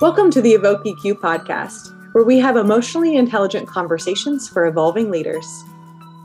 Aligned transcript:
Welcome 0.00 0.30
to 0.30 0.40
the 0.40 0.52
Evoke 0.52 0.84
EQ 0.84 1.16
podcast, 1.16 1.94
where 2.14 2.24
we 2.24 2.38
have 2.38 2.56
emotionally 2.56 3.16
intelligent 3.16 3.68
conversations 3.68 4.48
for 4.48 4.64
evolving 4.64 5.10
leaders. 5.10 5.62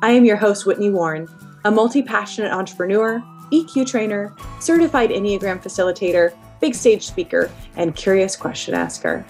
I 0.02 0.12
am 0.12 0.24
your 0.24 0.38
host, 0.38 0.66
Whitney 0.66 0.90
Warne, 0.90 1.28
a 1.66 1.72
multi 1.72 2.02
passionate 2.02 2.54
entrepreneur, 2.54 3.22
EQ 3.52 3.86
trainer, 3.86 4.34
certified 4.62 5.10
Enneagram 5.10 5.62
facilitator, 5.62 6.34
big 6.62 6.74
stage 6.74 7.06
speaker, 7.06 7.52
and 7.76 7.98
curious 7.98 8.38
question 8.38 8.74
asker. 8.74 9.26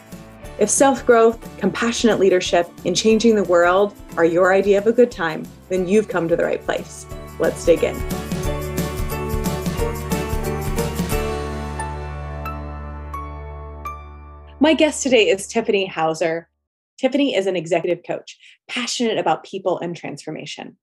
If 0.59 0.70
self 0.70 1.04
growth, 1.07 1.39
compassionate 1.57 2.20
leadership, 2.20 2.70
and 2.86 2.96
changing 2.96 3.36
the 3.36 3.46
world 3.46 3.96
are 4.16 4.25
your 4.25 4.54
idea 4.54 4.77
of 4.77 4.86
a 4.86 4.93
good 4.93 5.10
time, 5.10 5.43
then 5.69 5.88
you've 5.88 6.07
come 6.07 6.27
to 6.27 6.36
the 6.36 6.46
right 6.46 6.64
place. 6.64 7.07
Let's 7.39 7.66
dig 7.66 7.83
in. 7.83 8.25
My 14.65 14.74
guest 14.74 15.04
today 15.04 15.28
is 15.28 15.46
Tiffany 15.46 15.86
Houser. 15.86 16.50
Tiffany 16.97 17.36
is 17.36 17.46
an 17.46 17.55
executive 17.55 18.04
coach, 18.04 18.36
passionate 18.68 19.19
about 19.19 19.43
people 19.43 19.78
and 19.78 19.96
transformation. 19.96 20.75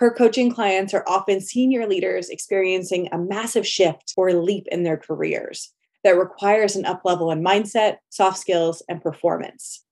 Her 0.00 0.12
coaching 0.12 0.52
clients 0.52 0.92
are 0.92 1.04
often 1.06 1.40
senior 1.40 1.86
leaders 1.86 2.30
experiencing 2.30 3.08
a 3.12 3.16
massive 3.16 3.64
shift 3.64 4.12
or 4.16 4.32
leap 4.32 4.66
in 4.72 4.82
their 4.82 4.96
careers 4.96 5.72
that 6.02 6.18
requires 6.18 6.74
an 6.74 6.82
uplevel 6.82 7.32
in 7.32 7.40
mindset, 7.40 7.98
soft 8.08 8.38
skills, 8.38 8.82
and 8.88 9.00
performance. 9.00 9.84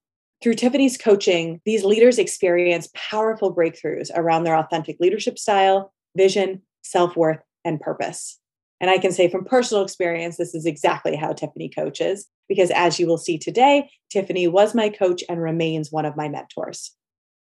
Through 0.43 0.55
Tiffany's 0.55 0.97
coaching, 0.97 1.61
these 1.63 1.85
leaders 1.85 2.19
experience 2.19 2.89
powerful 2.93 3.55
breakthroughs 3.55 4.11
around 4.13 4.43
their 4.43 4.57
authentic 4.57 4.97
leadership 4.99 5.39
style, 5.39 5.93
vision, 6.17 6.63
self 6.81 7.15
worth, 7.15 7.39
and 7.63 7.79
purpose. 7.79 8.41
And 8.79 8.89
I 8.89 8.97
can 8.97 9.11
say 9.11 9.29
from 9.29 9.45
personal 9.45 9.83
experience, 9.83 10.37
this 10.37 10.53
is 10.53 10.65
exactly 10.65 11.15
how 11.15 11.33
Tiffany 11.33 11.69
coaches, 11.69 12.27
because 12.47 12.71
as 12.71 12.99
you 12.99 13.07
will 13.07 13.17
see 13.17 13.37
today, 13.37 13.89
Tiffany 14.11 14.47
was 14.47 14.75
my 14.75 14.89
coach 14.89 15.23
and 15.27 15.41
remains 15.41 15.91
one 15.91 16.05
of 16.05 16.15
my 16.15 16.29
mentors. 16.29 16.91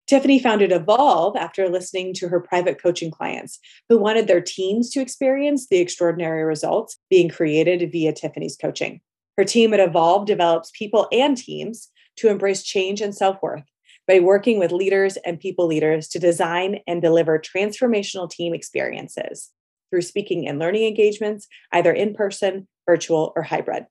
Tiffany 0.07 0.39
founded 0.39 0.71
Evolve 0.71 1.35
after 1.35 1.67
listening 1.67 2.13
to 2.13 2.29
her 2.29 2.39
private 2.39 2.81
coaching 2.81 3.11
clients 3.11 3.59
who 3.89 3.97
wanted 3.97 4.27
their 4.27 4.39
teams 4.39 4.89
to 4.91 5.01
experience 5.01 5.67
the 5.67 5.79
extraordinary 5.79 6.43
results 6.43 6.97
being 7.09 7.27
created 7.27 7.91
via 7.91 8.13
Tiffany's 8.13 8.55
coaching. 8.55 9.01
Her 9.37 9.43
team 9.43 9.73
at 9.73 9.81
Evolve 9.81 10.25
develops 10.25 10.71
people 10.71 11.07
and 11.11 11.35
teams 11.35 11.89
to 12.17 12.29
embrace 12.29 12.63
change 12.63 13.01
and 13.01 13.13
self 13.13 13.37
worth 13.41 13.65
by 14.07 14.21
working 14.21 14.59
with 14.59 14.71
leaders 14.71 15.17
and 15.17 15.37
people 15.37 15.67
leaders 15.67 16.07
to 16.07 16.19
design 16.19 16.79
and 16.87 17.01
deliver 17.01 17.37
transformational 17.37 18.29
team 18.29 18.53
experiences 18.53 19.51
through 19.89 20.01
speaking 20.01 20.47
and 20.47 20.59
learning 20.59 20.83
engagements, 20.83 21.47
either 21.71 21.91
in 21.91 22.13
person, 22.13 22.67
virtual, 22.87 23.33
or 23.35 23.43
hybrid. 23.43 23.85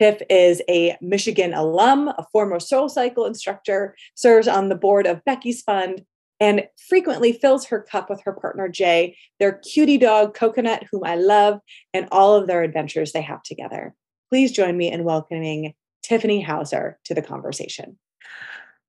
Tiff 0.00 0.20
is 0.28 0.62
a 0.68 0.96
Michigan 1.00 1.54
alum, 1.54 2.08
a 2.08 2.26
former 2.32 2.60
Soul 2.60 2.88
Cycle 2.88 3.24
instructor, 3.24 3.96
serves 4.14 4.46
on 4.46 4.68
the 4.68 4.74
board 4.74 5.06
of 5.06 5.24
Becky's 5.24 5.62
Fund, 5.62 6.04
and 6.38 6.64
frequently 6.88 7.32
fills 7.32 7.66
her 7.66 7.80
cup 7.80 8.10
with 8.10 8.22
her 8.24 8.32
partner 8.32 8.68
Jay, 8.68 9.16
their 9.40 9.52
cutie 9.52 9.96
dog 9.96 10.34
Coconut, 10.34 10.84
whom 10.90 11.02
I 11.04 11.14
love, 11.14 11.60
and 11.94 12.08
all 12.12 12.34
of 12.34 12.46
their 12.46 12.62
adventures 12.62 13.12
they 13.12 13.22
have 13.22 13.42
together. 13.42 13.94
Please 14.28 14.52
join 14.52 14.76
me 14.76 14.90
in 14.90 15.04
welcoming 15.04 15.72
Tiffany 16.02 16.40
Houser 16.42 16.98
to 17.04 17.14
the 17.14 17.22
conversation. 17.22 17.98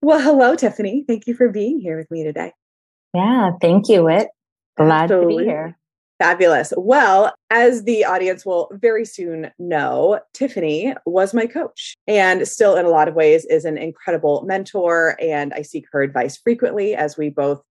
Well, 0.01 0.19
hello, 0.19 0.55
Tiffany. 0.55 1.05
Thank 1.07 1.25
you 1.25 1.35
for 1.35 1.49
being 1.49 1.79
here 1.79 1.97
with 1.97 2.11
me 2.11 2.23
today. 2.23 2.51
Yeah, 3.13 3.51
thank 3.61 3.87
you, 3.87 4.03
Whit. 4.03 4.27
Glad 4.75 5.03
Absolutely. 5.03 5.35
to 5.35 5.39
be 5.39 5.45
here. 5.45 5.77
Fabulous. 6.19 6.73
Well, 6.75 7.35
as 7.51 7.83
the 7.83 8.03
audience 8.03 8.43
will 8.43 8.69
very 8.73 9.05
soon 9.05 9.51
know, 9.59 10.19
Tiffany 10.33 10.95
was 11.05 11.31
my 11.31 11.45
coach 11.45 11.95
and 12.07 12.47
still, 12.47 12.75
in 12.75 12.85
a 12.85 12.89
lot 12.89 13.07
of 13.07 13.13
ways, 13.13 13.45
is 13.45 13.65
an 13.65 13.77
incredible 13.77 14.43
mentor. 14.47 15.15
And 15.21 15.53
I 15.53 15.61
seek 15.61 15.85
her 15.91 16.01
advice 16.01 16.35
frequently 16.35 16.95
as 16.95 17.17
we 17.17 17.29
both 17.29 17.61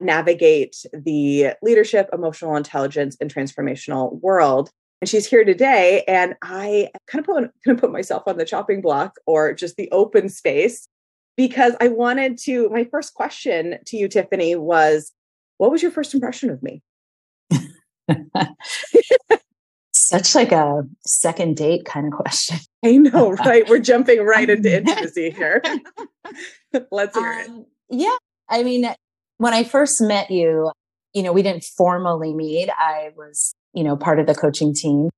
navigate 0.00 0.84
the 0.92 1.54
leadership, 1.62 2.10
emotional 2.12 2.56
intelligence, 2.56 3.16
and 3.22 3.32
transformational 3.32 4.20
world. 4.20 4.70
And 5.00 5.08
she's 5.08 5.26
here 5.26 5.44
today. 5.44 6.04
And 6.06 6.34
I 6.42 6.90
kind 7.06 7.20
of 7.20 7.26
put, 7.26 7.50
kind 7.64 7.76
of 7.76 7.78
put 7.78 7.92
myself 7.92 8.24
on 8.26 8.36
the 8.36 8.44
chopping 8.44 8.82
block 8.82 9.16
or 9.24 9.54
just 9.54 9.76
the 9.76 9.90
open 9.92 10.28
space 10.28 10.88
because 11.38 11.74
I 11.80 11.88
wanted 11.88 12.36
to. 12.40 12.68
My 12.68 12.84
first 12.84 13.14
question 13.14 13.78
to 13.86 13.96
you, 13.96 14.08
Tiffany, 14.08 14.56
was 14.56 15.12
what 15.56 15.70
was 15.70 15.82
your 15.82 15.90
first 15.90 16.12
impression 16.12 16.50
of 16.50 16.62
me? 16.62 16.82
Such 19.92 20.34
like 20.34 20.52
a 20.52 20.82
second 21.06 21.56
date 21.56 21.84
kind 21.84 22.06
of 22.06 22.12
question. 22.12 22.58
I 22.84 22.96
know, 22.96 23.30
right? 23.44 23.68
We're 23.68 23.78
jumping 23.78 24.24
right 24.24 24.48
into 24.48 24.76
intimacy 24.76 25.30
here. 25.30 25.62
Let's 26.90 27.16
hear 27.16 27.32
it. 27.40 27.48
Um, 27.48 27.66
yeah. 27.88 28.16
I 28.48 28.62
mean, 28.62 28.86
when 29.38 29.54
I 29.54 29.64
first 29.64 30.00
met 30.00 30.30
you, 30.30 30.70
you 31.14 31.22
know, 31.22 31.32
we 31.32 31.42
didn't 31.42 31.64
formally 31.76 32.34
meet. 32.34 32.68
I 32.70 33.10
was, 33.16 33.54
you 33.72 33.84
know, 33.84 33.96
part 33.96 34.18
of 34.18 34.26
the 34.26 34.34
coaching 34.34 34.74
team. 34.74 35.10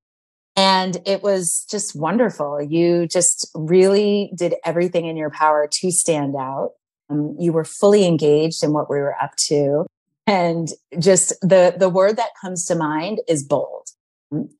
And 0.56 0.98
it 1.04 1.22
was 1.22 1.66
just 1.70 1.94
wonderful. 1.94 2.62
You 2.62 3.06
just 3.06 3.50
really 3.54 4.30
did 4.36 4.54
everything 4.64 5.06
in 5.06 5.16
your 5.16 5.30
power 5.30 5.68
to 5.70 5.90
stand 5.90 6.34
out. 6.34 6.70
Um, 7.10 7.36
you 7.38 7.52
were 7.52 7.64
fully 7.64 8.06
engaged 8.06 8.62
in 8.62 8.72
what 8.72 8.90
we 8.90 8.96
were 8.96 9.14
up 9.22 9.36
to 9.48 9.86
and 10.26 10.68
just 10.98 11.30
the 11.40 11.74
the 11.78 11.88
word 11.88 12.16
that 12.16 12.30
comes 12.40 12.64
to 12.66 12.74
mind 12.74 13.20
is 13.28 13.44
bold. 13.44 13.88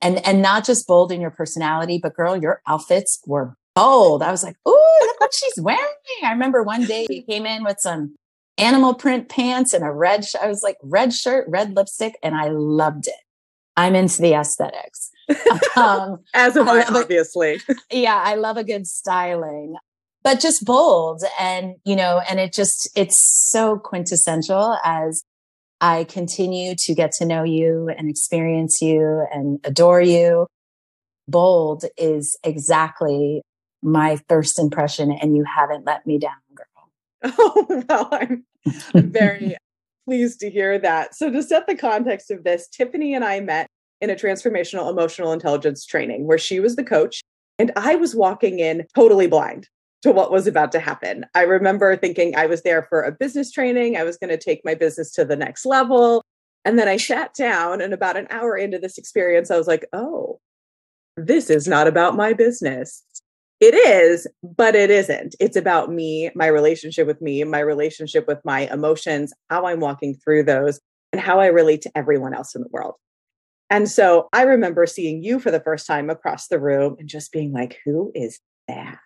And 0.01 0.25
and 0.25 0.41
not 0.41 0.65
just 0.65 0.87
bold 0.87 1.11
in 1.11 1.19
your 1.19 1.31
personality 1.31 1.99
but 2.01 2.15
girl 2.15 2.37
your 2.37 2.61
outfits 2.67 3.19
were 3.25 3.55
bold. 3.75 4.23
I 4.23 4.31
was 4.31 4.43
like 4.43 4.55
oh 4.65 4.99
look 5.01 5.19
what 5.19 5.31
she's 5.33 5.61
wearing. 5.61 5.81
I 6.23 6.31
remember 6.31 6.63
one 6.63 6.85
day 6.85 7.05
you 7.09 7.23
came 7.23 7.45
in 7.45 7.63
with 7.63 7.77
some 7.79 8.15
animal 8.57 8.93
print 8.93 9.29
pants 9.29 9.73
and 9.73 9.83
a 9.83 9.91
red 9.91 10.25
sh- 10.25 10.35
i 10.41 10.47
was 10.47 10.63
like 10.63 10.77
red 10.81 11.13
shirt 11.13 11.45
red 11.47 11.75
lipstick 11.75 12.17
and 12.23 12.35
i 12.35 12.47
loved 12.47 13.07
it. 13.07 13.13
I'm 13.75 13.93
into 13.93 14.21
the 14.21 14.33
aesthetics. 14.33 15.11
Um, 15.75 16.21
as 16.33 16.57
am 16.57 16.67
I, 16.67 16.83
obviously. 16.87 17.59
Yeah 17.91 18.19
i 18.23 18.35
love 18.35 18.57
a 18.57 18.63
good 18.63 18.87
styling. 18.87 19.75
But 20.23 20.39
just 20.39 20.65
bold 20.65 21.21
and 21.39 21.75
you 21.85 21.95
know 21.95 22.21
and 22.29 22.39
it 22.39 22.53
just 22.53 22.89
it's 22.95 23.17
so 23.49 23.77
quintessential 23.77 24.77
as 24.83 25.23
I 25.79 26.05
continue 26.05 26.73
to 26.75 26.95
get 26.95 27.11
to 27.13 27.25
know 27.25 27.43
you 27.43 27.89
and 27.89 28.09
experience 28.09 28.81
you 28.81 29.25
and 29.31 29.59
adore 29.63 30.01
you. 30.01 30.47
Bold 31.27 31.85
is 31.97 32.37
exactly 32.43 33.41
my 33.83 34.19
first 34.27 34.57
impression, 34.57 35.11
and 35.11 35.35
you 35.35 35.43
haven't 35.43 35.85
let 35.85 36.05
me 36.05 36.17
down, 36.17 36.31
girl. 36.53 36.65
Oh, 37.39 37.83
well, 37.89 38.09
I'm 38.11 38.45
very 38.95 39.55
pleased 40.05 40.39
to 40.39 40.49
hear 40.49 40.79
that. 40.79 41.15
So, 41.15 41.31
to 41.31 41.43
set 41.43 41.67
the 41.67 41.75
context 41.75 42.31
of 42.31 42.43
this, 42.43 42.67
Tiffany 42.67 43.13
and 43.13 43.23
I 43.23 43.39
met 43.39 43.67
in 44.01 44.09
a 44.09 44.15
transformational 44.15 44.89
emotional 44.89 45.31
intelligence 45.31 45.85
training 45.85 46.25
where 46.27 46.37
she 46.37 46.59
was 46.59 46.75
the 46.75 46.83
coach 46.83 47.21
and 47.59 47.71
I 47.75 47.95
was 47.95 48.15
walking 48.15 48.59
in 48.59 48.85
totally 48.95 49.27
blind 49.27 49.67
to 50.07 50.13
what 50.13 50.31
was 50.31 50.47
about 50.47 50.71
to 50.71 50.79
happen. 50.79 51.25
I 51.35 51.41
remember 51.41 51.95
thinking 51.95 52.35
I 52.35 52.45
was 52.45 52.63
there 52.63 52.83
for 52.83 53.01
a 53.01 53.11
business 53.11 53.51
training, 53.51 53.97
I 53.97 54.03
was 54.03 54.17
going 54.17 54.29
to 54.29 54.37
take 54.37 54.61
my 54.63 54.73
business 54.73 55.11
to 55.13 55.25
the 55.25 55.35
next 55.35 55.65
level. 55.65 56.23
And 56.65 56.77
then 56.77 56.87
I 56.87 56.97
sat 56.97 57.33
down, 57.33 57.79
and 57.79 57.93
about 57.93 58.17
an 58.17 58.27
hour 58.29 58.57
into 58.57 58.77
this 58.77 58.97
experience, 58.97 59.51
I 59.51 59.57
was 59.57 59.67
like, 59.67 59.85
oh, 59.93 60.39
this 61.15 61.49
is 61.49 61.67
not 61.67 61.87
about 61.87 62.15
my 62.15 62.33
business. 62.33 63.03
It 63.59 63.73
is, 63.73 64.27
but 64.43 64.75
it 64.75 64.91
isn't. 64.91 65.35
It's 65.39 65.55
about 65.55 65.91
me, 65.91 66.29
my 66.35 66.47
relationship 66.47 67.07
with 67.07 67.21
me, 67.21 67.43
my 67.43 67.59
relationship 67.59 68.27
with 68.27 68.39
my 68.43 68.71
emotions, 68.71 69.33
how 69.49 69.65
I'm 69.65 69.79
walking 69.79 70.13
through 70.15 70.43
those, 70.43 70.79
and 71.11 71.21
how 71.21 71.39
I 71.39 71.47
relate 71.47 71.81
to 71.83 71.91
everyone 71.95 72.33
else 72.33 72.53
in 72.53 72.61
the 72.61 72.69
world. 72.69 72.95
And 73.69 73.89
so 73.89 74.27
I 74.33 74.43
remember 74.43 74.85
seeing 74.85 75.23
you 75.23 75.39
for 75.39 75.51
the 75.51 75.59
first 75.59 75.87
time 75.87 76.09
across 76.09 76.47
the 76.47 76.59
room 76.59 76.97
and 76.99 77.09
just 77.09 77.31
being 77.31 77.51
like, 77.51 77.79
who 77.83 78.11
is 78.13 78.39
that? 78.67 78.99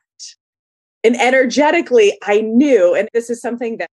And 1.03 1.15
energetically, 1.19 2.17
I 2.23 2.41
knew, 2.41 2.93
and 2.93 3.09
this 3.13 3.29
is 3.29 3.41
something 3.41 3.77
that 3.77 3.89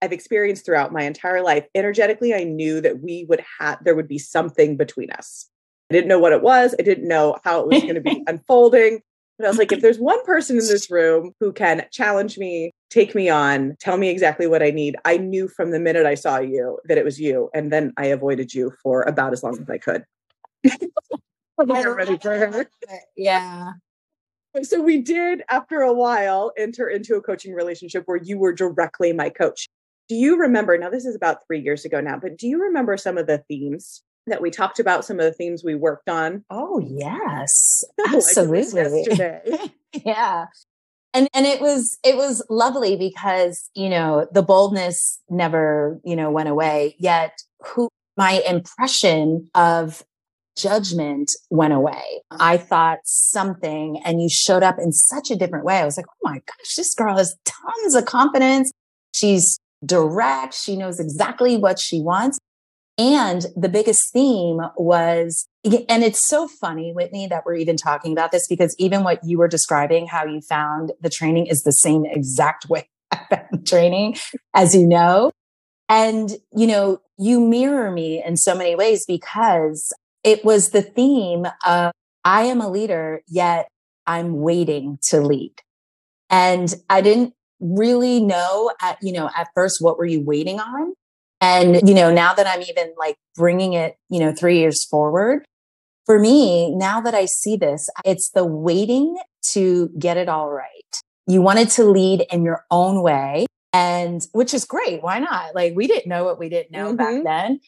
I've 0.00 0.12
experienced 0.12 0.64
throughout 0.64 0.92
my 0.92 1.02
entire 1.02 1.42
life. 1.42 1.66
Energetically, 1.74 2.32
I 2.32 2.44
knew 2.44 2.80
that 2.80 3.00
we 3.00 3.26
would 3.28 3.42
have, 3.58 3.82
there 3.84 3.96
would 3.96 4.08
be 4.08 4.18
something 4.18 4.76
between 4.76 5.10
us. 5.10 5.48
I 5.90 5.94
didn't 5.94 6.08
know 6.08 6.20
what 6.20 6.32
it 6.32 6.42
was. 6.42 6.74
I 6.78 6.82
didn't 6.82 7.08
know 7.08 7.36
how 7.44 7.60
it 7.60 7.66
was 7.66 7.82
going 7.82 7.96
to 7.96 8.00
be 8.00 8.22
unfolding. 8.28 9.00
But 9.38 9.46
I 9.46 9.48
was 9.48 9.58
like, 9.58 9.72
if 9.72 9.80
there's 9.80 9.98
one 9.98 10.24
person 10.24 10.58
in 10.58 10.66
this 10.66 10.90
room 10.90 11.32
who 11.40 11.52
can 11.52 11.86
challenge 11.90 12.38
me, 12.38 12.72
take 12.90 13.14
me 13.14 13.28
on, 13.28 13.76
tell 13.80 13.96
me 13.96 14.08
exactly 14.08 14.46
what 14.46 14.62
I 14.62 14.70
need, 14.70 14.96
I 15.04 15.16
knew 15.16 15.48
from 15.48 15.70
the 15.70 15.80
minute 15.80 16.06
I 16.06 16.14
saw 16.14 16.38
you 16.38 16.78
that 16.84 16.98
it 16.98 17.04
was 17.04 17.20
you. 17.20 17.48
And 17.54 17.72
then 17.72 17.92
I 17.96 18.06
avoided 18.06 18.52
you 18.52 18.72
for 18.82 19.02
about 19.02 19.32
as 19.32 19.42
long 19.42 19.58
as 19.60 19.70
I 19.70 19.78
could. 19.78 20.04
I'm 21.58 21.96
ready 21.96 22.18
for 22.18 22.36
her. 22.36 22.70
Yeah 23.16 23.72
so 24.62 24.80
we 24.80 25.00
did 25.00 25.42
after 25.50 25.80
a 25.80 25.92
while 25.92 26.52
enter 26.56 26.88
into 26.88 27.16
a 27.16 27.22
coaching 27.22 27.54
relationship 27.54 28.04
where 28.06 28.20
you 28.22 28.38
were 28.38 28.52
directly 28.52 29.12
my 29.12 29.30
coach. 29.30 29.68
Do 30.08 30.14
you 30.14 30.38
remember 30.38 30.76
now 30.78 30.90
this 30.90 31.04
is 31.04 31.14
about 31.14 31.46
three 31.46 31.60
years 31.60 31.84
ago 31.84 32.00
now 32.00 32.18
but 32.20 32.36
do 32.36 32.46
you 32.46 32.62
remember 32.62 32.96
some 32.96 33.18
of 33.18 33.26
the 33.26 33.38
themes 33.48 34.02
that 34.26 34.42
we 34.42 34.50
talked 34.50 34.78
about 34.78 35.04
some 35.04 35.18
of 35.18 35.24
the 35.24 35.32
themes 35.32 35.62
we 35.64 35.74
worked 35.74 36.08
on? 36.08 36.44
Oh 36.50 36.80
yes. 36.80 37.84
Oh, 38.00 38.16
Absolutely. 38.16 39.06
like 39.18 39.72
yeah. 40.04 40.46
And 41.14 41.28
and 41.34 41.46
it 41.46 41.60
was 41.60 41.98
it 42.04 42.16
was 42.16 42.42
lovely 42.48 42.96
because 42.96 43.70
you 43.74 43.88
know 43.88 44.26
the 44.32 44.42
boldness 44.42 45.20
never 45.28 46.00
you 46.04 46.16
know 46.16 46.30
went 46.30 46.48
away 46.48 46.96
yet 46.98 47.38
who 47.64 47.88
my 48.16 48.42
impression 48.48 49.48
of 49.54 50.02
judgment 50.58 51.30
went 51.50 51.72
away. 51.72 52.22
I 52.30 52.56
thought 52.56 52.98
something 53.04 54.00
and 54.04 54.20
you 54.20 54.28
showed 54.28 54.62
up 54.62 54.76
in 54.78 54.92
such 54.92 55.30
a 55.30 55.36
different 55.36 55.64
way. 55.64 55.78
I 55.78 55.84
was 55.84 55.96
like 55.96 56.06
oh 56.06 56.30
my 56.30 56.34
gosh 56.34 56.74
this 56.76 56.94
girl 56.94 57.16
has 57.16 57.36
tons 57.44 57.94
of 57.94 58.04
confidence. 58.04 58.72
She's 59.14 59.58
direct. 59.84 60.54
She 60.54 60.76
knows 60.76 61.00
exactly 61.00 61.56
what 61.56 61.78
she 61.78 62.00
wants. 62.00 62.38
And 62.98 63.46
the 63.54 63.68
biggest 63.68 64.12
theme 64.12 64.58
was, 64.76 65.46
and 65.64 66.02
it's 66.02 66.28
so 66.28 66.48
funny, 66.48 66.92
Whitney, 66.92 67.28
that 67.28 67.44
we're 67.46 67.54
even 67.54 67.76
talking 67.76 68.10
about 68.10 68.32
this 68.32 68.48
because 68.48 68.74
even 68.76 69.04
what 69.04 69.20
you 69.22 69.38
were 69.38 69.46
describing, 69.46 70.08
how 70.08 70.24
you 70.24 70.40
found 70.40 70.90
the 71.00 71.08
training 71.08 71.46
is 71.46 71.62
the 71.62 71.70
same 71.70 72.04
exact 72.04 72.68
way 72.68 72.88
I 73.12 73.20
found 73.30 73.66
training, 73.66 74.16
as 74.52 74.74
you 74.74 74.84
know. 74.84 75.30
And, 75.88 76.32
you 76.52 76.66
know, 76.66 76.98
you 77.16 77.40
mirror 77.40 77.92
me 77.92 78.22
in 78.22 78.36
so 78.36 78.54
many 78.54 78.74
ways 78.74 79.04
because 79.06 79.92
it 80.24 80.44
was 80.44 80.70
the 80.70 80.82
theme 80.82 81.46
of 81.66 81.92
I 82.24 82.44
am 82.44 82.60
a 82.60 82.68
leader, 82.68 83.22
yet 83.28 83.68
I'm 84.06 84.40
waiting 84.40 84.98
to 85.08 85.20
lead. 85.20 85.54
And 86.30 86.74
I 86.90 87.00
didn't 87.00 87.34
really 87.60 88.20
know 88.20 88.72
at, 88.82 88.98
you 89.02 89.12
know, 89.12 89.30
at 89.36 89.48
first, 89.54 89.78
what 89.80 89.98
were 89.98 90.04
you 90.04 90.22
waiting 90.22 90.60
on? 90.60 90.94
And, 91.40 91.88
you 91.88 91.94
know, 91.94 92.12
now 92.12 92.34
that 92.34 92.46
I'm 92.46 92.62
even 92.62 92.92
like 92.98 93.16
bringing 93.36 93.72
it, 93.74 93.96
you 94.10 94.18
know, 94.18 94.32
three 94.32 94.58
years 94.58 94.84
forward, 94.84 95.44
for 96.04 96.18
me, 96.18 96.74
now 96.74 97.00
that 97.00 97.14
I 97.14 97.26
see 97.26 97.56
this, 97.56 97.88
it's 98.04 98.30
the 98.30 98.44
waiting 98.44 99.16
to 99.52 99.90
get 99.98 100.16
it 100.16 100.28
all 100.28 100.50
right. 100.50 101.00
You 101.26 101.42
wanted 101.42 101.68
to 101.70 101.84
lead 101.84 102.26
in 102.30 102.44
your 102.44 102.64
own 102.70 103.02
way 103.02 103.46
and 103.72 104.26
which 104.32 104.54
is 104.54 104.64
great. 104.64 105.02
Why 105.02 105.18
not? 105.18 105.54
Like 105.54 105.74
we 105.76 105.86
didn't 105.86 106.08
know 106.08 106.24
what 106.24 106.38
we 106.38 106.48
didn't 106.48 106.72
know 106.72 106.88
mm-hmm. 106.88 106.96
back 106.96 107.24
then, 107.24 107.60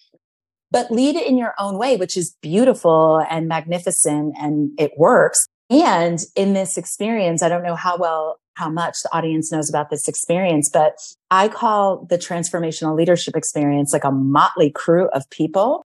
but 0.71 0.91
lead 0.91 1.17
it 1.17 1.27
in 1.27 1.37
your 1.37 1.55
own 1.59 1.79
way, 1.79 1.97
which 1.97 2.17
is 2.17 2.37
beautiful 2.41 3.25
and 3.29 3.49
magnificent 3.49 4.35
and 4.41 4.71
it 4.79 4.93
works. 4.97 5.39
And 5.69 6.19
in 6.35 6.53
this 6.53 6.77
experience, 6.77 7.43
I 7.43 7.49
don't 7.49 7.63
know 7.63 7.77
how 7.77 7.97
well 7.97 8.41
how 8.55 8.69
much 8.69 8.97
the 9.03 9.17
audience 9.17 9.51
knows 9.51 9.71
about 9.71 9.89
this 9.91 10.07
experience, 10.07 10.69
but 10.71 10.99
I 11.31 11.49
call 11.49 12.07
the 12.11 12.19
transformational 12.19 12.97
leadership 12.97 13.37
experience 13.37 13.93
like 13.93 14.05
a 14.05 14.11
motley 14.11 14.71
crew 14.71 15.09
of 15.15 15.29
people, 15.31 15.83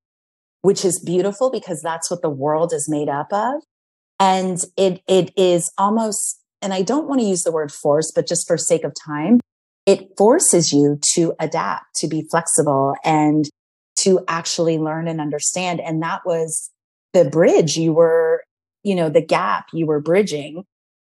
which 0.61 0.83
is 0.83 0.99
beautiful 0.99 1.49
because 1.49 1.81
that's 1.81 2.11
what 2.11 2.21
the 2.21 2.29
world 2.29 2.73
is 2.73 2.89
made 2.89 3.07
up 3.07 3.31
of. 3.31 3.61
And 4.19 4.61
it, 4.75 5.01
it 5.07 5.31
is 5.37 5.71
almost, 5.77 6.41
and 6.61 6.73
I 6.73 6.81
don't 6.81 7.07
want 7.07 7.21
to 7.21 7.27
use 7.27 7.43
the 7.43 7.51
word 7.51 7.71
force, 7.71 8.11
but 8.13 8.27
just 8.27 8.47
for 8.47 8.57
sake 8.57 8.83
of 8.83 8.93
time, 9.05 9.39
it 9.85 10.17
forces 10.17 10.73
you 10.73 10.99
to 11.13 11.33
adapt, 11.39 11.95
to 11.97 12.07
be 12.07 12.27
flexible 12.29 12.95
and 13.03 13.45
to 13.97 14.24
actually 14.27 14.77
learn 14.77 15.07
and 15.07 15.21
understand. 15.21 15.80
And 15.81 16.01
that 16.01 16.21
was 16.25 16.71
the 17.13 17.25
bridge 17.25 17.77
you 17.77 17.94
were, 17.94 18.44
you 18.83 18.95
know, 18.95 19.09
the 19.09 19.21
gap 19.21 19.68
you 19.74 19.86
were 19.86 20.01
bridging 20.01 20.63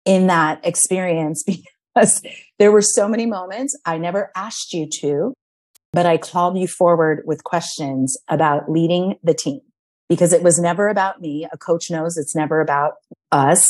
in 0.06 0.28
that 0.28 0.66
experience 0.66 1.44
because 1.96 2.22
there 2.58 2.72
were 2.72 2.81
so 2.81 3.08
many 3.08 3.26
moments 3.26 3.78
I 3.86 3.98
never 3.98 4.31
asked 4.36 4.74
you 4.74 4.88
to, 5.02 5.34
but 5.92 6.06
I 6.06 6.18
called 6.18 6.58
you 6.58 6.68
forward 6.68 7.24
with 7.26 7.44
questions 7.44 8.18
about 8.28 8.72
leading 8.72 9.16
the 9.24 9.34
team 9.34 9.62
because 10.08 10.34
it 10.34 10.42
was 10.42 10.60
never 10.60 10.88
about 10.88 11.22
me. 11.22 11.48
A 11.52 11.58
coach 11.58 11.92
knows 11.92 12.18
it's 12.18 12.36
never 12.36 12.62
about 12.62 12.94
us. 13.31 13.68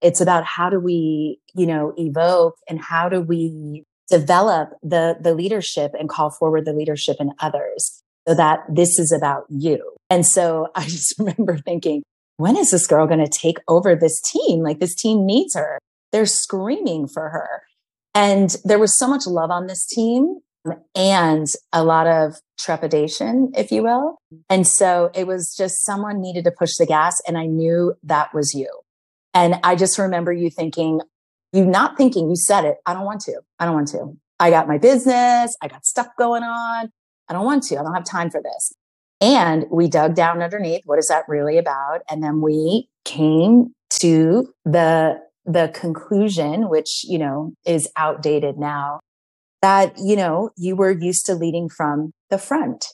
It's 0.00 0.20
about 0.20 0.44
how 0.44 0.70
do 0.70 0.80
we, 0.80 1.40
you 1.54 1.66
know, 1.66 1.92
evoke 1.96 2.56
and 2.68 2.80
how 2.80 3.08
do 3.08 3.20
we 3.20 3.84
develop 4.08 4.70
the, 4.82 5.16
the 5.20 5.34
leadership 5.34 5.92
and 5.98 6.08
call 6.08 6.30
forward 6.30 6.64
the 6.64 6.72
leadership 6.72 7.16
in 7.20 7.32
others 7.40 8.03
so 8.26 8.34
that 8.34 8.60
this 8.68 8.98
is 8.98 9.12
about 9.12 9.44
you. 9.48 9.92
And 10.10 10.24
so 10.26 10.68
I 10.74 10.84
just 10.84 11.18
remember 11.18 11.58
thinking, 11.58 12.02
when 12.36 12.56
is 12.56 12.70
this 12.70 12.86
girl 12.86 13.06
going 13.06 13.24
to 13.24 13.30
take 13.30 13.58
over 13.68 13.94
this 13.94 14.20
team? 14.20 14.60
Like 14.60 14.80
this 14.80 14.94
team 14.94 15.24
needs 15.24 15.54
her. 15.54 15.78
They're 16.12 16.26
screaming 16.26 17.08
for 17.08 17.28
her. 17.28 17.62
And 18.14 18.56
there 18.64 18.78
was 18.78 18.96
so 18.98 19.08
much 19.08 19.26
love 19.26 19.50
on 19.50 19.66
this 19.66 19.86
team 19.86 20.38
and 20.94 21.46
a 21.72 21.84
lot 21.84 22.06
of 22.06 22.36
trepidation, 22.58 23.52
if 23.56 23.70
you 23.70 23.82
will. 23.82 24.18
And 24.48 24.66
so 24.66 25.10
it 25.14 25.26
was 25.26 25.54
just 25.56 25.84
someone 25.84 26.20
needed 26.20 26.44
to 26.44 26.50
push 26.50 26.76
the 26.78 26.86
gas. 26.86 27.20
And 27.26 27.36
I 27.36 27.46
knew 27.46 27.94
that 28.04 28.32
was 28.32 28.54
you. 28.54 28.68
And 29.34 29.56
I 29.64 29.74
just 29.74 29.98
remember 29.98 30.32
you 30.32 30.48
thinking, 30.50 31.00
you 31.52 31.64
not 31.64 31.96
thinking, 31.96 32.30
you 32.30 32.36
said 32.36 32.64
it. 32.64 32.76
I 32.86 32.94
don't 32.94 33.04
want 33.04 33.20
to. 33.22 33.40
I 33.58 33.64
don't 33.64 33.74
want 33.74 33.88
to. 33.88 34.16
I 34.38 34.50
got 34.50 34.68
my 34.68 34.78
business. 34.78 35.56
I 35.60 35.68
got 35.68 35.84
stuff 35.84 36.08
going 36.18 36.42
on. 36.42 36.90
I 37.28 37.32
don't 37.32 37.44
want 37.44 37.62
to. 37.64 37.78
I 37.78 37.82
don't 37.82 37.94
have 37.94 38.04
time 38.04 38.30
for 38.30 38.42
this. 38.42 38.72
And 39.20 39.66
we 39.70 39.88
dug 39.88 40.14
down 40.14 40.42
underneath. 40.42 40.82
What 40.84 40.98
is 40.98 41.06
that 41.08 41.24
really 41.28 41.56
about? 41.58 42.00
And 42.10 42.22
then 42.22 42.40
we 42.40 42.88
came 43.04 43.72
to 44.00 44.52
the, 44.64 45.20
the 45.46 45.70
conclusion, 45.74 46.68
which, 46.68 47.04
you 47.04 47.18
know, 47.18 47.52
is 47.64 47.88
outdated 47.96 48.58
now 48.58 49.00
that, 49.62 49.94
you 49.98 50.16
know, 50.16 50.50
you 50.56 50.76
were 50.76 50.90
used 50.90 51.24
to 51.26 51.34
leading 51.34 51.68
from 51.68 52.12
the 52.28 52.38
front. 52.38 52.86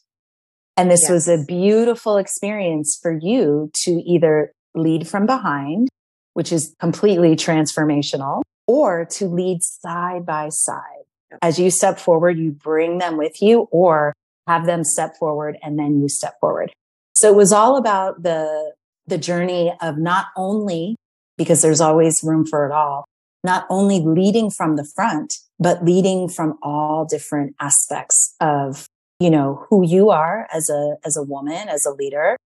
And 0.76 0.90
this 0.90 1.02
yes. 1.02 1.10
was 1.10 1.28
a 1.28 1.44
beautiful 1.44 2.16
experience 2.16 2.98
for 3.00 3.12
you 3.12 3.70
to 3.82 3.90
either 3.90 4.52
lead 4.74 5.08
from 5.08 5.26
behind, 5.26 5.88
which 6.34 6.52
is 6.52 6.74
completely 6.80 7.34
transformational, 7.34 8.42
or 8.66 9.04
to 9.04 9.26
lead 9.26 9.62
side 9.62 10.24
by 10.24 10.48
side. 10.48 11.04
As 11.42 11.58
you 11.58 11.70
step 11.70 11.98
forward, 11.98 12.38
you 12.38 12.52
bring 12.52 12.98
them 12.98 13.16
with 13.16 13.42
you, 13.42 13.68
or 13.72 14.14
have 14.46 14.66
them 14.66 14.84
step 14.84 15.16
forward 15.18 15.56
and 15.62 15.78
then 15.78 16.00
you 16.00 16.08
step 16.08 16.34
forward. 16.40 16.72
So 17.14 17.30
it 17.30 17.36
was 17.36 17.52
all 17.52 17.76
about 17.76 18.22
the, 18.22 18.72
the 19.06 19.18
journey 19.18 19.72
of 19.80 19.98
not 19.98 20.26
only 20.36 20.96
because 21.36 21.62
there's 21.62 21.80
always 21.80 22.20
room 22.22 22.46
for 22.46 22.66
it 22.66 22.72
all, 22.72 23.04
not 23.44 23.66
only 23.70 24.00
leading 24.00 24.50
from 24.50 24.76
the 24.76 24.84
front, 24.84 25.34
but 25.58 25.84
leading 25.84 26.28
from 26.28 26.58
all 26.62 27.04
different 27.04 27.54
aspects 27.60 28.34
of, 28.40 28.86
you 29.18 29.30
know, 29.30 29.66
who 29.68 29.86
you 29.86 30.10
are 30.10 30.48
as 30.52 30.68
a, 30.68 30.96
as 31.04 31.16
a 31.16 31.22
woman, 31.22 31.68
as 31.68 31.84
a 31.86 31.92
leader 31.92 32.36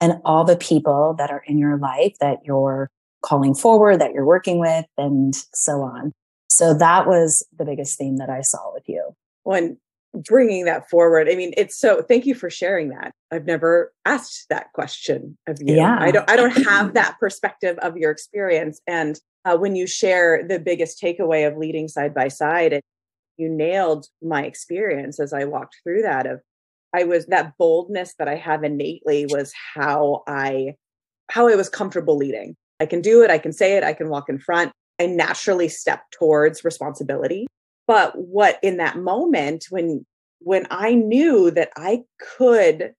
and 0.00 0.20
all 0.24 0.44
the 0.44 0.56
people 0.56 1.14
that 1.18 1.30
are 1.30 1.42
in 1.46 1.58
your 1.58 1.78
life 1.78 2.14
that 2.20 2.38
you're 2.44 2.88
calling 3.24 3.54
forward, 3.54 4.00
that 4.00 4.12
you're 4.12 4.26
working 4.26 4.58
with 4.58 4.84
and 4.98 5.34
so 5.54 5.82
on. 5.82 6.12
So 6.50 6.74
that 6.74 7.06
was 7.06 7.46
the 7.56 7.64
biggest 7.64 7.98
theme 7.98 8.18
that 8.18 8.30
I 8.30 8.42
saw 8.42 8.72
with 8.72 8.84
you. 8.86 9.14
When 9.44 9.78
bringing 10.14 10.64
that 10.64 10.88
forward. 10.88 11.28
I 11.28 11.34
mean, 11.34 11.52
it's 11.56 11.78
so 11.78 12.02
thank 12.02 12.26
you 12.26 12.34
for 12.34 12.50
sharing 12.50 12.90
that. 12.90 13.12
I've 13.30 13.46
never 13.46 13.92
asked 14.04 14.46
that 14.50 14.72
question 14.72 15.36
of 15.46 15.58
you. 15.60 15.76
Yeah. 15.76 15.96
I 15.98 16.10
don't 16.10 16.30
I 16.30 16.36
don't 16.36 16.64
have 16.64 16.94
that 16.94 17.16
perspective 17.18 17.78
of 17.78 17.96
your 17.96 18.10
experience 18.10 18.80
and 18.86 19.18
uh, 19.44 19.56
when 19.56 19.76
you 19.76 19.86
share 19.86 20.46
the 20.46 20.58
biggest 20.58 21.02
takeaway 21.02 21.46
of 21.46 21.58
leading 21.58 21.88
side 21.88 22.14
by 22.14 22.28
side 22.28 22.72
and 22.72 22.82
you 23.36 23.48
nailed 23.48 24.06
my 24.22 24.44
experience 24.44 25.20
as 25.20 25.32
I 25.32 25.44
walked 25.44 25.76
through 25.82 26.02
that 26.02 26.26
of 26.26 26.40
I 26.94 27.04
was 27.04 27.26
that 27.26 27.58
boldness 27.58 28.14
that 28.18 28.28
I 28.28 28.36
have 28.36 28.62
innately 28.62 29.26
was 29.26 29.52
how 29.74 30.22
I 30.28 30.76
how 31.28 31.48
I 31.48 31.56
was 31.56 31.68
comfortable 31.68 32.16
leading. 32.16 32.56
I 32.80 32.86
can 32.86 33.00
do 33.00 33.22
it, 33.22 33.30
I 33.30 33.38
can 33.38 33.52
say 33.52 33.76
it, 33.76 33.82
I 33.84 33.92
can 33.92 34.08
walk 34.08 34.28
in 34.28 34.38
front. 34.38 34.72
I 35.00 35.06
naturally 35.06 35.68
step 35.68 36.02
towards 36.12 36.64
responsibility 36.64 37.46
but 37.86 38.12
what 38.16 38.58
in 38.62 38.76
that 38.78 38.98
moment 38.98 39.66
when 39.70 40.04
when 40.40 40.66
i 40.70 40.94
knew 40.94 41.50
that 41.50 41.70
i 41.76 42.02
could 42.18 42.92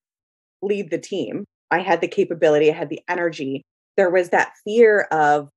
lead 0.62 0.90
the 0.90 0.98
team 0.98 1.44
i 1.70 1.78
had 1.78 2.00
the 2.00 2.08
capability 2.08 2.70
i 2.70 2.74
had 2.74 2.88
the 2.88 3.00
energy 3.08 3.64
there 3.96 4.10
was 4.10 4.30
that 4.30 4.52
fear 4.64 5.02
of 5.10 5.48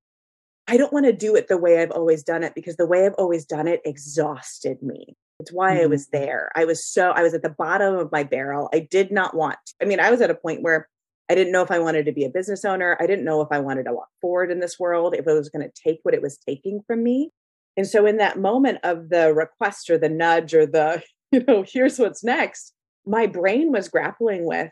i 0.68 0.78
don't 0.78 0.94
want 0.94 1.06
to 1.06 1.14
do 1.14 1.36
it 1.36 1.48
the 1.48 1.58
way 1.58 1.82
i've 1.82 1.92
always 1.92 2.24
done 2.24 2.44
it 2.44 2.54
because 2.56 2.78
the 2.78 2.86
way 2.86 3.06
i've 3.06 3.14
always 3.18 3.46
done 3.46 3.68
it 3.68 3.82
exhausted 3.86 4.82
me. 4.82 5.16
It's 5.40 5.54
why 5.54 5.74
mm-hmm. 5.74 5.84
i 5.84 5.86
was 5.86 6.08
there. 6.08 6.52
I 6.56 6.66
was 6.66 6.86
so 6.86 7.12
i 7.12 7.22
was 7.22 7.34
at 7.34 7.44
the 7.44 7.50
bottom 7.50 7.96
of 7.96 8.12
my 8.12 8.24
barrel. 8.24 8.70
I 8.74 8.80
did 8.80 9.12
not 9.12 9.36
want 9.36 9.58
i 9.82 9.86
mean 9.86 10.00
i 10.00 10.12
was 10.12 10.22
at 10.22 10.30
a 10.30 10.36
point 10.36 10.62
where 10.62 10.88
i 11.30 11.36
didn't 11.36 11.54
know 11.54 11.62
if 11.62 11.72
i 11.72 11.80
wanted 11.80 12.06
to 12.06 12.12
be 12.12 12.26
a 12.26 12.30
business 12.30 12.66
owner. 12.66 12.98
I 13.00 13.08
didn't 13.08 13.26
know 13.26 13.42
if 13.42 13.50
i 13.52 13.60
wanted 13.60 13.84
to 13.86 13.94
walk 13.94 14.10
forward 14.22 14.52
in 14.52 14.60
this 14.60 14.80
world 14.80 15.16
if 15.16 15.28
it 15.28 15.34
was 15.34 15.50
going 15.50 15.68
to 15.68 15.82
take 15.82 16.00
what 16.04 16.14
it 16.14 16.22
was 16.22 16.38
taking 16.38 16.82
from 16.86 17.04
me 17.04 17.32
and 17.80 17.88
so 17.88 18.06
in 18.06 18.18
that 18.18 18.38
moment 18.38 18.80
of 18.84 19.08
the 19.08 19.34
request 19.34 19.90
or 19.90 19.98
the 19.98 20.10
nudge 20.10 20.54
or 20.54 20.66
the, 20.66 21.02
you 21.32 21.46
know, 21.46 21.64
here's 21.66 21.98
what's 21.98 22.26
next, 22.26 22.74
my 23.06 23.26
brain 23.26 23.72
was 23.72 23.88
grappling 23.88 24.46
with 24.46 24.70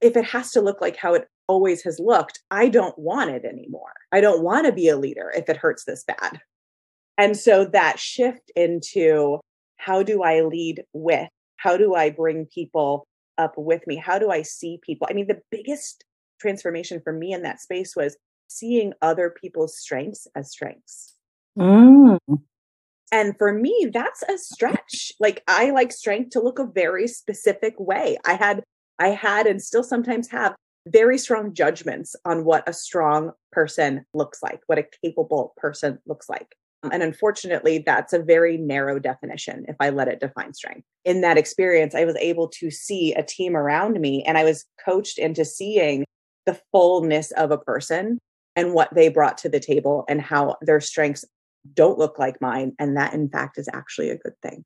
if 0.00 0.16
it 0.16 0.24
has 0.24 0.52
to 0.52 0.60
look 0.60 0.80
like 0.80 0.96
how 0.96 1.14
it 1.14 1.26
always 1.48 1.82
has 1.82 1.98
looked, 1.98 2.38
I 2.52 2.68
don't 2.68 2.96
want 2.96 3.32
it 3.32 3.44
anymore. 3.44 3.92
I 4.12 4.20
don't 4.20 4.44
want 4.44 4.66
to 4.66 4.72
be 4.72 4.88
a 4.88 4.96
leader 4.96 5.32
if 5.34 5.48
it 5.48 5.56
hurts 5.56 5.82
this 5.82 6.04
bad. 6.04 6.40
And 7.16 7.36
so 7.36 7.64
that 7.64 7.98
shift 7.98 8.52
into 8.54 9.40
how 9.76 10.04
do 10.04 10.22
I 10.22 10.42
lead 10.42 10.84
with? 10.92 11.28
How 11.56 11.76
do 11.76 11.96
I 11.96 12.08
bring 12.08 12.46
people 12.46 13.08
up 13.36 13.54
with 13.56 13.84
me? 13.88 13.96
How 13.96 14.20
do 14.20 14.30
I 14.30 14.42
see 14.42 14.78
people? 14.86 15.08
I 15.10 15.14
mean, 15.14 15.26
the 15.26 15.42
biggest 15.50 16.04
transformation 16.40 17.00
for 17.02 17.12
me 17.12 17.32
in 17.32 17.42
that 17.42 17.60
space 17.60 17.96
was 17.96 18.16
seeing 18.46 18.92
other 19.02 19.34
people's 19.42 19.76
strengths 19.76 20.28
as 20.36 20.52
strengths 20.52 21.17
Mm. 21.58 22.18
And 23.10 23.36
for 23.38 23.52
me, 23.52 23.90
that's 23.92 24.22
a 24.24 24.38
stretch. 24.38 25.12
Like 25.18 25.42
I 25.48 25.70
like 25.70 25.92
strength 25.92 26.30
to 26.30 26.40
look 26.40 26.58
a 26.58 26.66
very 26.66 27.08
specific 27.08 27.74
way. 27.78 28.18
I 28.24 28.34
had, 28.34 28.62
I 28.98 29.08
had, 29.08 29.46
and 29.46 29.62
still 29.62 29.82
sometimes 29.82 30.28
have 30.28 30.54
very 30.86 31.18
strong 31.18 31.54
judgments 31.54 32.14
on 32.24 32.44
what 32.44 32.68
a 32.68 32.72
strong 32.72 33.32
person 33.52 34.04
looks 34.14 34.42
like, 34.42 34.60
what 34.66 34.78
a 34.78 34.86
capable 35.02 35.54
person 35.56 35.98
looks 36.06 36.28
like. 36.28 36.54
And 36.92 37.02
unfortunately, 37.02 37.78
that's 37.84 38.12
a 38.12 38.20
very 38.20 38.56
narrow 38.56 38.98
definition 39.00 39.64
if 39.68 39.74
I 39.80 39.90
let 39.90 40.08
it 40.08 40.20
define 40.20 40.54
strength. 40.54 40.86
In 41.04 41.22
that 41.22 41.36
experience, 41.36 41.94
I 41.94 42.04
was 42.04 42.16
able 42.16 42.48
to 42.48 42.70
see 42.70 43.12
a 43.14 43.22
team 43.22 43.56
around 43.56 44.00
me 44.00 44.22
and 44.24 44.38
I 44.38 44.44
was 44.44 44.64
coached 44.84 45.18
into 45.18 45.44
seeing 45.44 46.04
the 46.46 46.60
fullness 46.70 47.32
of 47.32 47.50
a 47.50 47.58
person 47.58 48.18
and 48.54 48.74
what 48.74 48.94
they 48.94 49.08
brought 49.08 49.38
to 49.38 49.48
the 49.48 49.60
table 49.60 50.04
and 50.08 50.20
how 50.20 50.56
their 50.62 50.80
strengths 50.80 51.24
don't 51.74 51.98
look 51.98 52.18
like 52.18 52.40
mine. 52.40 52.72
And 52.78 52.96
that, 52.96 53.14
in 53.14 53.28
fact, 53.28 53.58
is 53.58 53.68
actually 53.72 54.10
a 54.10 54.18
good 54.18 54.34
thing. 54.42 54.64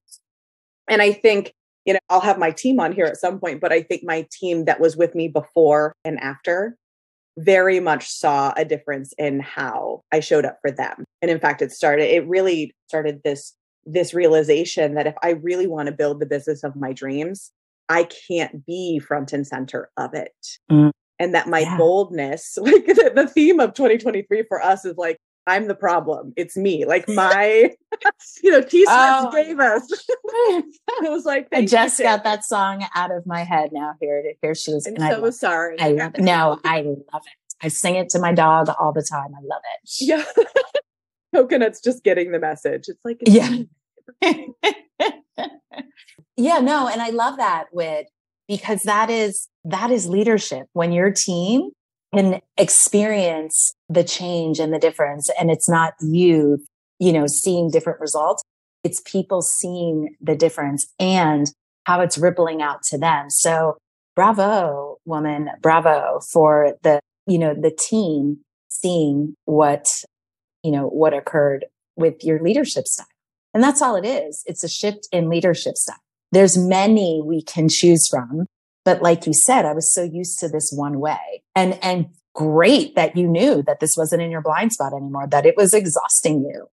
And 0.89 1.03
I 1.03 1.13
think, 1.13 1.53
you 1.85 1.95
know, 1.95 2.01
I'll 2.09 2.21
have 2.21 2.39
my 2.39 2.51
team 2.51 2.81
on 2.81 2.93
here 2.93 3.07
at 3.07 3.17
some 3.17 3.39
point, 3.39 3.61
but 3.61 3.73
I 3.73 3.83
think 3.83 4.03
my 4.05 4.27
team 4.31 4.65
that 4.67 4.81
was 4.81 4.97
with 4.97 5.15
me 5.15 5.29
before 5.29 5.95
and 6.05 6.19
after 6.21 6.77
very 7.39 7.81
much 7.81 8.09
saw 8.11 8.53
a 8.57 8.65
difference 8.65 9.15
in 9.17 9.41
how 9.41 10.03
I 10.13 10.21
showed 10.21 10.45
up 10.45 10.59
for 10.61 10.71
them. 10.71 11.05
And 11.23 11.31
in 11.31 11.41
fact, 11.41 11.63
it 11.63 11.73
started, 11.73 12.15
it 12.15 12.27
really 12.29 12.75
started 12.89 13.23
this 13.25 13.55
this 13.85 14.15
realization 14.15 14.95
that 14.95 15.07
if 15.07 15.15
I 15.23 15.31
really 15.31 15.67
want 15.67 15.87
to 15.87 15.93
build 15.93 16.21
the 16.21 16.27
business 16.27 16.63
of 16.63 16.77
my 16.77 16.93
dreams, 16.93 17.51
I 17.89 18.09
can't 18.29 18.65
be 18.65 18.99
front 18.99 19.33
and 19.33 19.47
center 19.47 19.91
of 19.97 20.15
it. 20.15 20.33
Mm. 20.71 20.91
And 21.19 21.35
that 21.35 21.49
my 21.49 21.61
yeah. 21.61 21.77
boldness, 21.77 22.57
like 22.61 22.87
the, 22.87 23.13
the 23.15 23.27
theme 23.27 23.61
of 23.61 23.75
2023 23.75 24.45
for 24.49 24.63
us 24.63 24.85
is 24.85 24.97
like, 24.97 25.19
I'm 25.47 25.67
the 25.67 25.75
problem. 25.75 26.33
It's 26.37 26.57
me. 26.57 26.85
Like 26.85 27.09
my, 27.09 27.71
you 28.43 28.51
know, 28.51 28.63
T 28.63 28.85
Swift 28.85 28.89
oh. 28.91 29.31
gave 29.33 29.59
us. 29.59 29.91
it 30.23 31.11
was 31.11 31.25
like 31.25 31.49
I 31.53 31.65
just 31.65 31.99
you. 31.99 32.05
got 32.05 32.25
that 32.25 32.45
song 32.45 32.87
out 32.95 33.11
of 33.11 33.27
my 33.27 33.45
head 33.45 33.71
now. 33.73 33.95
Here, 34.01 34.23
here 34.41 34.55
she 34.55 34.73
is. 34.73 34.87
I'm 34.87 34.97
so 34.97 35.27
I 35.27 35.31
sorry. 35.31 35.81
I 35.81 35.89
love 35.89 36.15
it. 36.15 36.21
No, 36.21 36.59
I 36.65 36.83
love 36.83 37.23
it. 37.27 37.57
I 37.63 37.69
sing 37.69 37.95
it 37.95 38.09
to 38.11 38.19
my 38.19 38.33
dog 38.33 38.69
all 38.81 38.93
the 38.93 39.07
time. 39.09 39.33
I 39.37 39.43
love 39.43 39.63
it. 39.75 39.91
Yeah. 40.01 40.25
Coconut's 41.35 41.81
just 41.81 42.05
getting 42.05 42.33
the 42.33 42.39
message. 42.39 42.85
It's 42.89 43.05
like 43.05 43.19
it's 43.21 43.31
yeah. 43.31 43.65
yeah, 46.37 46.59
no, 46.59 46.89
and 46.89 47.01
I 47.01 47.11
love 47.11 47.39
that 47.39 47.67
with 47.73 48.07
because 48.49 48.83
that 48.83 49.09
is 49.09 49.49
that 49.65 49.91
is 49.91 50.09
leadership. 50.09 50.67
When 50.73 50.93
your 50.93 51.11
team 51.11 51.71
can 52.15 52.41
experience 52.57 53.73
the 53.89 54.05
change 54.05 54.59
and 54.59 54.73
the 54.73 54.79
difference. 54.79 55.31
And 55.39 55.51
it's 55.51 55.69
not 55.69 55.95
you, 56.01 56.59
you 56.99 57.13
know, 57.13 57.27
seeing 57.27 57.71
different 57.71 58.01
results. 58.01 58.43
It's 58.85 59.01
people 59.01 59.43
seeing 59.43 60.17
the 60.21 60.37
difference 60.37 60.87
and 60.99 61.47
how 61.85 62.01
it's 62.01 62.19
rippling 62.19 62.63
out 62.63 62.83
to 62.91 62.99
them. 62.99 63.31
So 63.31 63.77
bravo, 64.15 64.99
woman, 65.05 65.51
bravo 65.61 66.21
for 66.33 66.75
the, 66.83 67.01
you 67.27 67.39
know, 67.39 67.55
the 67.55 67.71
team 67.89 68.39
seeing 68.69 69.35
what, 69.45 69.87
you 70.63 70.71
know, 70.71 70.87
what 70.87 71.15
occurred 71.15 71.67
with 71.97 72.23
your 72.23 72.43
leadership 72.43 72.87
style. 72.87 73.07
And 73.55 73.63
that's 73.63 73.83
all 73.83 73.97
it 73.97 74.07
is. 74.07 74.43
It's 74.47 74.65
a 74.65 74.69
shift 74.69 75.09
in 75.13 75.29
leadership 75.29 75.77
style. 75.77 75.97
There's 76.31 76.57
many 76.57 77.21
we 77.23 77.43
can 77.43 77.69
choose 77.71 78.09
from. 78.09 78.47
But 78.85 79.03
like 79.03 79.27
you 79.27 79.33
said, 79.33 79.65
I 79.65 79.73
was 79.73 79.93
so 79.93 80.03
used 80.03 80.39
to 80.41 80.49
this 80.49 80.73
one 80.75 80.99
way 80.99 81.43
and, 81.55 81.79
and 81.83 82.07
great 82.35 82.95
that 82.97 83.17
you 83.17 83.29
knew 83.29 83.63
that 83.63 83.81
this 83.81 83.95
wasn't 83.97 84.23
in 84.23 84.31
your 84.31 84.43
blind 84.43 84.73
spot 84.73 84.93
anymore, 84.93 85.29
that 85.29 85.47
it 85.47 85.57
was 85.57 85.75
exhausting 85.75 86.43
you 86.43 86.69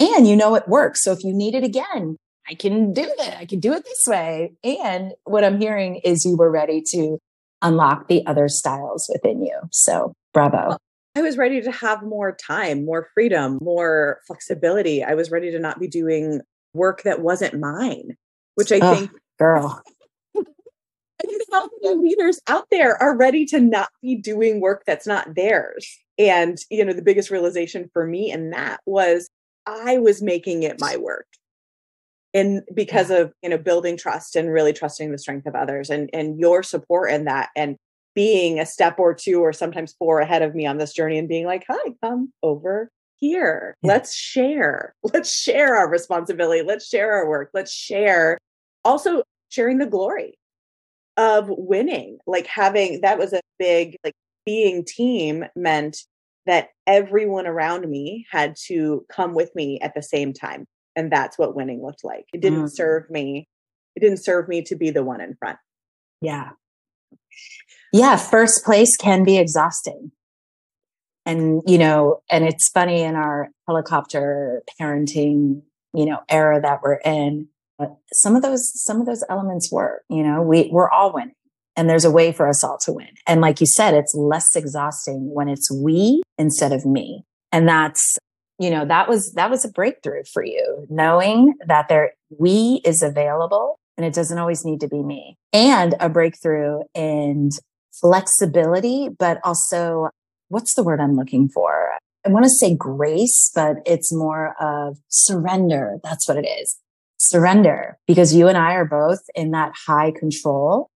and 0.00 0.26
you 0.26 0.36
know 0.36 0.54
it 0.54 0.68
works. 0.68 1.02
So 1.04 1.12
if 1.12 1.22
you 1.22 1.32
need 1.32 1.54
it 1.54 1.64
again, 1.64 2.16
I 2.48 2.54
can 2.54 2.92
do 2.92 3.02
it. 3.02 3.36
I 3.38 3.46
can 3.46 3.60
do 3.60 3.72
it 3.72 3.84
this 3.84 4.04
way. 4.06 4.52
And 4.64 5.12
what 5.24 5.44
I'm 5.44 5.60
hearing 5.60 5.96
is 6.04 6.24
you 6.24 6.36
were 6.36 6.50
ready 6.50 6.82
to 6.92 7.18
unlock 7.62 8.08
the 8.08 8.26
other 8.26 8.48
styles 8.48 9.08
within 9.12 9.44
you. 9.44 9.56
So 9.70 10.14
bravo. 10.34 10.76
I 11.14 11.22
was 11.22 11.36
ready 11.36 11.60
to 11.60 11.70
have 11.70 12.02
more 12.02 12.34
time, 12.34 12.84
more 12.84 13.08
freedom, 13.14 13.58
more 13.60 14.20
flexibility. 14.26 15.04
I 15.04 15.14
was 15.14 15.30
ready 15.30 15.50
to 15.50 15.58
not 15.58 15.78
be 15.78 15.86
doing 15.86 16.40
work 16.74 17.02
that 17.02 17.20
wasn't 17.20 17.60
mine, 17.60 18.16
which 18.54 18.72
I 18.72 18.78
oh, 18.82 18.94
think 18.94 19.10
girl 19.38 19.82
how 21.52 21.68
many 21.82 21.96
leaders 21.96 22.40
out 22.48 22.66
there 22.70 23.00
are 23.02 23.16
ready 23.16 23.44
to 23.46 23.60
not 23.60 23.88
be 24.02 24.14
doing 24.14 24.60
work 24.60 24.82
that's 24.86 25.06
not 25.06 25.34
theirs? 25.34 25.98
And, 26.18 26.58
you 26.70 26.84
know, 26.84 26.92
the 26.92 27.02
biggest 27.02 27.30
realization 27.30 27.90
for 27.92 28.06
me 28.06 28.30
in 28.30 28.50
that 28.50 28.80
was 28.86 29.28
I 29.66 29.98
was 29.98 30.22
making 30.22 30.62
it 30.62 30.80
my 30.80 30.96
work. 30.96 31.26
And 32.34 32.62
because 32.74 33.10
yeah. 33.10 33.18
of, 33.18 33.32
you 33.42 33.50
know, 33.50 33.58
building 33.58 33.96
trust 33.96 34.36
and 34.36 34.50
really 34.50 34.72
trusting 34.72 35.12
the 35.12 35.18
strength 35.18 35.46
of 35.46 35.54
others 35.54 35.90
and 35.90 36.08
and 36.12 36.38
your 36.38 36.62
support 36.62 37.10
in 37.10 37.24
that 37.26 37.50
and 37.54 37.76
being 38.14 38.58
a 38.58 38.66
step 38.66 38.98
or 38.98 39.14
two 39.14 39.40
or 39.40 39.52
sometimes 39.52 39.94
four 39.98 40.20
ahead 40.20 40.42
of 40.42 40.54
me 40.54 40.66
on 40.66 40.78
this 40.78 40.92
journey 40.92 41.18
and 41.18 41.28
being 41.28 41.46
like, 41.46 41.64
hi, 41.68 41.92
come 42.02 42.32
over 42.42 42.90
here. 43.16 43.74
Yeah. 43.82 43.92
Let's 43.92 44.14
share. 44.14 44.94
Let's 45.02 45.32
share 45.32 45.76
our 45.76 45.88
responsibility. 45.88 46.62
Let's 46.62 46.88
share 46.88 47.12
our 47.12 47.28
work. 47.28 47.50
Let's 47.54 47.72
share 47.72 48.38
also 48.84 49.22
sharing 49.48 49.78
the 49.78 49.86
glory 49.86 50.38
of 51.16 51.46
winning 51.48 52.18
like 52.26 52.46
having 52.46 53.00
that 53.02 53.18
was 53.18 53.32
a 53.32 53.40
big 53.58 53.96
like 54.04 54.14
being 54.46 54.84
team 54.84 55.44
meant 55.54 55.98
that 56.46 56.70
everyone 56.86 57.46
around 57.46 57.88
me 57.88 58.26
had 58.30 58.56
to 58.66 59.04
come 59.08 59.34
with 59.34 59.54
me 59.54 59.78
at 59.80 59.94
the 59.94 60.02
same 60.02 60.32
time 60.32 60.66
and 60.96 61.10
that's 61.10 61.38
what 61.38 61.54
winning 61.54 61.82
looked 61.82 62.04
like. 62.04 62.26
It 62.34 62.40
didn't 62.40 62.64
mm. 62.64 62.70
serve 62.70 63.08
me 63.10 63.46
it 63.94 64.00
didn't 64.00 64.24
serve 64.24 64.48
me 64.48 64.62
to 64.62 64.74
be 64.74 64.90
the 64.90 65.04
one 65.04 65.20
in 65.20 65.34
front. 65.34 65.58
Yeah. 66.22 66.50
Yeah 67.92 68.16
first 68.16 68.64
place 68.64 68.96
can 68.96 69.22
be 69.22 69.36
exhausting. 69.36 70.12
And 71.26 71.62
you 71.66 71.78
know 71.78 72.22
and 72.30 72.44
it's 72.44 72.70
funny 72.70 73.02
in 73.02 73.16
our 73.16 73.50
helicopter 73.68 74.62
parenting 74.80 75.62
you 75.94 76.06
know 76.06 76.20
era 76.28 76.60
that 76.60 76.80
we're 76.82 77.00
in 77.04 77.48
some 78.12 78.36
of 78.36 78.42
those 78.42 78.70
some 78.82 79.00
of 79.00 79.06
those 79.06 79.24
elements 79.28 79.70
were 79.72 80.02
you 80.08 80.22
know? 80.22 80.42
We 80.42 80.68
we're 80.72 80.90
all 80.90 81.12
winning 81.12 81.34
and 81.76 81.88
there's 81.88 82.04
a 82.04 82.10
way 82.10 82.32
for 82.32 82.48
us 82.48 82.62
all 82.62 82.78
to 82.78 82.92
win. 82.92 83.08
And 83.26 83.40
like 83.40 83.60
you 83.60 83.66
said 83.66 83.94
it's 83.94 84.14
less 84.14 84.54
exhausting 84.54 85.30
when 85.32 85.48
it's 85.48 85.70
we 85.72 86.22
instead 86.38 86.72
of 86.72 86.84
me. 86.84 87.24
And 87.50 87.68
that's 87.68 88.18
you 88.58 88.70
know 88.70 88.84
that 88.84 89.08
was 89.08 89.32
that 89.32 89.50
was 89.50 89.64
a 89.64 89.70
breakthrough 89.70 90.22
for 90.32 90.44
you 90.44 90.86
knowing 90.90 91.54
that 91.66 91.88
there 91.88 92.12
we 92.38 92.80
is 92.84 93.02
available 93.02 93.78
and 93.96 94.06
it 94.06 94.14
doesn't 94.14 94.38
always 94.38 94.64
need 94.64 94.80
to 94.80 94.88
be 94.88 95.02
me. 95.02 95.36
And 95.52 95.94
a 96.00 96.08
breakthrough 96.08 96.80
in 96.94 97.50
flexibility 98.00 99.08
but 99.18 99.38
also 99.44 100.08
what's 100.48 100.74
the 100.74 100.82
word 100.82 101.00
i'm 101.00 101.16
looking 101.16 101.48
for? 101.48 101.90
I 102.24 102.28
want 102.28 102.44
to 102.44 102.50
say 102.50 102.76
grace, 102.76 103.50
but 103.52 103.78
it's 103.84 104.14
more 104.14 104.54
of 104.60 104.96
surrender. 105.08 105.98
That's 106.04 106.28
what 106.28 106.36
it 106.36 106.46
is 106.46 106.78
surrender 107.22 107.98
because 108.06 108.34
you 108.34 108.48
and 108.48 108.58
I 108.58 108.74
are 108.74 108.84
both 108.84 109.20
in 109.34 109.52
that 109.52 109.72
high 109.86 110.10
control. 110.10 110.90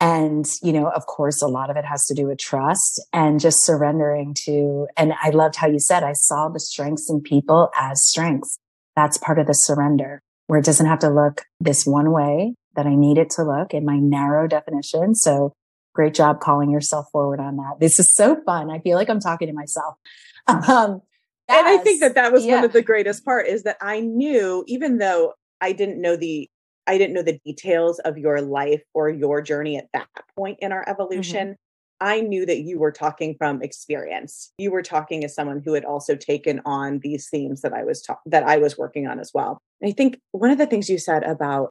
And, 0.00 0.46
you 0.62 0.72
know, 0.72 0.88
of 0.90 1.06
course, 1.06 1.42
a 1.42 1.48
lot 1.48 1.70
of 1.70 1.76
it 1.76 1.84
has 1.84 2.04
to 2.06 2.14
do 2.14 2.26
with 2.26 2.38
trust 2.38 3.02
and 3.12 3.40
just 3.40 3.64
surrendering 3.64 4.34
to. 4.44 4.86
And 4.96 5.12
I 5.22 5.30
loved 5.30 5.56
how 5.56 5.66
you 5.66 5.80
said, 5.80 6.04
I 6.04 6.12
saw 6.12 6.48
the 6.48 6.60
strengths 6.60 7.10
in 7.10 7.20
people 7.20 7.70
as 7.76 8.00
strengths. 8.04 8.58
That's 8.94 9.18
part 9.18 9.38
of 9.38 9.46
the 9.46 9.54
surrender 9.54 10.20
where 10.46 10.58
it 10.58 10.64
doesn't 10.64 10.86
have 10.86 11.00
to 11.00 11.10
look 11.10 11.44
this 11.60 11.84
one 11.84 12.12
way 12.12 12.54
that 12.74 12.86
I 12.86 12.94
need 12.94 13.18
it 13.18 13.30
to 13.30 13.42
look 13.42 13.74
in 13.74 13.84
my 13.84 13.98
narrow 13.98 14.46
definition. 14.46 15.14
So 15.14 15.52
great 15.94 16.14
job 16.14 16.40
calling 16.40 16.70
yourself 16.70 17.06
forward 17.12 17.40
on 17.40 17.56
that. 17.56 17.76
This 17.80 17.98
is 17.98 18.14
so 18.14 18.40
fun. 18.46 18.70
I 18.70 18.78
feel 18.78 18.96
like 18.96 19.10
I'm 19.10 19.20
talking 19.20 19.48
to 19.48 19.54
myself. 19.54 19.94
Um, 20.48 21.02
and 21.48 21.66
I 21.66 21.78
think 21.78 22.00
that 22.00 22.14
that 22.14 22.32
was 22.32 22.44
yeah. 22.44 22.56
one 22.56 22.64
of 22.64 22.72
the 22.72 22.82
greatest 22.82 23.24
part 23.24 23.46
is 23.46 23.62
that 23.62 23.76
I 23.80 24.00
knew, 24.00 24.64
even 24.66 24.98
though 24.98 25.34
I 25.60 25.72
didn't 25.72 26.00
know 26.00 26.16
the 26.16 26.48
I 26.86 26.96
didn't 26.96 27.14
know 27.14 27.22
the 27.22 27.38
details 27.44 27.98
of 28.00 28.16
your 28.16 28.40
life 28.40 28.82
or 28.94 29.10
your 29.10 29.42
journey 29.42 29.76
at 29.76 29.88
that 29.92 30.08
point 30.36 30.58
in 30.60 30.72
our 30.72 30.80
mm-hmm. 30.82 30.90
evolution. 30.90 31.48
Mm-hmm. 31.48 31.54
I 32.00 32.20
knew 32.20 32.46
that 32.46 32.60
you 32.60 32.78
were 32.78 32.92
talking 32.92 33.34
from 33.36 33.60
experience. 33.60 34.52
You 34.58 34.70
were 34.70 34.82
talking 34.82 35.24
as 35.24 35.34
someone 35.34 35.60
who 35.64 35.74
had 35.74 35.84
also 35.84 36.14
taken 36.14 36.60
on 36.64 37.00
these 37.00 37.28
themes 37.28 37.60
that 37.62 37.72
I 37.72 37.84
was 37.84 38.02
ta- 38.02 38.20
that 38.26 38.44
I 38.44 38.56
was 38.56 38.78
working 38.78 39.06
on 39.06 39.18
as 39.18 39.32
well. 39.34 39.58
And 39.80 39.90
I 39.90 39.92
think 39.92 40.18
one 40.32 40.50
of 40.50 40.58
the 40.58 40.66
things 40.66 40.88
you 40.88 40.98
said 40.98 41.24
about 41.24 41.70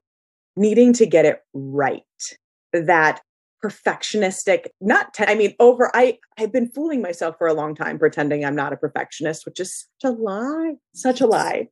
needing 0.56 0.92
to 0.94 1.06
get 1.06 1.26
it 1.26 1.42
right, 1.54 2.02
that 2.74 3.22
perfectionistic, 3.64 4.68
not 4.82 5.14
te- 5.14 5.26
I 5.26 5.36
mean 5.36 5.54
over 5.60 5.90
I 5.96 6.20
I've 6.38 6.52
been 6.52 6.70
fooling 6.70 7.02
myself 7.02 7.36
for 7.38 7.48
a 7.48 7.54
long 7.54 7.74
time 7.74 7.98
pretending 7.98 8.44
I'm 8.44 8.56
not 8.56 8.74
a 8.74 8.78
perfectionist, 8.78 9.46
which 9.46 9.60
is 9.60 9.88
such 10.02 10.12
a 10.12 10.14
lie, 10.14 10.74
such 10.94 11.22
a 11.22 11.26
lie. 11.26 11.70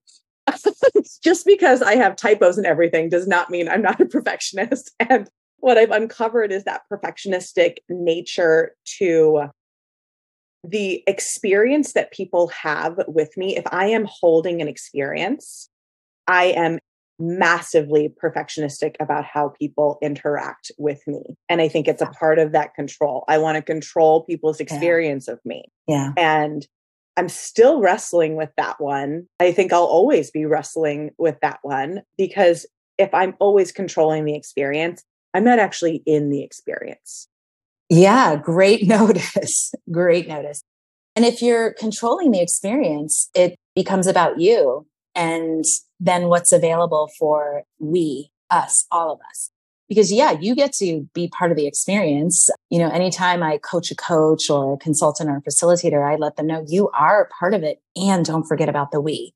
just 1.23 1.45
because 1.45 1.81
I 1.81 1.95
have 1.95 2.15
typos 2.15 2.57
and 2.57 2.65
everything 2.65 3.09
does 3.09 3.27
not 3.27 3.49
mean 3.49 3.67
I'm 3.67 3.81
not 3.81 4.01
a 4.01 4.05
perfectionist. 4.05 4.93
And 5.09 5.29
what 5.57 5.77
I've 5.77 5.91
uncovered 5.91 6.51
is 6.51 6.63
that 6.65 6.83
perfectionistic 6.91 7.77
nature 7.89 8.75
to 8.99 9.49
the 10.63 11.03
experience 11.07 11.93
that 11.93 12.11
people 12.11 12.47
have 12.49 12.99
with 13.07 13.35
me, 13.37 13.55
if 13.55 13.63
I 13.71 13.87
am 13.87 14.05
holding 14.07 14.61
an 14.61 14.67
experience, 14.67 15.69
I 16.27 16.45
am 16.45 16.79
massively 17.17 18.13
perfectionistic 18.21 18.95
about 18.99 19.23
how 19.25 19.49
people 19.49 19.97
interact 20.01 20.71
with 20.77 21.01
me. 21.07 21.37
And 21.49 21.61
I 21.61 21.67
think 21.67 21.87
it's 21.87 22.01
a 22.01 22.07
part 22.07 22.39
of 22.39 22.51
that 22.51 22.73
control. 22.73 23.23
I 23.27 23.37
want 23.37 23.55
to 23.55 23.61
control 23.61 24.23
people's 24.23 24.59
experience 24.59 25.25
yeah. 25.27 25.33
of 25.33 25.39
me. 25.45 25.65
Yeah. 25.87 26.11
And 26.17 26.67
I'm 27.17 27.29
still 27.29 27.81
wrestling 27.81 28.35
with 28.35 28.49
that 28.57 28.79
one. 28.79 29.27
I 29.39 29.51
think 29.51 29.71
I'll 29.71 29.83
always 29.83 30.31
be 30.31 30.45
wrestling 30.45 31.11
with 31.17 31.39
that 31.41 31.59
one 31.61 32.01
because 32.17 32.65
if 32.97 33.13
I'm 33.13 33.35
always 33.39 33.71
controlling 33.71 34.25
the 34.25 34.35
experience, 34.35 35.03
I'm 35.33 35.43
not 35.43 35.59
actually 35.59 36.03
in 36.05 36.29
the 36.29 36.43
experience. 36.43 37.27
Yeah, 37.89 38.35
great 38.35 38.83
notice. 38.87 39.73
great 39.91 40.27
notice. 40.27 40.61
And 41.15 41.23
if 41.23 41.41
you're 41.41 41.73
controlling 41.73 42.31
the 42.31 42.41
experience, 42.41 43.29
it 43.33 43.55
becomes 43.75 44.07
about 44.07 44.39
you 44.39 44.85
and 45.13 45.63
then 45.99 46.27
what's 46.27 46.51
available 46.51 47.09
for 47.17 47.63
we, 47.79 48.31
us, 48.49 48.85
all 48.91 49.13
of 49.13 49.19
us. 49.29 49.49
Because 49.87 50.11
yeah, 50.11 50.31
you 50.31 50.55
get 50.55 50.73
to 50.73 51.07
be 51.13 51.27
part 51.27 51.51
of 51.51 51.57
the 51.57 51.67
experience. 51.67 52.49
You 52.69 52.79
know, 52.79 52.89
anytime 52.89 53.43
I 53.43 53.59
coach 53.59 53.91
a 53.91 53.95
coach 53.95 54.49
or 54.49 54.73
a 54.73 54.77
consultant 54.77 55.29
or 55.29 55.37
a 55.37 55.41
facilitator, 55.41 56.03
I 56.03 56.15
let 56.15 56.37
them 56.37 56.47
know 56.47 56.65
you 56.67 56.89
are 56.89 57.29
part 57.39 57.53
of 57.53 57.63
it 57.63 57.81
and 57.95 58.25
don't 58.25 58.45
forget 58.45 58.67
about 58.67 58.91
the 58.91 58.99
we. 58.99 59.33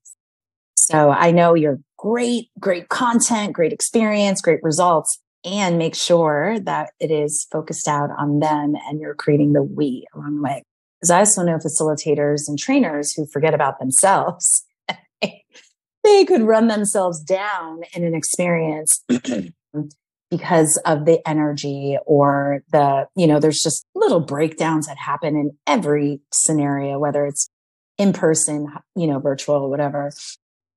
So 0.75 1.12
I 1.12 1.29
know 1.29 1.53
you're 1.53 1.79
great, 1.98 2.50
great 2.60 2.89
content, 2.89 3.53
great 3.53 3.72
experience, 3.72 4.41
great 4.41 4.63
results, 4.63 5.20
and 5.46 5.77
make 5.77 5.94
sure 5.94 6.60
that 6.62 6.91
it 7.00 7.12
is 7.12 7.46
focused 7.51 7.88
out 7.88 8.10
on 8.18 8.39
them 8.39 8.75
and 8.88 9.00
you're 9.00 9.13
creating 9.13 9.53
the 9.53 9.62
we 9.62 10.06
along 10.15 10.38
the 10.38 10.41
way. 10.41 10.63
Because 11.00 11.12
I 11.12 11.20
also 11.20 11.44
know 11.44 11.58
facilitators 11.58 12.48
and 12.48 12.58
trainers 12.58 13.13
who 13.13 13.25
forget 13.27 13.53
about 13.53 13.79
themselves. 13.79 14.65
they 15.22 16.25
could 16.25 16.41
run 16.41 16.68
themselves 16.68 17.22
down 17.22 17.82
in 17.94 18.03
an 18.03 18.15
experience 18.15 19.03
because 20.29 20.79
of 20.86 21.05
the 21.05 21.19
energy 21.27 21.98
or 22.05 22.63
the, 22.71 23.07
you 23.15 23.25
know, 23.25 23.39
there's 23.39 23.62
just 23.63 23.86
little 23.95 24.19
breakdowns 24.19 24.88
that 24.88 24.98
happen 24.98 25.36
in 25.36 25.57
every 25.65 26.21
scenario, 26.31 27.00
whether 27.00 27.25
it's 27.25 27.50
in 27.98 28.13
person, 28.13 28.67
you 28.95 29.07
know, 29.07 29.19
virtual, 29.19 29.69
whatever. 29.69 30.12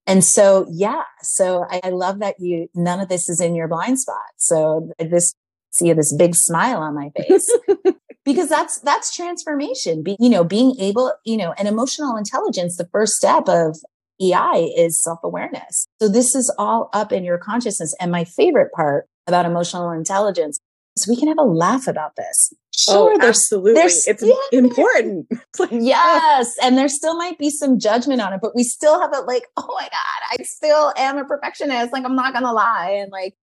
And 0.06 0.24
so, 0.24 0.66
yeah, 0.70 1.02
so 1.22 1.66
I, 1.70 1.80
I, 1.84 1.90
love 1.90 2.18
that 2.18 2.36
you, 2.40 2.68
none 2.74 2.98
of 2.98 3.08
this 3.08 3.28
is 3.28 3.40
in 3.40 3.54
your 3.54 3.68
blind 3.68 4.00
spot. 4.00 4.16
So 4.36 4.90
this, 4.98 5.34
see 5.72 5.92
this 5.92 6.14
big 6.14 6.34
smile 6.34 6.78
on 6.78 6.94
my 6.94 7.10
face 7.16 7.48
because 8.24 8.48
that's, 8.48 8.80
that's 8.80 9.14
transformation. 9.14 10.02
Be, 10.02 10.16
you 10.18 10.28
know, 10.28 10.42
being 10.42 10.74
able, 10.80 11.12
you 11.24 11.36
know, 11.36 11.54
and 11.56 11.68
emotional 11.68 12.16
intelligence, 12.16 12.76
the 12.76 12.88
first 12.90 13.12
step 13.12 13.48
of 13.48 13.76
EI 14.20 14.72
is 14.76 15.00
self 15.00 15.20
awareness. 15.22 15.86
So 16.00 16.08
this 16.08 16.34
is 16.34 16.52
all 16.58 16.90
up 16.92 17.12
in 17.12 17.22
your 17.24 17.38
consciousness. 17.38 17.94
And 18.00 18.10
my 18.10 18.24
favorite 18.24 18.72
part 18.72 19.06
about 19.26 19.46
emotional 19.46 19.90
intelligence 19.90 20.58
So 20.96 21.10
we 21.10 21.16
can 21.16 21.28
have 21.28 21.38
a 21.38 21.42
laugh 21.42 21.86
about 21.86 22.16
this. 22.16 22.52
Oh, 22.88 23.08
sure, 23.08 23.12
oh, 23.14 23.18
there's, 23.18 23.36
absolutely. 23.36 23.74
There's, 23.74 24.06
it's 24.06 24.22
yeah, 24.22 24.34
important. 24.58 25.26
yes. 25.70 26.54
And 26.62 26.76
there 26.76 26.88
still 26.88 27.16
might 27.16 27.38
be 27.38 27.50
some 27.50 27.78
judgment 27.78 28.20
on 28.20 28.32
it, 28.32 28.40
but 28.42 28.54
we 28.54 28.62
still 28.62 29.00
have 29.00 29.10
it 29.12 29.26
like, 29.26 29.44
oh 29.56 29.66
my 29.68 29.84
God, 29.84 30.38
I 30.38 30.42
still 30.42 30.92
am 30.96 31.18
a 31.18 31.24
perfectionist. 31.24 31.92
Like, 31.92 32.04
I'm 32.04 32.16
not 32.16 32.32
going 32.32 32.44
to 32.44 32.52
lie. 32.52 32.98
And 33.00 33.10
like, 33.12 33.34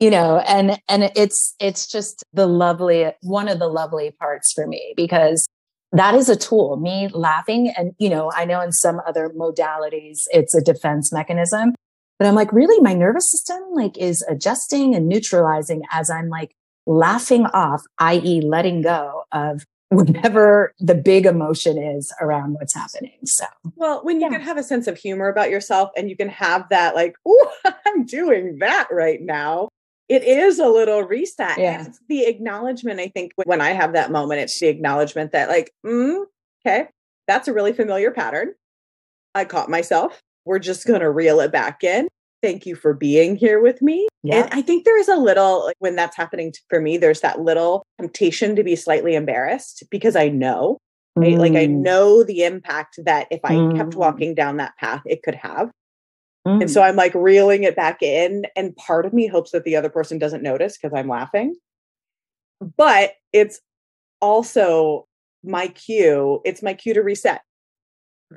you 0.00 0.10
know, 0.10 0.38
and, 0.38 0.78
and 0.88 1.10
it's, 1.16 1.54
it's 1.60 1.86
just 1.86 2.24
the 2.32 2.46
lovely, 2.46 3.12
one 3.22 3.48
of 3.48 3.58
the 3.58 3.68
lovely 3.68 4.10
parts 4.18 4.52
for 4.52 4.66
me 4.66 4.94
because 4.96 5.48
that 5.92 6.14
is 6.14 6.28
a 6.28 6.36
tool. 6.36 6.76
Me 6.76 7.08
laughing. 7.08 7.72
And, 7.76 7.92
you 7.98 8.10
know, 8.10 8.30
I 8.34 8.44
know 8.44 8.60
in 8.60 8.72
some 8.72 9.00
other 9.06 9.30
modalities, 9.30 10.18
it's 10.30 10.54
a 10.54 10.60
defense 10.60 11.12
mechanism, 11.12 11.74
but 12.18 12.26
I'm 12.26 12.34
like, 12.34 12.52
really, 12.52 12.80
my 12.80 12.94
nervous 12.94 13.30
system 13.30 13.62
like 13.72 13.96
is 13.96 14.24
adjusting 14.28 14.94
and 14.94 15.08
neutralizing 15.08 15.82
as 15.92 16.10
I'm 16.10 16.28
like 16.28 16.54
laughing 16.86 17.46
off, 17.46 17.82
i.e., 17.98 18.40
letting 18.40 18.82
go 18.82 19.24
of 19.32 19.64
whatever 19.90 20.74
the 20.80 20.94
big 20.94 21.26
emotion 21.26 21.78
is 21.78 22.12
around 22.20 22.54
what's 22.54 22.74
happening. 22.74 23.18
So, 23.24 23.46
well, 23.76 24.00
when 24.02 24.20
you 24.20 24.26
yeah. 24.26 24.32
can 24.32 24.40
have 24.42 24.58
a 24.58 24.62
sense 24.62 24.86
of 24.86 24.98
humor 24.98 25.28
about 25.28 25.50
yourself 25.50 25.90
and 25.96 26.10
you 26.10 26.16
can 26.16 26.28
have 26.28 26.68
that, 26.70 26.94
like, 26.94 27.14
oh, 27.26 27.52
I'm 27.86 28.04
doing 28.04 28.58
that 28.58 28.88
right 28.90 29.20
now, 29.20 29.68
it 30.08 30.24
is 30.24 30.58
a 30.58 30.68
little 30.68 31.02
reset. 31.02 31.58
Yeah. 31.58 31.86
It's 31.86 32.00
the 32.08 32.24
acknowledgement. 32.24 33.00
I 33.00 33.08
think 33.08 33.32
when 33.44 33.60
I 33.60 33.70
have 33.70 33.92
that 33.92 34.10
moment, 34.10 34.40
it's 34.40 34.58
the 34.58 34.68
acknowledgement 34.68 35.32
that, 35.32 35.48
like, 35.48 35.72
mm, 35.84 36.24
okay, 36.66 36.88
that's 37.26 37.48
a 37.48 37.52
really 37.52 37.72
familiar 37.72 38.10
pattern. 38.10 38.54
I 39.34 39.44
caught 39.44 39.68
myself. 39.68 40.22
We're 40.48 40.58
just 40.58 40.86
going 40.86 41.00
to 41.00 41.10
reel 41.10 41.40
it 41.40 41.52
back 41.52 41.84
in. 41.84 42.08
Thank 42.42 42.64
you 42.64 42.74
for 42.74 42.94
being 42.94 43.36
here 43.36 43.60
with 43.60 43.82
me. 43.82 44.08
Yeah. 44.22 44.44
And 44.44 44.54
I 44.54 44.62
think 44.62 44.86
there 44.86 44.98
is 44.98 45.08
a 45.08 45.16
little, 45.16 45.66
like, 45.66 45.76
when 45.80 45.94
that's 45.94 46.16
happening 46.16 46.54
for 46.70 46.80
me, 46.80 46.96
there's 46.96 47.20
that 47.20 47.42
little 47.42 47.84
temptation 48.00 48.56
to 48.56 48.64
be 48.64 48.74
slightly 48.74 49.14
embarrassed 49.14 49.84
because 49.90 50.16
I 50.16 50.30
know, 50.30 50.78
right? 51.16 51.34
Mm. 51.34 51.38
Like, 51.38 51.52
I 51.52 51.66
mm. 51.66 51.82
know 51.82 52.24
the 52.24 52.44
impact 52.44 52.98
that 53.04 53.26
if 53.30 53.40
I 53.44 53.52
mm. 53.52 53.76
kept 53.76 53.94
walking 53.94 54.34
down 54.34 54.56
that 54.56 54.76
path, 54.78 55.02
it 55.04 55.22
could 55.22 55.34
have. 55.34 55.70
Mm. 56.46 56.62
And 56.62 56.70
so 56.70 56.82
I'm 56.82 56.96
like 56.96 57.14
reeling 57.14 57.64
it 57.64 57.76
back 57.76 58.02
in. 58.02 58.46
And 58.56 58.74
part 58.76 59.04
of 59.04 59.12
me 59.12 59.26
hopes 59.26 59.50
that 59.50 59.64
the 59.64 59.76
other 59.76 59.90
person 59.90 60.18
doesn't 60.18 60.42
notice 60.42 60.78
because 60.78 60.96
I'm 60.96 61.08
laughing. 61.08 61.56
But 62.78 63.12
it's 63.34 63.60
also 64.22 65.06
my 65.44 65.68
cue. 65.68 66.40
It's 66.46 66.62
my 66.62 66.72
cue 66.72 66.94
to 66.94 67.02
reset. 67.02 67.42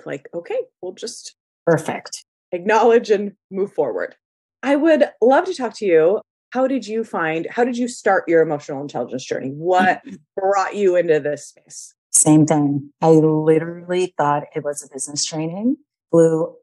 Like, 0.06 0.28
okay, 0.34 0.60
we'll 0.82 0.93
just 0.93 1.36
perfect 1.65 2.24
acknowledge 2.52 3.10
and 3.10 3.34
move 3.50 3.74
forward. 3.74 4.15
I 4.63 4.76
would 4.76 5.06
love 5.21 5.45
to 5.45 5.54
talk 5.54 5.76
to 5.78 5.86
you. 5.86 6.21
How 6.52 6.67
did 6.67 6.86
you 6.86 7.04
find, 7.04 7.47
how 7.50 7.63
did 7.63 7.78
you 7.78 7.88
start 7.88 8.28
your 8.28 8.41
emotional 8.41 8.82
intelligence 8.82 9.26
journey? 9.26 9.50
What 9.50 10.02
brought 10.36 10.76
you 10.76 10.95
into 10.95 11.19
this 11.19 11.47
space? 11.47 11.93
Same 12.12 12.45
thing. 12.45 12.91
I 13.02 13.10
literally 13.10 14.13
thought 14.17 14.43
it 14.54 14.63
was 14.63 14.84
a 14.84 14.93
business 14.93 15.26
training, 15.26 15.78
flew 16.12 16.54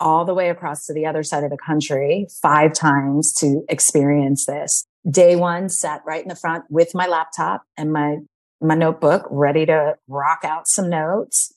all 0.00 0.24
the 0.24 0.34
way 0.34 0.48
across 0.48 0.86
to 0.86 0.94
the 0.94 1.06
other 1.06 1.22
side 1.22 1.44
of 1.44 1.50
the 1.50 1.58
country 1.58 2.26
five 2.42 2.72
times 2.72 3.32
to 3.40 3.62
experience 3.68 4.46
this. 4.46 4.86
Day 5.08 5.36
one, 5.36 5.68
sat 5.68 6.00
right 6.06 6.22
in 6.22 6.28
the 6.28 6.36
front 6.36 6.64
with 6.70 6.94
my 6.94 7.06
laptop 7.06 7.62
and 7.76 7.92
my 7.92 8.16
my 8.62 8.74
notebook, 8.74 9.26
ready 9.30 9.66
to 9.66 9.94
rock 10.08 10.40
out 10.42 10.66
some 10.66 10.88
notes. 10.88 11.52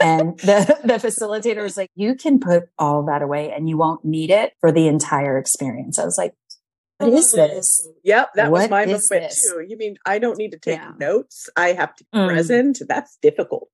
And 0.00 0.38
the, 0.40 0.78
the 0.84 0.94
facilitator 0.94 1.62
was 1.62 1.76
like, 1.76 1.90
you 1.94 2.14
can 2.14 2.40
put 2.40 2.64
all 2.78 3.04
that 3.06 3.22
away 3.22 3.52
and 3.52 3.68
you 3.68 3.76
won't 3.76 4.04
need 4.04 4.30
it 4.30 4.52
for 4.60 4.72
the 4.72 4.86
entire 4.86 5.38
experience. 5.38 5.98
I 5.98 6.04
was 6.04 6.18
like, 6.18 6.34
what 6.98 7.14
is 7.14 7.32
this? 7.32 7.88
Yep, 8.04 8.34
that 8.34 8.50
what 8.50 8.62
was 8.62 8.70
my 8.70 8.84
moment 8.84 9.08
this? 9.08 9.50
too. 9.50 9.64
You 9.66 9.78
mean 9.78 9.96
I 10.04 10.18
don't 10.18 10.36
need 10.36 10.50
to 10.50 10.58
take 10.58 10.78
yeah. 10.78 10.92
notes? 10.98 11.48
I 11.56 11.72
have 11.72 11.96
to 11.96 12.04
be 12.12 12.18
mm. 12.18 12.28
present. 12.28 12.82
That's 12.86 13.16
difficult. 13.22 13.70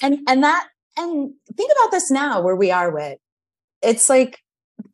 and 0.00 0.20
and 0.28 0.44
that 0.44 0.68
and 0.96 1.32
think 1.56 1.72
about 1.72 1.90
this 1.90 2.08
now 2.08 2.40
where 2.40 2.54
we 2.54 2.70
are 2.70 2.92
with 2.92 3.18
it's 3.82 4.08
like 4.08 4.38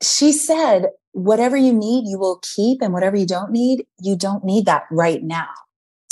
she 0.03 0.33
said, 0.33 0.87
whatever 1.13 1.57
you 1.57 1.73
need, 1.73 2.05
you 2.07 2.19
will 2.19 2.41
keep, 2.55 2.83
and 2.83 2.93
whatever 2.93 3.17
you 3.17 3.27
don't 3.27 3.51
need, 3.51 3.87
you 4.01 4.17
don't 4.17 4.45
need 4.45 4.67
that 4.67 4.85
right 4.91 5.23
now. 5.23 5.49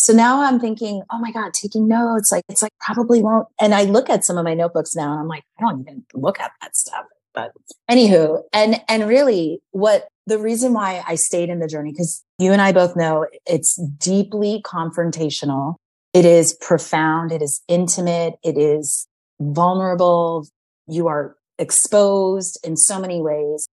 So 0.07 0.13
now 0.13 0.41
I'm 0.41 0.61
thinking, 0.61 1.03
oh 1.11 1.19
my 1.19 1.33
God, 1.33 1.53
taking 1.53 1.89
notes, 1.89 2.31
like 2.31 2.45
it's 2.49 2.63
like 2.63 2.71
probably 2.79 3.25
won't. 3.25 3.49
And 3.61 3.75
I 3.75 3.83
look 3.83 4.09
at 4.09 4.25
some 4.25 4.39
of 4.39 4.45
my 4.45 4.55
notebooks 4.55 4.95
now 4.95 5.11
and 5.11 5.21
I'm 5.21 5.27
like, 5.27 5.43
I 5.59 5.63
don't 5.63 5.81
even 5.81 6.05
look 6.15 6.39
at 6.39 6.53
that 6.63 6.77
stuff. 6.77 7.07
But 7.35 7.51
anywho, 7.91 8.43
and 8.53 8.81
and 8.89 9.09
really 9.09 9.59
what 9.73 10.07
the 10.29 10.39
reason 10.39 10.75
why 10.75 11.03
I 11.05 11.17
stayed 11.17 11.49
in 11.49 11.59
the 11.59 11.67
journey, 11.67 11.91
because 11.91 12.23
you 12.39 12.53
and 12.53 12.63
I 12.63 12.71
both 12.71 12.95
know 12.95 13.27
it's 13.47 13.83
deeply 13.99 14.63
confrontational. 14.65 15.75
It 16.15 16.25
is 16.25 16.57
profound. 16.61 17.33
It 17.33 17.43
is 17.43 17.61
intimate. 17.67 18.35
It 18.45 18.57
is 18.57 19.09
vulnerable. 19.41 20.47
You 20.87 21.09
are 21.09 21.35
exposed 21.59 22.61
in 22.63 22.77
so 22.77 23.01
many 23.01 23.21
ways. 23.21 23.67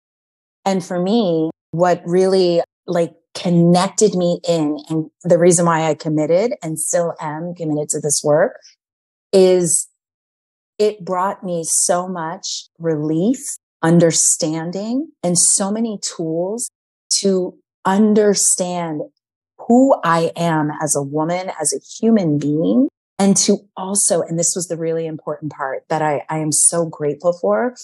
And 0.65 0.83
for 0.83 0.99
me, 0.99 1.51
what 1.69 2.01
really 2.07 2.63
like 2.87 3.13
connected 3.33 4.15
me 4.15 4.39
in 4.47 4.77
and 4.89 5.09
the 5.23 5.39
reason 5.39 5.65
why 5.65 5.89
I 5.89 5.95
committed 5.95 6.53
and 6.61 6.79
still 6.79 7.15
am 7.19 7.55
committed 7.55 7.89
to 7.89 7.99
this 7.99 8.21
work 8.23 8.59
is 9.31 9.89
it 10.77 11.03
brought 11.03 11.43
me 11.43 11.63
so 11.65 12.07
much 12.07 12.67
relief, 12.79 13.39
understanding, 13.81 15.11
and 15.23 15.37
so 15.37 15.71
many 15.71 15.99
tools 16.01 16.69
to 17.19 17.57
understand 17.85 19.01
who 19.67 19.95
I 20.03 20.31
am 20.35 20.71
as 20.81 20.95
a 20.95 21.01
woman, 21.01 21.51
as 21.59 21.73
a 21.73 21.79
human 21.99 22.37
being, 22.37 22.89
and 23.19 23.37
to 23.37 23.59
also, 23.77 24.21
and 24.21 24.37
this 24.37 24.53
was 24.55 24.67
the 24.67 24.77
really 24.77 25.05
important 25.05 25.51
part 25.53 25.83
that 25.89 26.01
I, 26.01 26.23
I 26.29 26.39
am 26.39 26.51
so 26.51 26.85
grateful 26.85 27.33
for, 27.33 27.75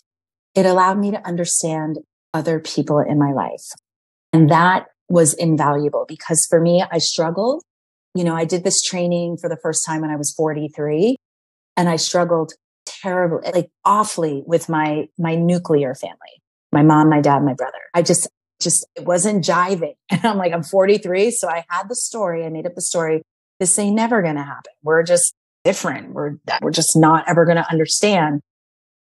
it 0.56 0.66
allowed 0.66 0.98
me 0.98 1.12
to 1.12 1.26
understand 1.26 2.00
other 2.34 2.60
people 2.60 3.00
in 3.00 3.18
my 3.18 3.32
life. 3.32 3.64
And 4.34 4.50
that 4.50 4.88
was 5.10 5.34
invaluable 5.34 6.06
because 6.08 6.46
for 6.50 6.62
me, 6.62 6.84
I 6.92 7.00
struggled. 7.00 7.64
You 8.16 8.24
know, 8.24 8.36
I 8.36 8.46
did 8.46 8.64
this 8.64 8.82
training 8.82 9.38
for 9.42 9.50
the 9.50 9.58
first 9.62 9.84
time 9.86 10.02
when 10.02 10.10
I 10.12 10.16
was 10.16 10.34
43 10.34 11.16
And 11.78 11.90
I 11.90 11.96
struggled 11.96 12.54
terribly, 12.86 13.52
like 13.52 13.70
awfully 13.86 14.44
with 14.46 14.70
my, 14.70 15.08
my 15.18 15.36
nuclear 15.36 15.96
family, 15.96 16.42
my 16.72 16.84
mom, 16.84 17.10
my 17.10 17.22
dad, 17.22 17.44
my 17.44 17.54
brother. 17.54 17.78
I 17.94 18.02
just, 18.02 18.28
just, 18.62 18.86
it 18.96 19.06
wasn't 19.06 19.44
jiving. 19.44 19.96
And 20.12 20.26
I'm 20.26 20.38
like, 20.38 20.54
I'm 20.54 20.64
43. 20.64 21.32
So 21.32 21.50
I 21.50 21.66
had 21.70 21.88
the 21.90 21.96
story. 21.96 22.46
I 22.46 22.50
made 22.50 22.66
up 22.66 22.76
the 22.76 22.82
story. 22.82 23.22
This 23.60 23.78
ain't 23.78 23.96
never 23.96 24.22
going 24.22 24.36
to 24.36 24.44
happen. 24.44 24.74
We're 24.84 25.04
just 25.04 25.34
different. 25.64 26.14
We're, 26.14 26.38
we're 26.62 26.72
just 26.72 26.96
not 26.96 27.28
ever 27.28 27.46
going 27.46 27.58
to 27.58 27.70
understand. 27.70 28.42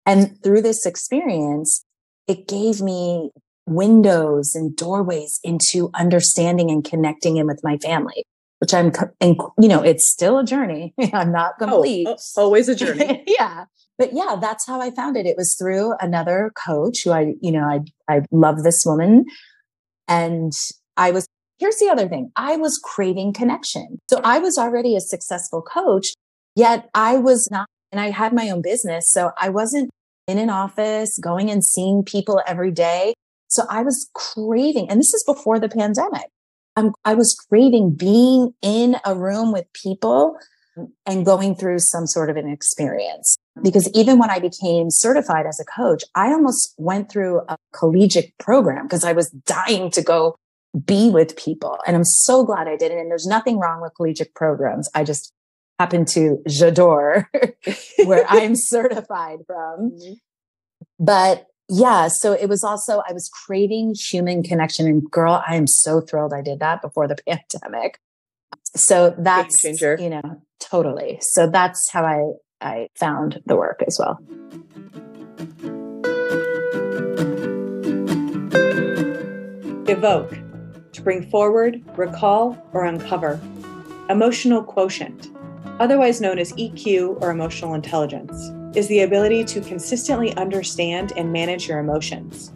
And 0.05 0.41
through 0.43 0.61
this 0.61 0.85
experience, 0.85 1.83
it 2.27 2.47
gave 2.47 2.81
me 2.81 3.31
windows 3.69 4.55
and 4.55 4.75
doorways 4.75 5.39
into 5.43 5.89
understanding 5.93 6.69
and 6.69 6.83
connecting 6.83 7.37
in 7.37 7.47
with 7.47 7.61
my 7.63 7.77
family 7.77 8.25
which 8.59 8.73
i'm 8.73 8.91
and 9.19 9.37
you 9.59 9.67
know 9.67 9.81
it's 9.81 10.09
still 10.09 10.37
a 10.37 10.45
journey. 10.45 10.93
I'm 11.13 11.31
not 11.31 11.53
oh, 11.59 11.65
complete. 11.65 12.07
oh, 12.07 12.17
always 12.37 12.69
a 12.69 12.75
journey. 12.75 13.23
Yeah. 13.27 13.65
But 13.97 14.13
yeah 14.13 14.37
that's 14.39 14.65
how 14.67 14.79
i 14.79 14.91
found 14.91 15.17
it. 15.17 15.25
It 15.25 15.37
was 15.37 15.55
through 15.57 15.93
another 15.99 16.51
coach 16.65 17.03
who 17.03 17.11
i 17.11 17.33
you 17.41 17.51
know 17.51 17.63
i 17.63 17.79
i 18.13 18.21
love 18.31 18.63
this 18.63 18.83
woman. 18.85 19.25
And 20.07 20.53
i 20.97 21.11
was 21.11 21.27
here's 21.57 21.77
the 21.77 21.89
other 21.89 22.07
thing. 22.07 22.31
I 22.35 22.57
was 22.57 22.79
craving 22.83 23.33
connection. 23.33 23.99
So 24.09 24.21
i 24.23 24.39
was 24.39 24.57
already 24.57 24.95
a 24.95 25.01
successful 25.01 25.61
coach 25.61 26.13
yet 26.55 26.89
i 26.93 27.17
was 27.17 27.47
not 27.51 27.67
and 27.91 28.01
i 28.01 28.09
had 28.09 28.33
my 28.33 28.49
own 28.49 28.61
business. 28.61 29.09
So 29.11 29.31
i 29.37 29.49
wasn't 29.49 29.89
in 30.27 30.37
an 30.37 30.49
office, 30.49 31.17
going 31.17 31.49
and 31.49 31.63
seeing 31.63 32.03
people 32.03 32.41
every 32.45 32.71
day. 32.71 33.15
So 33.49 33.63
I 33.69 33.83
was 33.83 34.09
craving, 34.13 34.89
and 34.89 34.99
this 34.99 35.13
is 35.13 35.23
before 35.25 35.59
the 35.59 35.69
pandemic. 35.69 36.29
I'm, 36.75 36.93
I 37.03 37.13
was 37.13 37.35
craving 37.49 37.95
being 37.95 38.53
in 38.61 38.97
a 39.05 39.15
room 39.15 39.51
with 39.51 39.65
people 39.73 40.37
and 41.05 41.25
going 41.25 41.55
through 41.55 41.79
some 41.79 42.07
sort 42.07 42.29
of 42.29 42.37
an 42.37 42.47
experience. 42.47 43.37
Because 43.61 43.89
even 43.93 44.17
when 44.17 44.29
I 44.29 44.39
became 44.39 44.87
certified 44.89 45.45
as 45.45 45.59
a 45.59 45.65
coach, 45.65 46.03
I 46.15 46.27
almost 46.27 46.73
went 46.77 47.11
through 47.11 47.41
a 47.49 47.57
collegiate 47.73 48.37
program 48.37 48.85
because 48.85 49.03
I 49.03 49.11
was 49.11 49.29
dying 49.29 49.91
to 49.91 50.01
go 50.01 50.37
be 50.85 51.09
with 51.09 51.35
people. 51.35 51.77
And 51.85 51.95
I'm 51.95 52.05
so 52.05 52.45
glad 52.45 52.67
I 52.67 52.77
did 52.77 52.91
it. 52.91 52.97
And 52.97 53.09
there's 53.09 53.25
nothing 53.25 53.59
wrong 53.59 53.81
with 53.81 53.93
collegiate 53.95 54.33
programs. 54.35 54.89
I 54.93 55.03
just 55.03 55.33
happen 55.79 56.05
to 56.05 56.37
j'adore 56.47 57.25
where 58.05 58.25
I'm 58.29 58.55
certified 58.55 59.39
from. 59.47 59.91
Mm-hmm. 59.91 60.13
But 60.99 61.47
yeah, 61.69 62.07
so 62.07 62.33
it 62.33 62.49
was 62.49 62.63
also, 62.63 63.03
I 63.07 63.13
was 63.13 63.29
craving 63.29 63.95
human 63.95 64.43
connection. 64.43 64.87
And 64.87 65.09
girl, 65.09 65.43
I 65.47 65.55
am 65.55 65.67
so 65.67 66.01
thrilled 66.01 66.33
I 66.33 66.41
did 66.41 66.59
that 66.59 66.81
before 66.81 67.07
the 67.07 67.15
pandemic. 67.27 67.99
So 68.75 69.15
that's, 69.17 69.63
you 69.63 70.09
know, 70.09 70.41
totally. 70.59 71.19
So 71.21 71.47
that's 71.47 71.89
how 71.91 72.03
I, 72.03 72.31
I 72.61 72.87
found 72.99 73.41
the 73.45 73.55
work 73.55 73.83
as 73.87 73.99
well. 73.99 74.19
Evoke, 79.87 80.37
to 80.91 81.01
bring 81.01 81.29
forward, 81.29 81.81
recall, 81.97 82.57
or 82.73 82.85
uncover. 82.85 83.39
Emotional 84.09 84.63
quotient 84.63 85.29
otherwise 85.79 86.21
known 86.21 86.37
as 86.37 86.51
EQ 86.53 87.21
or 87.21 87.31
emotional 87.31 87.73
intelligence, 87.73 88.51
is 88.75 88.87
the 88.87 89.01
ability 89.01 89.43
to 89.43 89.61
consistently 89.61 90.35
understand 90.35 91.13
and 91.17 91.31
manage 91.31 91.67
your 91.67 91.79
emotions. 91.79 92.51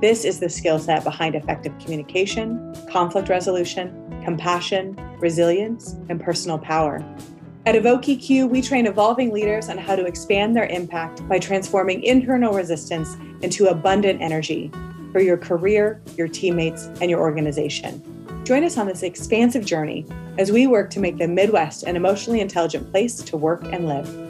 This 0.00 0.24
is 0.24 0.38
the 0.38 0.48
skill 0.48 0.78
set 0.78 1.02
behind 1.02 1.34
effective 1.34 1.76
communication, 1.80 2.74
conflict 2.88 3.28
resolution, 3.28 4.22
compassion, 4.24 4.96
resilience, 5.18 5.96
and 6.08 6.20
personal 6.20 6.58
power. 6.58 7.04
At 7.66 7.74
Evoke 7.74 8.02
EQ, 8.02 8.48
we 8.48 8.62
train 8.62 8.86
evolving 8.86 9.32
leaders 9.32 9.68
on 9.68 9.76
how 9.76 9.96
to 9.96 10.06
expand 10.06 10.54
their 10.54 10.66
impact 10.66 11.28
by 11.28 11.38
transforming 11.38 12.02
internal 12.02 12.54
resistance 12.54 13.16
into 13.42 13.66
abundant 13.66 14.22
energy 14.22 14.70
for 15.12 15.20
your 15.20 15.36
career, 15.36 16.00
your 16.16 16.28
teammates, 16.28 16.86
and 17.00 17.10
your 17.10 17.20
organization. 17.20 18.02
Join 18.44 18.64
us 18.64 18.78
on 18.78 18.86
this 18.86 19.02
expansive 19.02 19.64
journey 19.64 20.06
as 20.38 20.52
we 20.52 20.66
work 20.66 20.90
to 20.90 21.00
make 21.00 21.18
the 21.18 21.28
Midwest 21.28 21.82
an 21.82 21.96
emotionally 21.96 22.40
intelligent 22.40 22.90
place 22.90 23.16
to 23.16 23.36
work 23.36 23.64
and 23.64 23.86
live. 23.86 24.27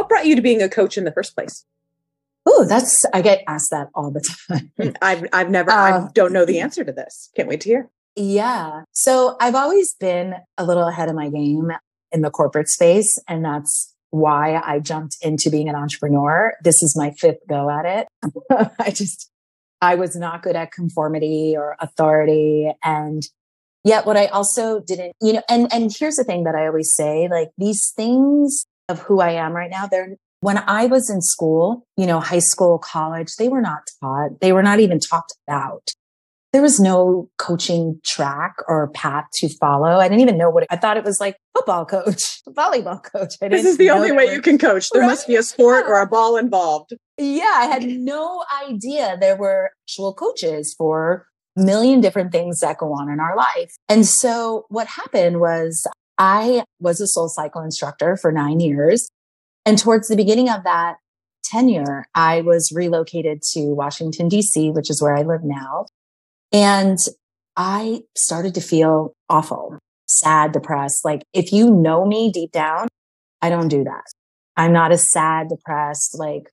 What 0.00 0.08
brought 0.08 0.24
you 0.24 0.34
to 0.34 0.40
being 0.40 0.62
a 0.62 0.68
coach 0.70 0.96
in 0.96 1.04
the 1.04 1.12
first 1.12 1.34
place? 1.34 1.66
Oh, 2.46 2.64
that's 2.64 3.04
I 3.12 3.20
get 3.20 3.44
asked 3.46 3.70
that 3.70 3.88
all 3.94 4.10
the 4.10 4.26
time. 4.48 4.94
I've 5.02 5.26
I've 5.30 5.50
never 5.50 5.70
uh, 5.70 5.74
I 5.74 6.08
don't 6.14 6.32
know 6.32 6.46
the 6.46 6.58
answer 6.58 6.84
to 6.84 6.90
this. 6.90 7.28
Can't 7.36 7.46
wait 7.46 7.60
to 7.60 7.68
hear. 7.68 7.90
Yeah. 8.16 8.84
So 8.92 9.36
I've 9.40 9.54
always 9.54 9.94
been 10.00 10.36
a 10.56 10.64
little 10.64 10.88
ahead 10.88 11.10
of 11.10 11.16
my 11.16 11.28
game 11.28 11.70
in 12.12 12.22
the 12.22 12.30
corporate 12.30 12.70
space 12.70 13.18
and 13.28 13.44
that's 13.44 13.94
why 14.08 14.58
I 14.64 14.78
jumped 14.78 15.18
into 15.20 15.50
being 15.50 15.68
an 15.68 15.74
entrepreneur. 15.74 16.54
This 16.64 16.82
is 16.82 16.96
my 16.96 17.10
fifth 17.10 17.46
go 17.46 17.68
at 17.68 17.84
it. 17.84 18.72
I 18.78 18.92
just, 18.92 19.30
I 19.82 19.96
was 19.96 20.16
not 20.16 20.42
good 20.42 20.56
at 20.56 20.72
conformity 20.72 21.56
or 21.58 21.76
authority. 21.78 22.72
And 22.82 23.22
yet 23.84 24.06
what 24.06 24.16
I 24.16 24.28
also 24.28 24.80
didn't, 24.80 25.12
you 25.20 25.34
know, 25.34 25.42
and, 25.46 25.70
and 25.70 25.94
here's 25.94 26.16
the 26.16 26.24
thing 26.24 26.44
that 26.44 26.54
I 26.54 26.66
always 26.66 26.90
say, 26.94 27.28
like 27.30 27.50
these 27.58 27.92
things 27.94 28.64
of 28.90 29.00
who 29.00 29.20
I 29.20 29.32
am 29.32 29.52
right 29.52 29.70
now, 29.70 29.86
they're, 29.86 30.16
when 30.40 30.58
I 30.58 30.86
was 30.86 31.08
in 31.08 31.22
school, 31.22 31.86
you 31.96 32.06
know, 32.06 32.20
high 32.20 32.40
school, 32.40 32.78
college, 32.78 33.28
they 33.38 33.48
were 33.48 33.60
not 33.60 33.82
taught. 34.00 34.40
They 34.40 34.52
were 34.52 34.62
not 34.62 34.80
even 34.80 35.00
talked 35.00 35.34
about 35.46 35.90
there 36.52 36.62
was 36.62 36.80
no 36.80 37.28
coaching 37.38 38.00
track 38.04 38.56
or 38.66 38.88
path 38.88 39.26
to 39.34 39.48
follow. 39.60 39.98
I 39.98 40.08
didn't 40.08 40.22
even 40.22 40.36
know 40.36 40.50
what 40.50 40.64
it, 40.64 40.68
I 40.70 40.76
thought 40.76 40.96
it 40.96 41.04
was 41.04 41.20
like 41.20 41.36
football 41.54 41.86
coach, 41.86 42.42
volleyball 42.48 43.02
coach. 43.02 43.34
this 43.40 43.64
is 43.64 43.76
the 43.76 43.90
only 43.90 44.10
way 44.10 44.26
were, 44.26 44.32
you 44.32 44.42
can 44.42 44.58
coach. 44.58 44.88
There 44.90 45.02
right? 45.02 45.08
must 45.08 45.28
be 45.28 45.36
a 45.36 45.42
sport 45.42 45.84
or 45.86 46.00
a 46.00 46.06
ball 46.06 46.36
involved. 46.36 46.92
Yeah, 47.18 47.54
I 47.56 47.66
had 47.66 47.84
no 47.84 48.44
idea 48.64 49.16
there 49.20 49.36
were 49.36 49.70
actual 49.84 50.14
coaches 50.14 50.74
for 50.76 51.26
million 51.56 52.00
different 52.00 52.32
things 52.32 52.60
that 52.60 52.78
go 52.78 52.92
on 52.92 53.10
in 53.10 53.20
our 53.20 53.36
life. 53.36 53.72
And 53.88 54.06
so 54.06 54.64
what 54.68 54.86
happened 54.86 55.40
was 55.40 55.86
I 56.20 56.64
was 56.78 57.00
a 57.00 57.06
soul 57.06 57.30
cycle 57.30 57.62
instructor 57.62 58.14
for 58.14 58.30
nine 58.30 58.60
years. 58.60 59.08
And 59.64 59.78
towards 59.78 60.08
the 60.08 60.16
beginning 60.16 60.50
of 60.50 60.64
that 60.64 60.96
tenure, 61.44 62.04
I 62.14 62.42
was 62.42 62.70
relocated 62.74 63.40
to 63.52 63.74
Washington, 63.74 64.28
DC, 64.28 64.74
which 64.74 64.90
is 64.90 65.02
where 65.02 65.16
I 65.16 65.22
live 65.22 65.42
now. 65.42 65.86
And 66.52 66.98
I 67.56 68.02
started 68.16 68.54
to 68.56 68.60
feel 68.60 69.14
awful, 69.30 69.78
sad, 70.06 70.52
depressed. 70.52 71.06
Like 71.06 71.22
if 71.32 71.52
you 71.52 71.70
know 71.70 72.04
me 72.04 72.30
deep 72.30 72.52
down, 72.52 72.88
I 73.40 73.48
don't 73.48 73.68
do 73.68 73.82
that. 73.84 74.04
I'm 74.58 74.74
not 74.74 74.92
a 74.92 74.98
sad, 74.98 75.48
depressed, 75.48 76.18
like, 76.18 76.50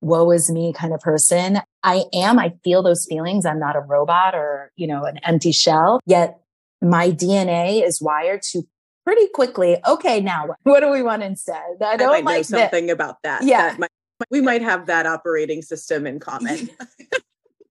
woe 0.00 0.30
is 0.30 0.50
me 0.50 0.72
kind 0.72 0.94
of 0.94 1.00
person. 1.00 1.60
I 1.82 2.04
am, 2.14 2.38
I 2.38 2.54
feel 2.64 2.82
those 2.82 3.06
feelings. 3.08 3.44
I'm 3.44 3.60
not 3.60 3.76
a 3.76 3.80
robot 3.80 4.34
or, 4.34 4.72
you 4.74 4.86
know, 4.86 5.04
an 5.04 5.18
empty 5.18 5.52
shell. 5.52 6.00
Yet 6.06 6.40
my 6.80 7.10
DNA 7.10 7.86
is 7.86 8.00
wired 8.00 8.40
to 8.52 8.62
pretty 9.04 9.28
quickly. 9.34 9.76
Okay, 9.86 10.20
now 10.20 10.48
what 10.62 10.80
do 10.80 10.90
we 10.90 11.02
want 11.02 11.22
instead? 11.22 11.76
I 11.84 11.96
don't 11.96 12.10
I 12.10 12.20
might 12.20 12.24
like 12.24 12.36
know 12.50 12.58
something 12.58 12.86
that. 12.86 12.92
about 12.92 13.22
that. 13.22 13.44
Yeah. 13.44 13.70
That 13.70 13.78
might, 13.78 13.90
we 14.30 14.40
might 14.40 14.62
have 14.62 14.86
that 14.86 15.06
operating 15.06 15.62
system 15.62 16.06
in 16.06 16.20
common. 16.20 16.70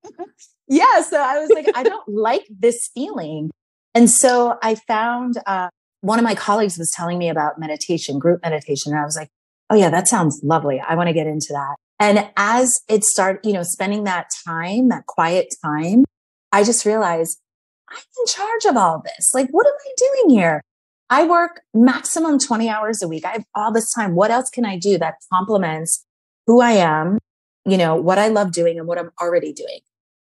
yeah. 0.68 1.02
So 1.02 1.22
I 1.22 1.40
was 1.40 1.50
like, 1.50 1.68
I 1.76 1.84
don't 1.84 2.08
like 2.08 2.48
this 2.50 2.90
feeling. 2.94 3.52
And 3.94 4.10
so 4.10 4.58
I 4.62 4.76
found 4.76 5.36
uh, 5.46 5.70
one 6.02 6.20
of 6.20 6.24
my 6.24 6.36
colleagues 6.36 6.78
was 6.78 6.92
telling 6.96 7.18
me 7.18 7.30
about 7.30 7.60
meditation, 7.60 8.20
group 8.20 8.42
meditation. 8.44 8.92
And 8.92 9.02
I 9.02 9.06
was 9.06 9.16
like, 9.16 9.30
oh, 9.70 9.76
yeah, 9.76 9.90
that 9.90 10.08
sounds 10.08 10.42
lovely. 10.44 10.82
I 10.86 10.96
want 10.96 11.08
to 11.08 11.14
get 11.14 11.28
into 11.28 11.50
that. 11.52 11.76
And 12.00 12.30
as 12.36 12.82
it 12.90 13.04
started, 13.04 13.48
you 13.48 13.54
know, 13.54 13.64
spending 13.64 14.06
that 14.06 14.28
time, 14.46 14.90
that 14.90 15.06
quiet 15.06 15.54
time, 15.64 16.04
I 16.52 16.64
just 16.64 16.86
realized 16.86 17.40
I'm 17.90 17.98
in 17.98 18.26
charge 18.26 18.66
of 18.66 18.76
all 18.76 19.04
this. 19.04 19.32
Like, 19.34 19.50
what 19.52 19.68
am 19.68 19.74
I 19.74 19.94
doing 19.98 20.38
here? 20.38 20.62
I 21.12 21.26
work 21.26 21.60
maximum 21.74 22.40
20 22.40 22.70
hours 22.70 23.04
a 23.04 23.08
week. 23.08 23.26
I 23.26 23.34
have 23.34 23.44
all 23.54 23.74
this 23.74 23.92
time. 23.92 24.16
What 24.16 24.32
else 24.32 24.50
can 24.50 24.66
I 24.66 24.80
do 24.80 24.98
that 24.98 25.16
complements 25.32 26.06
who 26.48 26.62
I 26.62 26.72
am, 26.72 27.20
you 27.66 27.78
know, 27.78 27.96
what 27.96 28.18
I 28.18 28.30
love 28.30 28.54
doing 28.54 28.80
and 28.80 28.88
what 28.88 28.98
I'm 28.98 29.12
already 29.22 29.52
doing? 29.52 29.82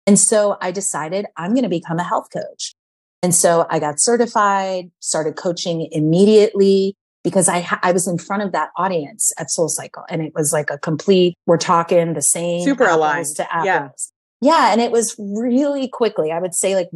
And 0.07 0.19
so 0.19 0.57
I 0.63 0.71
decided 0.71 1.27
I'm 1.37 1.51
going 1.51 1.65
to 1.65 1.69
become 1.69 1.99
a 1.99 2.03
health 2.03 2.29
coach. 2.33 2.75
And 3.23 3.35
so 3.35 3.67
I 3.69 3.79
got 3.79 4.01
certified, 4.01 4.91
started 5.01 5.37
coaching 5.37 5.87
immediately 5.93 6.97
because 7.23 7.47
I, 7.47 7.61
ha- 7.61 7.81
I 7.83 7.93
was 7.93 8.09
in 8.09 8.17
front 8.17 8.43
of 8.43 8.53
that 8.53 8.71
audience 8.79 9.35
at 9.39 9.51
Soul 9.51 9.69
Cycle 9.69 10.05
and 10.09 10.23
it 10.23 10.33
was 10.35 10.51
like 10.51 10.71
a 10.71 10.79
complete, 10.79 11.37
we're 11.45 11.59
talking 11.59 12.15
the 12.15 12.23
same 12.23 12.65
super 12.65 12.87
aligned 12.87 13.27
to 13.37 13.55
apples. 13.55 14.13
Yeah. 14.41 14.69
yeah. 14.69 14.73
And 14.73 14.81
it 14.81 14.91
was 14.91 15.15
really 15.19 15.89
quickly, 15.89 16.33
I 16.33 16.41
would 16.41 16.55
say 16.55 16.75
like 16.75 16.89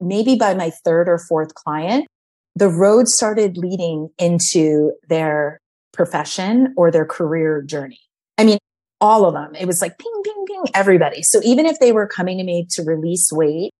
maybe 0.00 0.36
by 0.36 0.54
my 0.54 0.70
third 0.70 1.08
or 1.08 1.18
fourth 1.18 1.54
client, 1.54 2.06
the 2.54 2.68
road 2.68 3.08
started 3.08 3.56
leading 3.56 4.10
into 4.18 4.92
their 5.08 5.60
profession 5.92 6.74
or 6.76 6.90
their 6.90 7.06
career 7.06 7.62
journey. 7.62 8.00
I 8.38 8.44
mean, 8.44 8.58
all 9.00 9.24
of 9.24 9.34
them. 9.34 9.54
It 9.54 9.66
was 9.66 9.80
like 9.80 9.98
ping, 9.98 10.22
ping, 10.24 10.44
ping, 10.46 10.64
everybody. 10.74 11.22
So 11.22 11.40
even 11.42 11.66
if 11.66 11.78
they 11.80 11.92
were 11.92 12.06
coming 12.06 12.38
to 12.38 12.44
me 12.44 12.66
to 12.70 12.82
release 12.82 13.30
weight 13.32 13.72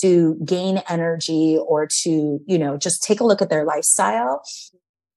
to 0.00 0.36
gain 0.44 0.82
energy 0.88 1.58
or 1.58 1.86
to, 2.02 2.40
you 2.46 2.58
know, 2.58 2.76
just 2.78 3.02
take 3.02 3.20
a 3.20 3.24
look 3.24 3.42
at 3.42 3.50
their 3.50 3.64
lifestyle, 3.64 4.42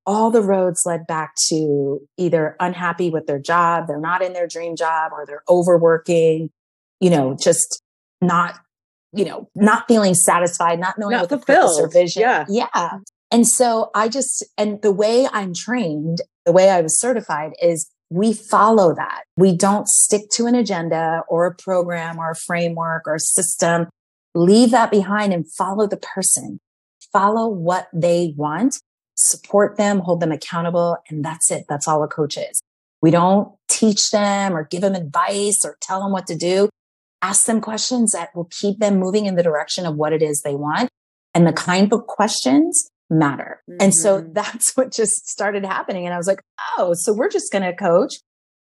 all 0.05 0.29
the 0.29 0.41
roads 0.41 0.83
led 0.85 1.07
back 1.07 1.33
to 1.47 1.99
either 2.17 2.55
unhappy 2.59 3.09
with 3.09 3.25
their 3.25 3.39
job, 3.39 3.87
they're 3.87 3.99
not 3.99 4.21
in 4.21 4.33
their 4.33 4.47
dream 4.47 4.75
job, 4.75 5.11
or 5.13 5.25
they're 5.25 5.43
overworking, 5.49 6.49
you 6.99 7.09
know, 7.09 7.35
just 7.41 7.81
not, 8.21 8.59
you 9.13 9.25
know, 9.25 9.49
not 9.55 9.85
feeling 9.87 10.13
satisfied, 10.13 10.79
not 10.79 10.97
knowing 10.97 11.13
not 11.13 11.23
what 11.23 11.29
fulfilled. 11.29 11.47
the 11.47 11.53
purpose 11.61 11.79
or 11.79 11.89
vision. 11.89 12.21
Yeah. 12.21 12.45
Yeah. 12.49 12.99
And 13.31 13.47
so 13.47 13.89
I 13.95 14.07
just, 14.07 14.45
and 14.57 14.81
the 14.81 14.91
way 14.91 15.27
I'm 15.31 15.53
trained, 15.53 16.19
the 16.45 16.51
way 16.51 16.69
I 16.69 16.81
was 16.81 16.99
certified 16.99 17.53
is 17.61 17.89
we 18.09 18.33
follow 18.33 18.93
that. 18.93 19.23
We 19.35 19.55
don't 19.55 19.87
stick 19.87 20.29
to 20.33 20.45
an 20.45 20.55
agenda 20.55 21.23
or 21.27 21.45
a 21.47 21.55
program 21.55 22.19
or 22.19 22.31
a 22.31 22.35
framework 22.35 23.03
or 23.07 23.15
a 23.15 23.19
system. 23.19 23.87
Leave 24.35 24.71
that 24.71 24.91
behind 24.91 25.33
and 25.33 25.51
follow 25.53 25.87
the 25.87 25.97
person. 25.97 26.59
Follow 27.11 27.47
what 27.47 27.87
they 27.93 28.33
want 28.37 28.75
support 29.15 29.77
them, 29.77 29.99
hold 29.99 30.19
them 30.19 30.31
accountable. 30.31 30.97
And 31.09 31.23
that's 31.23 31.49
it. 31.51 31.65
That's 31.67 31.87
all 31.87 32.03
a 32.03 32.07
coach 32.07 32.37
is. 32.37 32.61
We 33.01 33.11
don't 33.11 33.51
teach 33.69 34.11
them 34.11 34.55
or 34.55 34.65
give 34.65 34.81
them 34.81 34.95
advice 34.95 35.59
or 35.63 35.77
tell 35.81 36.01
them 36.01 36.11
what 36.11 36.27
to 36.27 36.35
do. 36.35 36.69
Ask 37.21 37.45
them 37.45 37.61
questions 37.61 38.11
that 38.11 38.29
will 38.35 38.49
keep 38.51 38.79
them 38.79 38.99
moving 38.99 39.25
in 39.25 39.35
the 39.35 39.43
direction 39.43 39.85
of 39.85 39.95
what 39.95 40.13
it 40.13 40.21
is 40.21 40.41
they 40.41 40.55
want. 40.55 40.89
And 41.33 41.45
the 41.45 41.53
kind 41.53 41.91
of 41.91 42.07
questions 42.07 42.89
matter. 43.09 43.61
Mm-hmm. 43.69 43.77
And 43.81 43.93
so 43.93 44.21
mm-hmm. 44.21 44.33
that's 44.33 44.75
what 44.75 44.93
just 44.93 45.27
started 45.27 45.65
happening. 45.65 46.05
And 46.05 46.13
I 46.13 46.17
was 46.17 46.27
like, 46.27 46.41
oh, 46.77 46.93
so 46.95 47.13
we're 47.13 47.29
just 47.29 47.51
going 47.51 47.63
to 47.63 47.75
coach. 47.75 48.15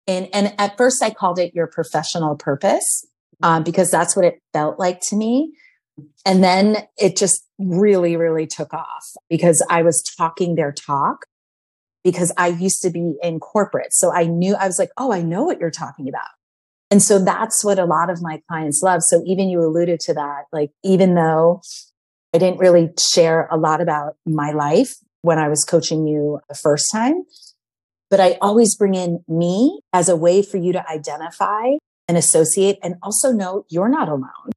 And, 0.07 0.27
and 0.33 0.53
at 0.57 0.77
first 0.77 1.01
I 1.03 1.11
called 1.11 1.39
it 1.39 1.53
your 1.53 1.67
professional 1.67 2.35
purpose 2.35 3.05
um, 3.41 3.63
because 3.63 3.89
that's 3.89 4.15
what 4.15 4.25
it 4.25 4.41
felt 4.53 4.79
like 4.79 4.99
to 5.09 5.15
me. 5.15 5.53
And 6.25 6.43
then 6.43 6.77
it 6.97 7.15
just 7.15 7.45
really, 7.59 8.17
really 8.17 8.47
took 8.47 8.73
off 8.73 9.03
because 9.29 9.63
I 9.69 9.83
was 9.83 10.03
talking 10.17 10.55
their 10.55 10.71
talk 10.71 11.25
because 12.03 12.33
I 12.37 12.47
used 12.47 12.81
to 12.81 12.89
be 12.89 13.13
in 13.21 13.39
corporate. 13.39 13.93
So 13.93 14.13
I 14.13 14.25
knew, 14.25 14.55
I 14.55 14.67
was 14.67 14.79
like, 14.79 14.89
oh, 14.97 15.13
I 15.13 15.21
know 15.21 15.43
what 15.43 15.59
you're 15.59 15.71
talking 15.71 16.09
about. 16.09 16.27
And 16.93 17.01
so 17.01 17.17
that's 17.17 17.65
what 17.65 17.79
a 17.79 17.85
lot 17.85 18.11
of 18.11 18.21
my 18.21 18.39
clients 18.47 18.83
love. 18.83 19.01
So 19.01 19.23
even 19.25 19.49
you 19.49 19.61
alluded 19.61 19.99
to 20.01 20.13
that, 20.13 20.43
like, 20.51 20.69
even 20.83 21.15
though 21.15 21.63
I 22.35 22.37
didn't 22.37 22.59
really 22.59 22.91
share 23.11 23.47
a 23.49 23.57
lot 23.57 23.81
about 23.81 24.13
my 24.27 24.51
life 24.51 24.93
when 25.23 25.39
I 25.39 25.49
was 25.49 25.63
coaching 25.63 26.05
you 26.05 26.39
the 26.49 26.53
first 26.53 26.85
time, 26.91 27.23
but 28.11 28.19
I 28.19 28.37
always 28.41 28.75
bring 28.75 28.93
in 28.93 29.23
me 29.27 29.81
as 29.91 30.07
a 30.07 30.15
way 30.15 30.43
for 30.43 30.57
you 30.57 30.71
to 30.71 30.87
identify 30.87 31.77
and 32.07 32.15
associate 32.15 32.77
and 32.83 32.93
also 33.01 33.31
know 33.31 33.65
you're 33.71 33.89
not 33.89 34.07
alone 34.07 34.51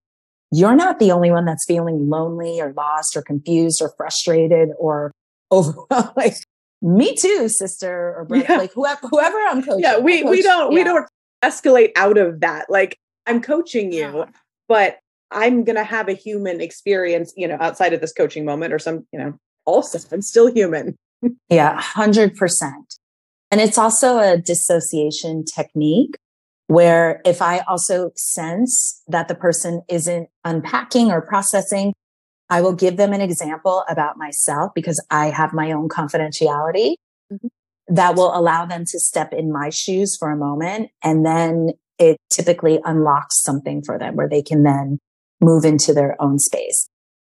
you're 0.52 0.76
not 0.76 0.98
the 0.98 1.12
only 1.12 1.30
one 1.30 1.46
that's 1.46 1.64
feeling 1.66 2.08
lonely 2.10 2.60
or 2.60 2.72
lost 2.74 3.16
or 3.16 3.22
confused 3.22 3.80
or 3.80 3.92
frustrated 3.96 4.68
or 4.78 5.12
overwhelmed. 5.50 6.12
like 6.16 6.34
me 6.82 7.16
too, 7.16 7.48
sister 7.48 8.14
or 8.14 8.26
brother, 8.26 8.46
yeah. 8.48 8.56
like 8.58 8.72
whoever, 8.74 9.08
whoever 9.08 9.38
I'm 9.38 9.62
coaching. 9.62 9.80
Yeah, 9.80 9.98
we, 9.98 10.22
coach, 10.22 10.30
we 10.30 10.42
don't, 10.42 10.72
yeah. 10.72 10.78
we 10.78 10.84
don't 10.84 11.08
escalate 11.46 11.92
out 11.96 12.18
of 12.18 12.40
that. 12.40 12.68
Like 12.68 12.98
I'm 13.26 13.40
coaching 13.40 13.92
you, 13.92 14.18
yeah. 14.18 14.26
but 14.68 14.98
I'm 15.30 15.64
going 15.64 15.76
to 15.76 15.84
have 15.84 16.08
a 16.08 16.12
human 16.12 16.60
experience, 16.60 17.32
you 17.36 17.48
know, 17.48 17.56
outside 17.60 17.92
of 17.92 18.00
this 18.00 18.12
coaching 18.12 18.44
moment 18.44 18.72
or 18.72 18.78
some, 18.78 19.06
you 19.12 19.18
know, 19.18 19.38
also 19.64 19.98
I'm 20.12 20.22
still 20.22 20.52
human. 20.52 20.96
yeah, 21.48 21.80
100%. 21.80 22.36
And 23.50 23.60
it's 23.60 23.78
also 23.78 24.18
a 24.18 24.38
dissociation 24.38 25.44
technique 25.44 26.16
where 26.68 27.20
if 27.24 27.40
I 27.40 27.60
also 27.60 28.10
sense 28.16 29.02
that 29.06 29.28
the 29.28 29.34
person 29.34 29.82
isn't 29.88 30.28
unpacking 30.44 31.10
or 31.10 31.20
processing, 31.20 31.94
I 32.50 32.60
will 32.60 32.74
give 32.74 32.96
them 32.96 33.12
an 33.12 33.20
example 33.20 33.84
about 33.88 34.16
myself 34.16 34.72
because 34.74 35.04
I 35.10 35.26
have 35.30 35.52
my 35.52 35.72
own 35.72 35.88
confidentiality 35.88 36.94
mm-hmm. 37.32 37.46
That 37.88 38.16
will 38.16 38.36
allow 38.36 38.66
them 38.66 38.84
to 38.86 38.98
step 38.98 39.32
in 39.32 39.52
my 39.52 39.70
shoes 39.70 40.16
for 40.18 40.30
a 40.30 40.36
moment. 40.36 40.90
And 41.02 41.24
then 41.24 41.70
it 41.98 42.18
typically 42.30 42.80
unlocks 42.84 43.42
something 43.42 43.82
for 43.84 43.98
them 43.98 44.16
where 44.16 44.28
they 44.28 44.42
can 44.42 44.62
then 44.62 44.98
move 45.40 45.64
into 45.64 45.92
their 45.92 46.20
own 46.20 46.38
space. 46.38 46.88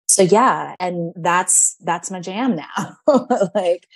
So 0.09 0.23
yeah, 0.23 0.75
and 0.81 1.13
that's, 1.17 1.77
that's 1.81 2.11
my 2.11 2.21
jam 2.21 2.57
now. 2.57 2.97
like 3.55 3.87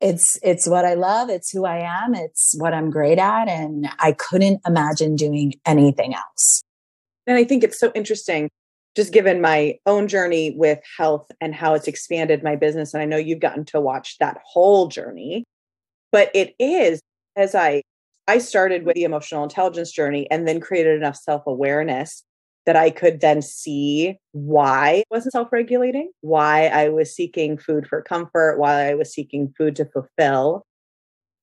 it's 0.00 0.38
it's 0.42 0.68
what 0.68 0.84
I 0.84 0.94
love, 0.94 1.28
it's 1.28 1.50
who 1.50 1.66
I 1.66 1.78
am, 1.78 2.14
it's 2.14 2.54
what 2.58 2.72
I'm 2.72 2.90
great 2.90 3.18
at 3.18 3.48
and 3.48 3.88
I 3.98 4.12
couldn't 4.12 4.60
imagine 4.66 5.16
doing 5.16 5.54
anything 5.66 6.14
else. 6.14 6.62
And 7.26 7.36
I 7.36 7.44
think 7.44 7.62
it's 7.62 7.78
so 7.78 7.92
interesting 7.94 8.48
just 8.96 9.12
given 9.12 9.40
my 9.40 9.78
own 9.86 10.08
journey 10.08 10.52
with 10.56 10.80
health 10.98 11.30
and 11.40 11.54
how 11.54 11.74
it's 11.74 11.86
expanded 11.86 12.42
my 12.42 12.56
business 12.56 12.92
and 12.92 13.02
I 13.02 13.06
know 13.06 13.18
you've 13.18 13.40
gotten 13.40 13.64
to 13.66 13.80
watch 13.80 14.16
that 14.18 14.38
whole 14.44 14.88
journey. 14.88 15.44
But 16.12 16.30
it 16.34 16.54
is 16.58 17.00
as 17.36 17.54
I 17.54 17.82
I 18.28 18.38
started 18.38 18.84
with 18.84 18.94
mm-hmm. 18.94 19.00
the 19.00 19.04
emotional 19.04 19.42
intelligence 19.42 19.90
journey 19.90 20.30
and 20.30 20.46
then 20.46 20.60
created 20.60 20.96
enough 20.96 21.16
self-awareness 21.16 22.24
that 22.66 22.76
I 22.76 22.90
could 22.90 23.20
then 23.20 23.42
see 23.42 24.16
why 24.32 24.98
I 24.98 25.04
wasn't 25.10 25.32
self 25.32 25.50
regulating, 25.50 26.10
why 26.20 26.66
I 26.66 26.88
was 26.90 27.14
seeking 27.14 27.58
food 27.58 27.86
for 27.86 28.02
comfort, 28.02 28.58
why 28.58 28.90
I 28.90 28.94
was 28.94 29.12
seeking 29.12 29.52
food 29.56 29.74
to 29.76 29.86
fulfill, 29.86 30.64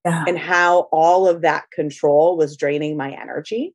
yeah. 0.05 0.23
and 0.27 0.37
how 0.37 0.87
all 0.91 1.27
of 1.27 1.41
that 1.41 1.65
control 1.71 2.37
was 2.37 2.55
draining 2.55 2.95
my 2.95 3.11
energy. 3.11 3.73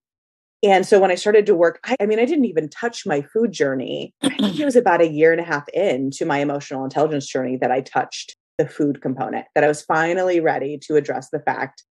And 0.62 0.87
so 0.87 1.00
when 1.00 1.11
I 1.11 1.16
started 1.16 1.44
to 1.46 1.55
work, 1.57 1.81
I, 1.85 1.96
I 2.00 2.07
mean, 2.07 2.20
I 2.20 2.24
didn't 2.24 2.44
even 2.44 2.68
touch 2.68 3.05
my 3.05 3.20
food 3.20 3.52
journey. 3.52 4.14
I 4.22 4.28
think 4.31 4.61
it 4.61 4.64
was 4.64 4.76
about 4.76 5.02
a 5.02 5.09
year 5.09 5.33
and 5.33 5.40
a 5.40 5.44
half 5.44 5.68
into 5.70 6.24
my 6.24 6.38
emotional 6.38 6.85
intelligence 6.85 7.26
journey 7.26 7.57
that 7.57 7.72
I 7.72 7.81
touched 7.81 8.37
the 8.58 8.68
food 8.68 9.00
component, 9.00 9.46
that 9.54 9.64
I 9.64 9.68
was 9.68 9.82
finally 9.82 10.40
ready 10.40 10.78
to 10.86 10.96
address 10.96 11.30
the 11.30 11.40
fact 11.40 11.84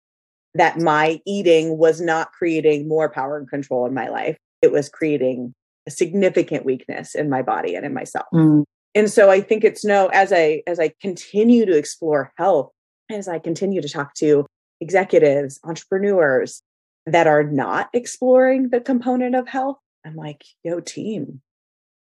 that 0.54 0.78
my 0.78 1.20
eating 1.26 1.78
was 1.78 2.00
not 2.00 2.32
creating 2.32 2.88
more 2.88 3.08
power 3.08 3.36
and 3.36 3.48
control 3.48 3.86
in 3.86 3.94
my 3.94 4.08
life 4.08 4.36
it 4.62 4.72
was 4.72 4.88
creating 4.88 5.54
a 5.86 5.90
significant 5.90 6.64
weakness 6.64 7.14
in 7.14 7.30
my 7.30 7.42
body 7.42 7.74
and 7.74 7.84
in 7.84 7.94
myself. 7.94 8.26
Mm. 8.32 8.64
And 8.94 9.10
so 9.10 9.30
I 9.30 9.40
think 9.40 9.64
it's 9.64 9.84
no 9.84 10.08
as 10.08 10.32
I 10.32 10.62
as 10.66 10.80
I 10.80 10.92
continue 11.00 11.66
to 11.66 11.76
explore 11.76 12.32
health, 12.36 12.72
as 13.10 13.28
I 13.28 13.38
continue 13.38 13.80
to 13.80 13.88
talk 13.88 14.14
to 14.14 14.46
executives, 14.80 15.60
entrepreneurs 15.64 16.62
that 17.06 17.26
are 17.26 17.44
not 17.44 17.88
exploring 17.94 18.70
the 18.70 18.80
component 18.80 19.34
of 19.34 19.48
health, 19.48 19.78
I'm 20.04 20.16
like, 20.16 20.44
yo, 20.64 20.80
team, 20.80 21.40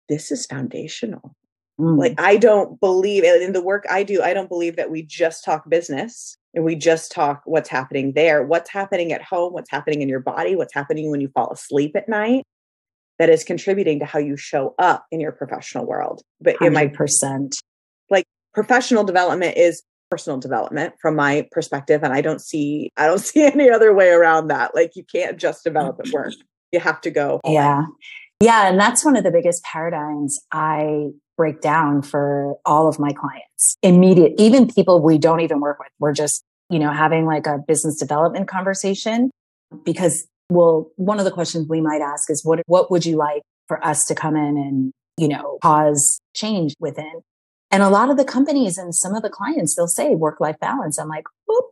this 0.09 0.31
is 0.31 0.45
foundational. 0.45 1.35
Mm. 1.79 1.97
Like, 1.97 2.19
I 2.19 2.37
don't 2.37 2.79
believe 2.79 3.23
in 3.23 3.53
the 3.53 3.61
work 3.61 3.85
I 3.89 4.03
do, 4.03 4.21
I 4.21 4.33
don't 4.33 4.49
believe 4.49 4.75
that 4.77 4.91
we 4.91 5.01
just 5.01 5.43
talk 5.43 5.69
business 5.69 6.37
and 6.53 6.63
we 6.63 6.75
just 6.75 7.11
talk 7.11 7.41
what's 7.45 7.69
happening 7.69 8.13
there, 8.13 8.43
what's 8.43 8.69
happening 8.69 9.11
at 9.11 9.21
home, 9.21 9.53
what's 9.53 9.69
happening 9.69 10.01
in 10.01 10.09
your 10.09 10.21
body, 10.21 10.55
what's 10.55 10.73
happening 10.73 11.11
when 11.11 11.21
you 11.21 11.29
fall 11.29 11.51
asleep 11.51 11.95
at 11.95 12.07
night 12.07 12.43
that 13.19 13.29
is 13.29 13.43
contributing 13.43 13.99
to 13.99 14.05
how 14.05 14.19
you 14.19 14.37
show 14.37 14.75
up 14.79 15.05
in 15.11 15.19
your 15.19 15.31
professional 15.31 15.85
world. 15.85 16.21
But 16.41 16.57
in 16.61 16.73
my 16.73 16.87
percent, 16.87 17.55
like 18.09 18.25
professional 18.53 19.03
development 19.03 19.57
is 19.57 19.83
personal 20.09 20.39
development 20.39 20.93
from 21.01 21.15
my 21.15 21.47
perspective. 21.51 22.03
And 22.03 22.13
I 22.13 22.21
don't 22.21 22.41
see, 22.41 22.91
I 22.97 23.07
don't 23.07 23.19
see 23.21 23.43
any 23.43 23.69
other 23.69 23.93
way 23.93 24.09
around 24.09 24.47
that. 24.47 24.75
Like 24.75 24.91
you 24.95 25.03
can't 25.03 25.37
just 25.37 25.63
develop 25.63 25.99
at 25.99 26.11
work. 26.11 26.33
You 26.71 26.79
have 26.79 27.01
to 27.01 27.11
go. 27.11 27.39
Yeah. 27.45 27.83
Yeah. 28.41 28.69
And 28.69 28.79
that's 28.79 29.05
one 29.05 29.15
of 29.15 29.23
the 29.23 29.31
biggest 29.31 29.63
paradigms 29.63 30.37
I 30.51 31.07
break 31.37 31.61
down 31.61 32.01
for 32.01 32.55
all 32.65 32.87
of 32.87 32.99
my 32.99 33.11
clients. 33.11 33.75
Immediate, 33.81 34.33
even 34.37 34.67
people 34.67 35.01
we 35.01 35.17
don't 35.17 35.41
even 35.41 35.59
work 35.59 35.79
with. 35.79 35.89
We're 35.99 36.13
just, 36.13 36.43
you 36.69 36.79
know, 36.79 36.91
having 36.91 37.25
like 37.25 37.47
a 37.47 37.59
business 37.67 37.97
development 37.99 38.47
conversation 38.47 39.31
because 39.83 40.27
well, 40.49 40.91
one 40.95 41.17
of 41.17 41.25
the 41.25 41.31
questions 41.31 41.67
we 41.67 41.81
might 41.81 42.01
ask 42.01 42.29
is 42.29 42.43
what 42.45 42.61
what 42.67 42.91
would 42.91 43.05
you 43.05 43.17
like 43.17 43.41
for 43.67 43.83
us 43.83 44.05
to 44.05 44.15
come 44.15 44.35
in 44.35 44.57
and, 44.57 44.91
you 45.17 45.27
know, 45.27 45.57
cause 45.61 46.19
change 46.35 46.75
within? 46.79 47.21
And 47.71 47.81
a 47.81 47.89
lot 47.89 48.09
of 48.09 48.17
the 48.17 48.25
companies 48.25 48.77
and 48.77 48.93
some 48.93 49.15
of 49.15 49.23
the 49.23 49.29
clients, 49.29 49.75
they'll 49.75 49.87
say 49.87 50.15
work 50.15 50.39
life 50.39 50.57
balance. 50.59 50.99
I'm 50.99 51.09
like, 51.09 51.25
whoop, 51.47 51.65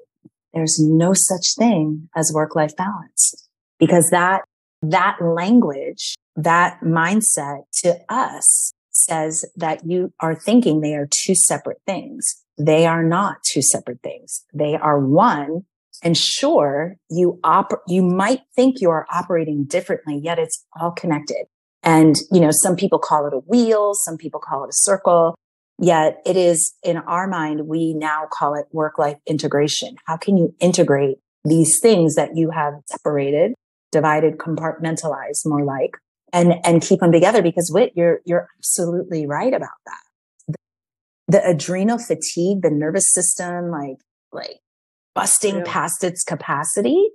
there's 0.54 0.80
no 0.80 1.14
such 1.14 1.56
thing 1.58 2.10
as 2.16 2.32
work 2.34 2.56
life 2.56 2.76
balance 2.76 3.48
because 3.80 4.10
that, 4.12 4.42
that 4.82 5.18
language, 5.22 6.16
that 6.36 6.82
mindset 6.82 7.64
to 7.84 8.00
us 8.10 8.74
says 8.94 9.46
that 9.56 9.86
you 9.86 10.14
are 10.20 10.36
thinking 10.36 10.82
they 10.82 10.96
are 10.96 11.08
two 11.26 11.36
separate 11.36 11.82
things. 11.86 12.44
They 12.58 12.86
are 12.86 13.04
not 13.04 13.38
two 13.52 13.62
separate 13.62 14.02
things. 14.02 14.46
They 14.54 14.76
are 14.76 15.00
one. 15.00 15.66
And 16.04 16.18
sure, 16.18 16.96
you 17.10 17.40
you 17.88 18.04
might 18.04 18.42
think 18.56 18.82
you 18.82 18.90
are 18.90 19.06
operating 19.12 19.64
differently, 19.66 20.20
yet 20.22 20.38
it's 20.38 20.66
all 20.80 20.92
connected. 20.92 21.46
And, 21.82 22.16
you 22.32 22.40
know, 22.40 22.52
some 22.52 22.76
people 22.76 23.00
call 23.00 23.26
it 23.26 23.34
a 23.34 23.40
wheel. 23.40 23.94
Some 23.94 24.18
people 24.18 24.40
call 24.40 24.64
it 24.64 24.70
a 24.70 24.74
circle. 24.74 25.36
Yet 25.80 26.22
it 26.26 26.38
is 26.38 26.74
in 26.84 26.98
our 26.98 27.28
mind, 27.28 27.68
we 27.68 27.94
now 27.94 28.28
call 28.32 28.56
it 28.56 28.66
work 28.72 28.98
life 28.98 29.18
integration. 29.28 29.96
How 30.06 30.18
can 30.18 30.38
you 30.38 30.56
integrate 30.60 31.18
these 31.44 31.80
things 31.82 32.16
that 32.16 32.36
you 32.36 32.52
have 32.52 32.74
separated, 32.86 33.54
divided, 33.92 34.38
compartmentalized 34.38 35.46
more 35.46 35.64
like 35.64 35.98
and 36.34 36.56
and 36.66 36.82
keep 36.82 37.00
them 37.00 37.12
together 37.12 37.42
because 37.42 37.72
Whit, 37.74 37.94
you're 37.96 38.20
you're 38.26 38.48
absolutely 38.60 39.26
right 39.26 39.54
about 39.54 39.70
that. 39.86 40.02
The, 40.48 40.58
the 41.30 41.50
adrenal 41.50 42.00
fatigue, 42.00 42.64
the 42.64 42.72
nervous 42.72 43.14
system, 43.14 43.70
like 43.70 43.98
like 44.34 44.60
busting 45.16 45.58
yeah. 45.58 45.64
past 45.66 46.04
its 46.04 46.24
capacity. 46.24 47.10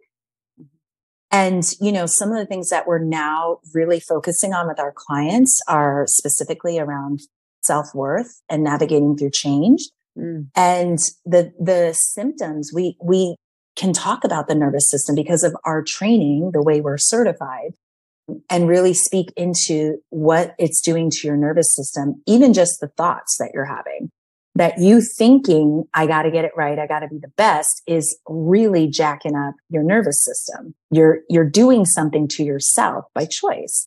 And, 1.31 1.63
you 1.81 1.93
know, 1.93 2.07
some 2.07 2.31
of 2.31 2.39
the 2.39 2.47
things 2.47 2.71
that 2.71 2.87
we're 2.87 3.05
now 3.05 3.59
really 3.75 4.01
focusing 4.01 4.55
on 4.55 4.67
with 4.67 4.81
our 4.81 4.95
clients 4.97 5.61
are 5.69 6.07
specifically 6.07 6.79
around 6.79 7.21
self 7.63 7.89
worth 7.95 8.41
and 8.49 8.65
navigating 8.65 9.17
through 9.17 9.33
change. 9.33 9.81
Mm. 10.17 10.49
And 10.57 10.99
the, 11.27 11.53
the 11.61 11.93
symptoms 11.93 12.71
we, 12.75 12.97
we 13.03 13.37
can 13.77 13.93
talk 13.93 14.25
about 14.25 14.49
the 14.49 14.55
nervous 14.55 14.91
system 14.91 15.15
because 15.15 15.45
of 15.45 15.55
our 15.65 15.83
training, 15.83 16.53
the 16.55 16.63
way 16.63 16.81
we're 16.81 16.99
certified 16.99 17.73
and 18.51 18.69
really 18.69 18.95
speak 18.95 19.33
into 19.37 19.99
what 20.11 20.55
it's 20.59 20.81
doing 20.81 21.11
to 21.11 21.27
your 21.27 21.37
nervous 21.37 21.75
system, 21.75 22.23
even 22.27 22.53
just 22.53 22.81
the 22.81 22.89
thoughts 22.89 23.37
that 23.39 23.51
you're 23.55 23.65
having. 23.65 24.11
That 24.55 24.79
you 24.79 25.01
thinking, 25.01 25.85
I 25.95 26.09
got 26.09 26.23
to 26.23 26.33
get 26.33 26.45
it 26.45 26.51
right. 26.57 26.81
I 26.81 26.89
got 26.89 27.01
to 27.01 27.09
be 27.09 27.19
the 27.19 27.31
best 27.37 27.83
is 27.87 28.19
really 28.29 28.89
jacking 28.89 29.37
up 29.37 29.55
your 29.69 29.85
nervous 29.85 30.25
system. 30.25 30.75
You're, 30.91 31.21
you're 31.29 31.49
doing 31.49 31.85
something 31.85 32.27
to 32.29 32.43
yourself 32.43 33.05
by 33.15 33.27
choice. 33.27 33.87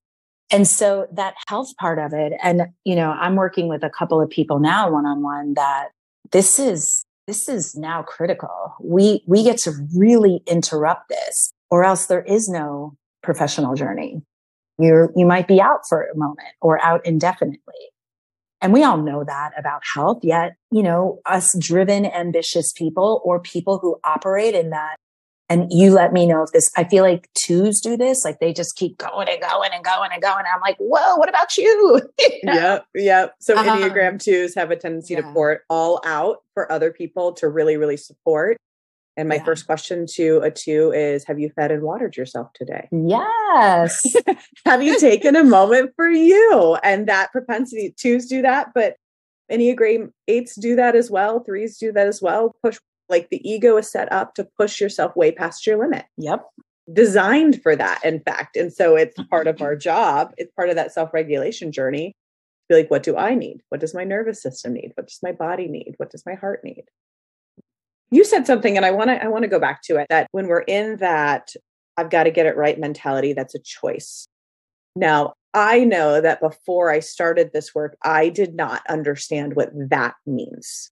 And 0.49 0.65
so 0.65 1.07
that 1.11 1.33
health 1.47 1.75
part 1.77 1.99
of 1.99 2.13
it. 2.13 2.33
And, 2.41 2.67
you 2.85 2.95
know, 2.95 3.11
I'm 3.11 3.35
working 3.35 3.67
with 3.67 3.83
a 3.83 3.89
couple 3.89 4.21
of 4.21 4.29
people 4.29 4.59
now 4.59 4.89
one 4.91 5.05
on 5.05 5.21
one 5.21 5.55
that 5.55 5.89
this 6.31 6.57
is, 6.57 7.05
this 7.27 7.49
is 7.49 7.75
now 7.75 8.03
critical. 8.03 8.75
We, 8.79 9.23
we 9.27 9.43
get 9.43 9.57
to 9.59 9.73
really 9.97 10.41
interrupt 10.47 11.09
this 11.09 11.51
or 11.69 11.83
else 11.83 12.05
there 12.05 12.23
is 12.23 12.47
no 12.47 12.95
professional 13.23 13.75
journey 13.75 14.21
you're, 14.81 15.11
you 15.15 15.25
might 15.25 15.47
be 15.47 15.61
out 15.61 15.81
for 15.87 16.03
a 16.03 16.17
moment 16.17 16.49
or 16.61 16.83
out 16.83 17.05
indefinitely. 17.05 17.59
And 18.61 18.71
we 18.71 18.83
all 18.83 18.97
know 18.97 19.23
that 19.23 19.51
about 19.57 19.81
health, 19.93 20.19
yet, 20.21 20.55
you 20.71 20.83
know, 20.83 21.19
us 21.25 21.49
driven, 21.57 22.05
ambitious 22.05 22.71
people 22.73 23.21
or 23.25 23.39
people 23.39 23.79
who 23.79 23.97
operate 24.03 24.53
in 24.53 24.69
that. 24.69 24.97
And 25.49 25.67
you 25.69 25.91
let 25.91 26.13
me 26.13 26.25
know 26.25 26.43
if 26.43 26.51
this, 26.53 26.69
I 26.77 26.85
feel 26.85 27.03
like 27.03 27.27
twos 27.33 27.81
do 27.81 27.97
this, 27.97 28.23
like 28.23 28.39
they 28.39 28.53
just 28.53 28.77
keep 28.77 28.97
going 28.97 29.27
and 29.27 29.41
going 29.41 29.71
and 29.73 29.83
going 29.83 30.11
and 30.13 30.21
going. 30.21 30.45
I'm 30.53 30.61
like, 30.61 30.77
whoa, 30.77 31.17
what 31.17 31.27
about 31.27 31.57
you? 31.57 32.01
Yep. 32.43 32.85
Yep. 32.95 33.35
So 33.41 33.55
uh-huh. 33.55 33.77
Enneagram 33.77 34.21
twos 34.21 34.55
have 34.55 34.71
a 34.71 34.75
tendency 34.75 35.13
yeah. 35.13 35.21
to 35.21 35.33
pour 35.33 35.51
it 35.51 35.61
all 35.69 36.01
out 36.05 36.37
for 36.53 36.71
other 36.71 36.91
people 36.91 37.33
to 37.33 37.49
really, 37.49 37.77
really 37.77 37.97
support. 37.97 38.57
And 39.17 39.27
my 39.27 39.35
yeah. 39.35 39.43
first 39.43 39.65
question 39.65 40.05
to 40.13 40.39
a 40.39 40.51
two 40.51 40.91
is 40.93 41.25
Have 41.25 41.39
you 41.39 41.49
fed 41.55 41.71
and 41.71 41.83
watered 41.83 42.15
yourself 42.15 42.51
today? 42.53 42.87
Yes. 42.91 44.15
have 44.65 44.81
you 44.81 44.99
taken 44.99 45.35
a 45.35 45.43
moment 45.43 45.91
for 45.95 46.09
you? 46.09 46.77
And 46.83 47.07
that 47.07 47.31
propensity, 47.31 47.93
twos 47.97 48.27
do 48.27 48.41
that, 48.41 48.69
but 48.73 48.95
Enneagram 49.51 50.11
eights 50.27 50.55
do 50.55 50.75
that 50.77 50.95
as 50.95 51.11
well. 51.11 51.41
Threes 51.41 51.77
do 51.77 51.91
that 51.91 52.07
as 52.07 52.21
well. 52.21 52.55
Push, 52.63 52.79
like 53.09 53.29
the 53.29 53.47
ego 53.47 53.77
is 53.77 53.91
set 53.91 54.11
up 54.11 54.33
to 54.35 54.47
push 54.57 54.79
yourself 54.79 55.15
way 55.15 55.31
past 55.31 55.67
your 55.67 55.77
limit. 55.77 56.05
Yep. 56.17 56.45
Designed 56.91 57.61
for 57.61 57.75
that, 57.75 58.03
in 58.03 58.21
fact. 58.21 58.55
And 58.55 58.71
so 58.71 58.95
it's 58.95 59.15
part 59.29 59.47
of 59.47 59.61
our 59.61 59.75
job, 59.75 60.33
it's 60.37 60.51
part 60.55 60.69
of 60.69 60.75
that 60.75 60.93
self 60.93 61.13
regulation 61.13 61.71
journey. 61.71 62.15
Be 62.69 62.75
like, 62.75 62.91
what 62.91 63.03
do 63.03 63.17
I 63.17 63.35
need? 63.35 63.61
What 63.67 63.81
does 63.81 63.93
my 63.93 64.05
nervous 64.05 64.41
system 64.41 64.73
need? 64.73 64.93
What 64.95 65.07
does 65.07 65.19
my 65.21 65.33
body 65.33 65.67
need? 65.67 65.95
What 65.97 66.09
does 66.09 66.25
my 66.25 66.35
heart 66.35 66.63
need? 66.63 66.85
You 68.11 68.25
said 68.25 68.45
something 68.45 68.75
and 68.75 68.85
I 68.85 68.91
want 68.91 69.09
to 69.09 69.23
I 69.23 69.27
want 69.27 69.43
to 69.43 69.49
go 69.49 69.59
back 69.59 69.81
to 69.83 69.95
it 69.95 70.07
that 70.09 70.27
when 70.31 70.47
we're 70.47 70.61
in 70.61 70.97
that 70.97 71.53
I've 71.97 72.09
got 72.09 72.23
to 72.23 72.31
get 72.31 72.45
it 72.45 72.57
right 72.57 72.79
mentality, 72.79 73.33
that's 73.33 73.55
a 73.55 73.59
choice. 73.59 74.27
Now, 74.95 75.33
I 75.53 75.83
know 75.83 76.21
that 76.21 76.41
before 76.41 76.91
I 76.91 76.99
started 76.99 77.51
this 77.51 77.75
work, 77.75 77.97
I 78.03 78.29
did 78.29 78.55
not 78.55 78.81
understand 78.89 79.55
what 79.55 79.69
that 79.73 80.15
means. 80.25 80.91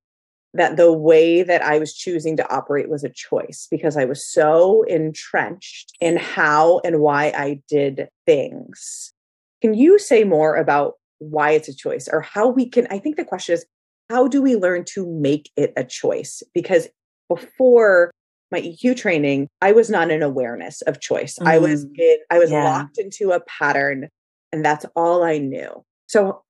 That 0.53 0.77
the 0.77 0.91
way 0.91 1.43
that 1.43 1.61
I 1.61 1.77
was 1.77 1.93
choosing 1.93 2.35
to 2.37 2.53
operate 2.53 2.89
was 2.89 3.03
a 3.03 3.09
choice 3.09 3.67
because 3.69 3.95
I 3.95 4.05
was 4.05 4.25
so 4.25 4.83
entrenched 4.83 5.93
in 6.01 6.17
how 6.17 6.79
and 6.83 6.99
why 6.99 7.33
I 7.37 7.61
did 7.69 8.07
things. 8.25 9.13
Can 9.61 9.73
you 9.73 9.99
say 9.99 10.23
more 10.23 10.55
about 10.55 10.93
why 11.19 11.51
it's 11.51 11.67
a 11.67 11.75
choice 11.75 12.07
or 12.11 12.21
how 12.21 12.47
we 12.47 12.67
can? 12.67 12.87
I 12.89 12.97
think 12.97 13.15
the 13.15 13.25
question 13.25 13.53
is, 13.53 13.65
how 14.09 14.27
do 14.27 14.41
we 14.41 14.55
learn 14.55 14.85
to 14.85 15.05
make 15.05 15.51
it 15.55 15.71
a 15.77 15.83
choice? 15.83 16.41
Because 16.53 16.87
before 17.29 18.11
my 18.51 18.61
EQ 18.61 18.97
training, 18.97 19.47
I 19.61 19.71
was 19.71 19.89
not 19.89 20.11
in 20.11 20.23
awareness 20.23 20.81
of 20.83 20.99
choice. 20.99 21.37
Mm. 21.39 21.47
I 21.47 21.59
was 21.59 21.85
mm. 21.85 21.97
in, 21.97 22.17
I 22.29 22.39
was 22.39 22.51
yeah. 22.51 22.63
locked 22.63 22.97
into 22.97 23.31
a 23.31 23.39
pattern 23.41 24.09
and 24.51 24.65
that's 24.65 24.85
all 24.95 25.23
I 25.23 25.37
knew. 25.37 25.83
So 26.07 26.43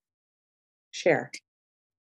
share. 0.91 1.31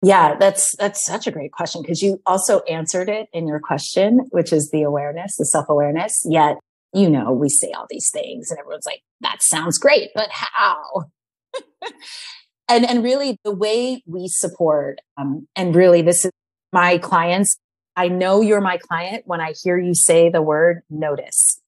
Yeah, 0.02 0.36
that's 0.38 0.76
that's 0.76 1.04
such 1.04 1.26
a 1.26 1.30
great 1.30 1.52
question 1.52 1.80
because 1.80 2.02
you 2.02 2.20
also 2.26 2.60
answered 2.60 3.08
it 3.08 3.28
in 3.32 3.48
your 3.48 3.58
question, 3.58 4.20
which 4.30 4.52
is 4.52 4.70
the 4.70 4.82
awareness, 4.82 5.36
the 5.38 5.46
self-awareness. 5.46 6.22
Yet, 6.28 6.58
you 6.92 7.08
know, 7.08 7.32
we 7.32 7.48
say 7.48 7.72
all 7.72 7.86
these 7.88 8.10
things 8.12 8.50
and 8.50 8.60
everyone's 8.60 8.86
like, 8.86 9.00
that 9.22 9.38
sounds 9.40 9.78
great, 9.78 10.10
but 10.14 10.28
how? 10.30 11.06
and 12.68 12.88
and 12.88 13.02
really 13.02 13.38
the 13.42 13.54
way 13.54 14.02
we 14.06 14.28
support 14.28 15.00
um, 15.16 15.46
and 15.56 15.74
really 15.74 16.02
this 16.02 16.24
is 16.24 16.30
my 16.72 16.98
clients 16.98 17.56
I 17.96 18.08
know 18.08 18.42
you're 18.42 18.60
my 18.60 18.76
client 18.76 19.22
when 19.26 19.40
I 19.40 19.54
hear 19.62 19.78
you 19.78 19.94
say 19.94 20.28
the 20.28 20.42
word 20.42 20.82
notice. 20.90 21.60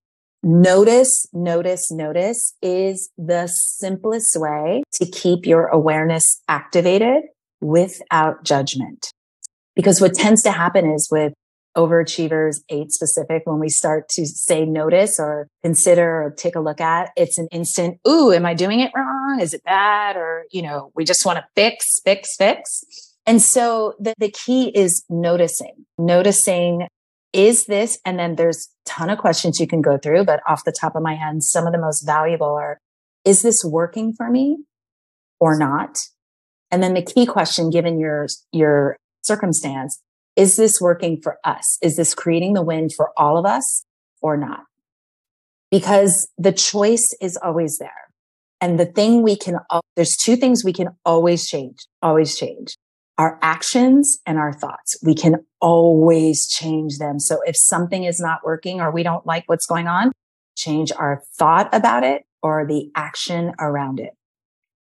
Notice, 0.43 1.27
notice, 1.33 1.91
notice 1.91 2.55
is 2.62 3.11
the 3.17 3.47
simplest 3.49 4.37
way 4.37 4.85
to 4.93 5.07
keep 5.07 5.47
your 5.47 5.67
awareness 5.67 6.43
activated 6.47 7.25
without 7.61 8.45
judgment. 8.45 9.12
Because 9.75 10.01
what 10.01 10.14
tends 10.14 10.43
to 10.43 10.53
happen 10.53 10.91
is 10.93 11.09
with 11.11 11.33
overachievers, 11.77 12.59
eight 12.69 12.93
specific, 12.93 13.43
when 13.45 13.59
we 13.59 13.69
start 13.69 14.09
to 14.11 14.27
say 14.27 14.64
notice 14.64 15.19
or 15.19 15.49
consider 15.62 16.23
or 16.23 16.35
take 16.37 16.57
a 16.57 16.61
look 16.61 16.81
at, 16.81 17.11
it's 17.17 17.38
an 17.38 17.49
instant, 17.51 17.99
ooh, 18.07 18.33
am 18.33 18.45
I 18.45 18.55
doing 18.55 18.81
it 18.81 18.91
wrong? 18.95 19.38
Is 19.41 19.55
it 19.55 19.62
bad? 19.64 20.17
Or, 20.17 20.45
you 20.51 20.62
know, 20.62 20.91
we 20.95 21.05
just 21.05 21.25
want 21.25 21.38
to 21.38 21.45
fix, 21.55 22.01
fix, 22.05 22.37
fix. 22.37 22.85
And 23.29 23.43
so 23.43 23.93
the, 24.01 24.14
the 24.17 24.31
key 24.31 24.71
is 24.75 25.05
noticing, 25.11 25.85
noticing 25.99 26.88
is 27.35 27.67
this, 27.67 27.99
and 28.07 28.19
then 28.19 28.37
there's 28.37 28.71
a 28.87 28.91
ton 28.91 29.11
of 29.11 29.19
questions 29.19 29.61
you 29.61 29.67
can 29.67 29.83
go 29.83 29.99
through, 29.99 30.25
but 30.25 30.41
off 30.49 30.64
the 30.64 30.73
top 30.73 30.97
of 30.97 31.03
my 31.03 31.14
head, 31.14 31.43
some 31.43 31.67
of 31.67 31.75
the 31.75 31.79
most 31.79 32.07
valuable 32.07 32.55
are, 32.55 32.79
is 33.27 33.43
this 33.43 33.62
working 33.62 34.14
for 34.17 34.31
me 34.31 34.57
or 35.41 35.59
not? 35.59 35.99
And 36.71 36.83
then 36.83 36.95
the 36.95 37.03
key 37.03 37.27
question, 37.27 37.69
given 37.69 38.01
your, 38.01 38.29
your 38.51 38.97
circumstance, 39.21 40.01
is 40.35 40.57
this 40.57 40.81
working 40.81 41.21
for 41.23 41.37
us? 41.45 41.77
Is 41.83 41.97
this 41.97 42.14
creating 42.14 42.55
the 42.55 42.62
win 42.62 42.88
for 42.88 43.11
all 43.14 43.37
of 43.37 43.45
us 43.45 43.85
or 44.23 44.38
not? 44.38 44.61
Because 45.71 46.31
the 46.38 46.53
choice 46.53 47.14
is 47.21 47.37
always 47.37 47.77
there. 47.77 48.09
And 48.62 48.81
the 48.81 48.87
thing 48.87 49.23
we 49.23 49.37
can, 49.37 49.59
there's 49.97 50.17
two 50.17 50.37
things 50.37 50.64
we 50.64 50.73
can 50.73 50.88
always 51.05 51.47
change, 51.47 51.77
always 52.01 52.35
change 52.35 52.75
our 53.19 53.39
actions 53.43 54.19
and 54.25 54.39
our 54.39 54.53
thoughts. 54.53 54.97
We 55.03 55.15
can 55.15 55.45
always 55.61 56.47
change 56.47 56.99
them. 56.99 57.19
So 57.19 57.41
if 57.45 57.57
something 57.59 58.05
is 58.05 58.21
not 58.21 58.41
working 58.45 58.81
or 58.81 58.91
we 58.91 59.03
don't 59.03 59.27
like 59.27 59.45
what's 59.47 59.67
going 59.67 59.89
on, 59.89 60.13
change 60.57 60.93
our 60.97 61.23
thought 61.37 61.69
about 61.75 62.05
it 62.05 62.23
or 62.43 62.65
the 62.67 62.91
action 62.95 63.53
around 63.59 64.01
it. 64.01 64.13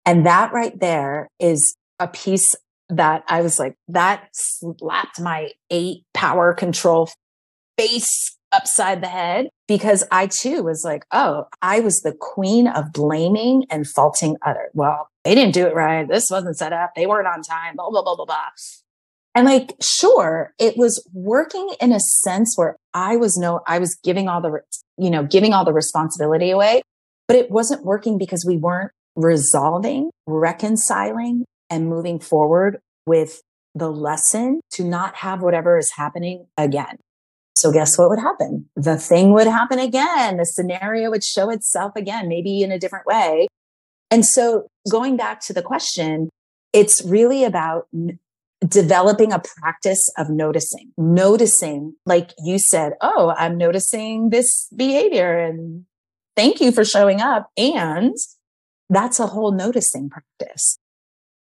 And 0.06 0.26
that 0.26 0.52
right 0.52 0.78
there 0.78 1.28
is 1.38 1.76
a 1.98 2.08
piece 2.08 2.54
that 2.88 3.24
I 3.28 3.42
was 3.42 3.58
like, 3.58 3.76
that 3.88 4.28
slapped 4.32 5.20
my 5.20 5.50
eight 5.70 6.04
power 6.12 6.52
control 6.54 7.10
face 7.76 8.36
upside 8.52 9.02
the 9.02 9.08
head 9.08 9.48
because 9.66 10.04
I 10.10 10.26
too 10.26 10.62
was 10.62 10.82
like, 10.84 11.04
oh, 11.12 11.46
I 11.62 11.80
was 11.80 12.00
the 12.00 12.12
queen 12.12 12.66
of 12.66 12.92
blaming 12.92 13.64
and 13.70 13.86
faulting 13.86 14.36
others. 14.42 14.70
Well, 14.74 15.08
they 15.24 15.34
didn't 15.34 15.54
do 15.54 15.66
it 15.66 15.74
right. 15.74 16.06
This 16.06 16.26
wasn't 16.30 16.58
set 16.58 16.72
up. 16.72 16.94
They 16.94 17.06
weren't 17.06 17.26
on 17.26 17.42
time, 17.42 17.76
blah, 17.76 17.90
blah, 17.90 18.02
blah, 18.02 18.16
blah, 18.16 18.26
blah. 18.26 18.48
And 19.34 19.46
like, 19.46 19.74
sure, 19.80 20.54
it 20.58 20.76
was 20.76 21.04
working 21.12 21.74
in 21.80 21.92
a 21.92 22.00
sense 22.00 22.54
where 22.56 22.76
I 22.92 23.16
was 23.16 23.36
no, 23.36 23.60
I 23.66 23.78
was 23.78 23.98
giving 24.04 24.28
all 24.28 24.40
the, 24.40 24.60
you 24.96 25.10
know, 25.10 25.24
giving 25.24 25.52
all 25.52 25.64
the 25.64 25.72
responsibility 25.72 26.50
away, 26.50 26.82
but 27.26 27.36
it 27.36 27.50
wasn't 27.50 27.84
working 27.84 28.16
because 28.16 28.44
we 28.46 28.56
weren't 28.56 28.92
resolving, 29.16 30.10
reconciling 30.26 31.46
and 31.68 31.88
moving 31.88 32.20
forward 32.20 32.78
with 33.06 33.40
the 33.74 33.90
lesson 33.90 34.60
to 34.72 34.84
not 34.84 35.16
have 35.16 35.42
whatever 35.42 35.78
is 35.78 35.90
happening 35.96 36.46
again. 36.56 36.98
So 37.54 37.70
guess 37.70 37.96
what 37.96 38.10
would 38.10 38.18
happen? 38.18 38.68
The 38.76 38.96
thing 38.96 39.32
would 39.32 39.46
happen 39.46 39.78
again. 39.78 40.38
The 40.38 40.46
scenario 40.46 41.10
would 41.10 41.24
show 41.24 41.50
itself 41.50 41.92
again, 41.96 42.28
maybe 42.28 42.62
in 42.62 42.72
a 42.72 42.78
different 42.78 43.06
way. 43.06 43.46
And 44.10 44.24
so 44.24 44.68
going 44.90 45.16
back 45.16 45.40
to 45.42 45.52
the 45.52 45.62
question, 45.62 46.30
it's 46.72 47.04
really 47.04 47.44
about 47.44 47.86
n- 47.94 48.18
developing 48.66 49.32
a 49.32 49.40
practice 49.40 50.12
of 50.18 50.30
noticing, 50.30 50.92
noticing, 50.98 51.94
like 52.06 52.32
you 52.38 52.58
said, 52.58 52.94
Oh, 53.00 53.34
I'm 53.38 53.56
noticing 53.56 54.30
this 54.30 54.68
behavior 54.76 55.38
and 55.38 55.84
thank 56.36 56.60
you 56.60 56.72
for 56.72 56.84
showing 56.84 57.20
up. 57.20 57.50
And 57.56 58.14
that's 58.90 59.20
a 59.20 59.28
whole 59.28 59.52
noticing 59.52 60.10
practice. 60.10 60.78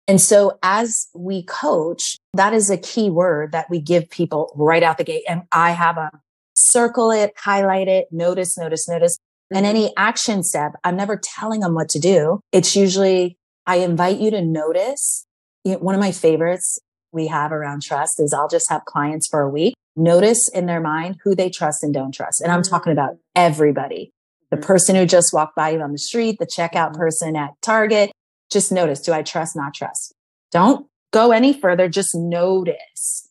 And 0.09 0.19
so 0.19 0.57
as 0.63 1.07
we 1.13 1.43
coach, 1.43 2.17
that 2.33 2.51
is 2.51 2.71
a 2.71 2.77
key 2.77 3.11
word 3.11 3.51
that 3.51 3.69
we 3.69 3.79
give 3.79 4.09
people 4.09 4.51
right 4.55 4.81
out 4.81 4.97
the 4.97 5.03
gate. 5.03 5.21
And 5.29 5.43
I 5.51 5.69
have 5.69 5.99
a 5.99 6.09
circle 6.55 7.11
it, 7.11 7.31
highlight 7.37 7.87
it, 7.87 8.07
notice, 8.11 8.57
notice, 8.57 8.89
notice. 8.89 9.19
And 9.51 9.67
mm-hmm. 9.67 9.69
any 9.69 9.93
action 9.97 10.41
step, 10.41 10.71
I'm 10.83 10.95
never 10.95 11.15
telling 11.15 11.59
them 11.59 11.75
what 11.75 11.89
to 11.89 11.99
do. 11.99 12.39
It's 12.51 12.75
usually, 12.75 13.37
I 13.67 13.77
invite 13.77 14.19
you 14.19 14.31
to 14.31 14.41
notice. 14.41 15.27
You 15.63 15.73
know, 15.73 15.77
one 15.77 15.93
of 15.93 16.01
my 16.01 16.11
favorites 16.11 16.79
we 17.11 17.27
have 17.27 17.51
around 17.51 17.83
trust 17.83 18.19
is 18.19 18.33
I'll 18.33 18.49
just 18.49 18.67
have 18.71 18.85
clients 18.85 19.27
for 19.27 19.41
a 19.41 19.49
week 19.49 19.75
notice 19.95 20.49
in 20.49 20.65
their 20.65 20.81
mind 20.81 21.17
who 21.23 21.35
they 21.35 21.51
trust 21.51 21.83
and 21.83 21.93
don't 21.93 22.13
trust. 22.13 22.41
And 22.41 22.51
I'm 22.51 22.63
talking 22.63 22.93
about 22.93 23.11
mm-hmm. 23.11 23.19
everybody. 23.35 24.11
The 24.49 24.57
mm-hmm. 24.57 24.65
person 24.65 24.95
who 24.95 25.05
just 25.05 25.33
walked 25.33 25.55
by 25.55 25.69
you 25.69 25.81
on 25.81 25.91
the 25.91 25.99
street, 25.99 26.37
the 26.39 26.47
checkout 26.47 26.95
person 26.95 27.35
at 27.35 27.51
Target, 27.61 28.11
just 28.51 28.71
notice, 28.71 29.01
do 29.01 29.13
I 29.13 29.21
trust, 29.21 29.55
not 29.55 29.73
trust? 29.73 30.13
Don't 30.51 30.87
go 31.11 31.31
any 31.31 31.53
further. 31.53 31.87
Just 31.87 32.15
notice. 32.15 33.27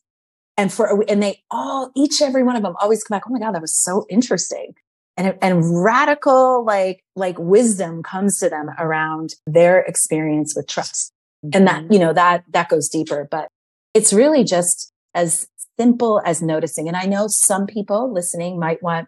And 0.57 0.71
for, 0.71 1.03
and 1.07 1.23
they 1.23 1.43
all, 1.51 1.91
each, 1.95 2.21
every 2.21 2.43
one 2.43 2.55
of 2.55 2.63
them 2.63 2.75
always 2.81 3.03
come 3.03 3.15
back. 3.15 3.23
Oh 3.27 3.31
my 3.31 3.39
God, 3.39 3.53
that 3.53 3.61
was 3.61 3.81
so 3.81 4.05
interesting. 4.09 4.73
And, 5.15 5.37
and 5.41 5.83
radical, 5.83 6.63
like, 6.65 7.03
like 7.15 7.37
wisdom 7.37 8.03
comes 8.03 8.37
to 8.39 8.49
them 8.49 8.69
around 8.77 9.35
their 9.45 9.81
experience 9.81 10.53
with 10.55 10.67
trust. 10.67 11.11
And 11.53 11.67
that, 11.67 11.83
mm-hmm. 11.83 11.93
you 11.93 11.99
know, 11.99 12.13
that, 12.13 12.43
that 12.49 12.69
goes 12.69 12.89
deeper, 12.89 13.27
but 13.29 13.49
it's 13.93 14.13
really 14.13 14.43
just 14.43 14.91
as 15.15 15.47
simple 15.79 16.21
as 16.25 16.41
noticing. 16.41 16.87
And 16.87 16.97
I 16.97 17.05
know 17.05 17.27
some 17.27 17.65
people 17.65 18.13
listening 18.13 18.59
might 18.59 18.83
want 18.83 19.07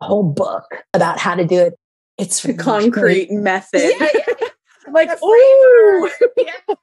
a 0.00 0.06
whole 0.06 0.24
book 0.24 0.84
about 0.92 1.18
how 1.18 1.34
to 1.34 1.44
do 1.44 1.60
it. 1.60 1.74
It's 2.18 2.44
a 2.44 2.54
concrete 2.54 3.30
method. 3.30 3.92
Yeah, 3.98 4.08
yeah. 4.14 4.47
Like, 4.92 5.10
oh, 5.22 6.10
yeah. 6.36 6.74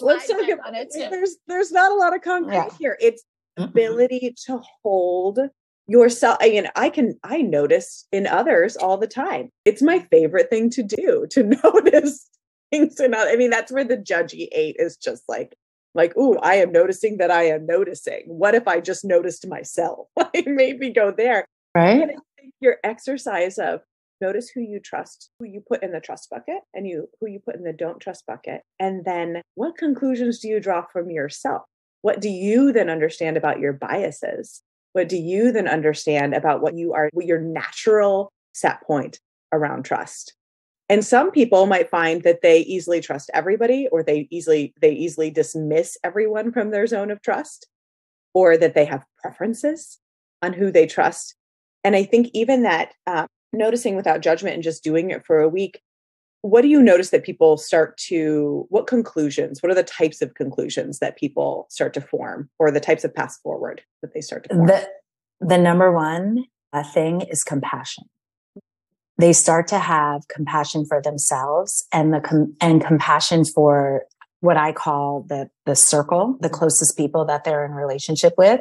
Let's 0.00 0.28
talk 0.28 0.48
about 0.48 0.74
it. 0.74 0.88
Too. 0.92 1.08
There's 1.10 1.36
there's 1.46 1.72
not 1.72 1.90
a 1.90 1.94
lot 1.94 2.14
of 2.14 2.22
concrete 2.22 2.54
yeah. 2.54 2.68
here. 2.78 2.98
It's 3.00 3.24
ability 3.56 4.34
to 4.46 4.60
hold 4.82 5.38
yourself. 5.86 6.36
I 6.40 6.50
mean, 6.50 6.68
I 6.76 6.90
can 6.90 7.18
I 7.24 7.42
notice 7.42 8.06
in 8.12 8.26
others 8.26 8.76
all 8.76 8.98
the 8.98 9.06
time. 9.06 9.50
It's 9.64 9.82
my 9.82 10.00
favorite 10.10 10.50
thing 10.50 10.70
to 10.70 10.82
do 10.82 11.26
to 11.30 11.42
notice 11.42 12.28
things 12.70 13.00
in 13.00 13.14
other. 13.14 13.30
I 13.30 13.36
mean, 13.36 13.50
that's 13.50 13.72
where 13.72 13.84
the 13.84 13.96
judgy 13.96 14.48
eight 14.52 14.76
is 14.78 14.96
just 14.96 15.24
like 15.28 15.56
like, 15.94 16.16
ooh, 16.16 16.36
I 16.38 16.56
am 16.56 16.70
noticing 16.70 17.16
that 17.16 17.30
I 17.30 17.44
am 17.44 17.66
noticing. 17.66 18.24
What 18.26 18.54
if 18.54 18.68
I 18.68 18.80
just 18.80 19.04
noticed 19.04 19.48
myself? 19.48 20.06
like 20.16 20.46
maybe 20.46 20.90
go 20.90 21.10
there. 21.10 21.44
Right. 21.74 22.10
Your 22.60 22.76
exercise 22.84 23.58
of 23.58 23.80
notice 24.20 24.48
who 24.48 24.60
you 24.60 24.80
trust, 24.80 25.30
who 25.38 25.46
you 25.46 25.62
put 25.66 25.82
in 25.82 25.92
the 25.92 26.00
trust 26.00 26.30
bucket 26.30 26.60
and 26.74 26.86
you 26.86 27.08
who 27.20 27.28
you 27.28 27.40
put 27.40 27.56
in 27.56 27.64
the 27.64 27.72
don't 27.72 28.00
trust 28.00 28.26
bucket. 28.26 28.62
And 28.78 29.04
then 29.04 29.42
what 29.54 29.76
conclusions 29.76 30.40
do 30.40 30.48
you 30.48 30.60
draw 30.60 30.84
from 30.92 31.10
yourself? 31.10 31.62
What 32.02 32.20
do 32.20 32.28
you 32.28 32.72
then 32.72 32.90
understand 32.90 33.36
about 33.36 33.60
your 33.60 33.72
biases? 33.72 34.62
What 34.92 35.08
do 35.08 35.16
you 35.16 35.52
then 35.52 35.68
understand 35.68 36.34
about 36.34 36.62
what 36.62 36.76
you 36.76 36.94
are, 36.94 37.10
what 37.12 37.26
your 37.26 37.40
natural 37.40 38.32
set 38.54 38.82
point 38.82 39.20
around 39.52 39.84
trust? 39.84 40.34
And 40.88 41.04
some 41.04 41.30
people 41.30 41.66
might 41.66 41.90
find 41.90 42.22
that 42.22 42.40
they 42.40 42.60
easily 42.60 43.00
trust 43.00 43.30
everybody 43.34 43.88
or 43.92 44.02
they 44.02 44.26
easily 44.30 44.72
they 44.80 44.92
easily 44.92 45.30
dismiss 45.30 45.98
everyone 46.02 46.50
from 46.50 46.70
their 46.70 46.86
zone 46.86 47.10
of 47.10 47.20
trust 47.20 47.66
or 48.32 48.56
that 48.56 48.74
they 48.74 48.86
have 48.86 49.04
preferences 49.18 49.98
on 50.42 50.52
who 50.52 50.70
they 50.70 50.86
trust. 50.86 51.34
And 51.84 51.94
I 51.94 52.04
think 52.04 52.30
even 52.32 52.62
that 52.62 52.92
uh, 53.06 53.26
noticing 53.52 53.96
without 53.96 54.20
judgment 54.20 54.54
and 54.54 54.62
just 54.62 54.84
doing 54.84 55.10
it 55.10 55.24
for 55.24 55.40
a 55.40 55.48
week 55.48 55.82
what 56.42 56.62
do 56.62 56.68
you 56.68 56.80
notice 56.80 57.10
that 57.10 57.24
people 57.24 57.56
start 57.56 57.96
to 57.96 58.66
what 58.68 58.86
conclusions 58.86 59.62
what 59.62 59.70
are 59.70 59.74
the 59.74 59.82
types 59.82 60.22
of 60.22 60.34
conclusions 60.34 60.98
that 61.00 61.16
people 61.16 61.66
start 61.68 61.92
to 61.94 62.00
form 62.00 62.48
or 62.58 62.70
the 62.70 62.80
types 62.80 63.04
of 63.04 63.14
paths 63.14 63.38
forward 63.42 63.82
that 64.02 64.14
they 64.14 64.20
start 64.20 64.44
to 64.44 64.54
form? 64.54 64.66
The, 64.66 64.88
the 65.40 65.58
number 65.58 65.92
one 65.92 66.44
uh, 66.72 66.82
thing 66.82 67.22
is 67.22 67.42
compassion. 67.42 68.04
They 69.16 69.32
start 69.32 69.66
to 69.68 69.78
have 69.78 70.28
compassion 70.28 70.84
for 70.86 71.02
themselves 71.02 71.86
and 71.92 72.14
the 72.14 72.20
com- 72.20 72.54
and 72.60 72.84
compassion 72.84 73.44
for 73.44 74.04
what 74.40 74.56
I 74.56 74.70
call 74.72 75.26
the 75.28 75.50
the 75.66 75.74
circle, 75.74 76.36
the 76.40 76.48
closest 76.48 76.96
people 76.96 77.24
that 77.24 77.42
they're 77.42 77.64
in 77.64 77.72
relationship 77.72 78.34
with, 78.38 78.60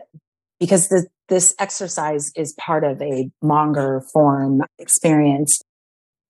because 0.59 0.87
the, 0.89 1.07
this 1.29 1.53
exercise 1.59 2.31
is 2.35 2.53
part 2.59 2.83
of 2.83 3.01
a 3.01 3.29
monger 3.41 4.01
form 4.13 4.61
experience. 4.79 5.61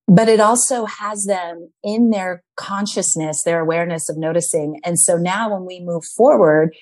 But 0.08 0.30
it 0.30 0.40
also 0.40 0.86
has 0.86 1.26
them 1.26 1.70
in 1.84 2.12
their 2.12 2.42
consciousness, 2.56 3.44
their 3.44 3.60
awareness 3.60 4.10
of 4.10 4.18
noticing. 4.18 4.80
And 4.86 4.98
so 4.98 5.18
now 5.18 5.54
when 5.54 5.66
we 5.66 5.82
move 5.82 6.04
forward, 6.16 6.74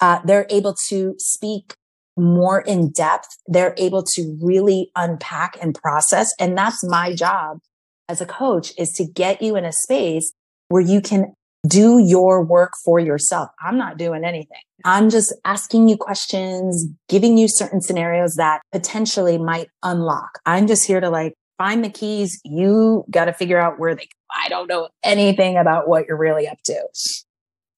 uh, 0.00 0.20
they're 0.24 0.46
able 0.48 0.74
to 0.88 1.14
speak 1.18 1.74
more 2.16 2.60
in 2.60 2.90
depth. 2.90 3.28
They're 3.46 3.74
able 3.76 4.02
to 4.14 4.38
really 4.42 4.90
unpack 4.96 5.58
and 5.60 5.74
process. 5.74 6.32
And 6.38 6.56
that's 6.56 6.82
my 6.82 7.14
job 7.14 7.58
as 8.08 8.20
a 8.20 8.26
coach 8.26 8.72
is 8.78 8.90
to 8.92 9.04
get 9.04 9.42
you 9.42 9.56
in 9.56 9.64
a 9.64 9.72
space 9.72 10.32
where 10.68 10.82
you 10.82 11.00
can 11.00 11.34
do 11.66 11.98
your 11.98 12.44
work 12.44 12.72
for 12.84 12.98
yourself. 12.98 13.50
I'm 13.60 13.76
not 13.76 13.98
doing 13.98 14.24
anything. 14.24 14.62
I'm 14.84 15.10
just 15.10 15.34
asking 15.44 15.88
you 15.88 15.96
questions, 15.96 16.86
giving 17.08 17.36
you 17.36 17.48
certain 17.48 17.80
scenarios 17.80 18.36
that 18.36 18.62
potentially 18.72 19.36
might 19.36 19.68
unlock. 19.82 20.38
I'm 20.46 20.66
just 20.66 20.86
here 20.86 21.00
to 21.00 21.10
like 21.10 21.34
find 21.58 21.84
the 21.84 21.90
keys. 21.90 22.40
You 22.44 23.04
got 23.10 23.26
to 23.26 23.32
figure 23.32 23.60
out 23.60 23.78
where 23.78 23.94
they 23.94 24.08
I 24.34 24.48
don't 24.48 24.68
know 24.68 24.88
anything 25.02 25.56
about 25.56 25.88
what 25.88 26.06
you're 26.06 26.16
really 26.16 26.48
up 26.48 26.58
to. 26.64 26.80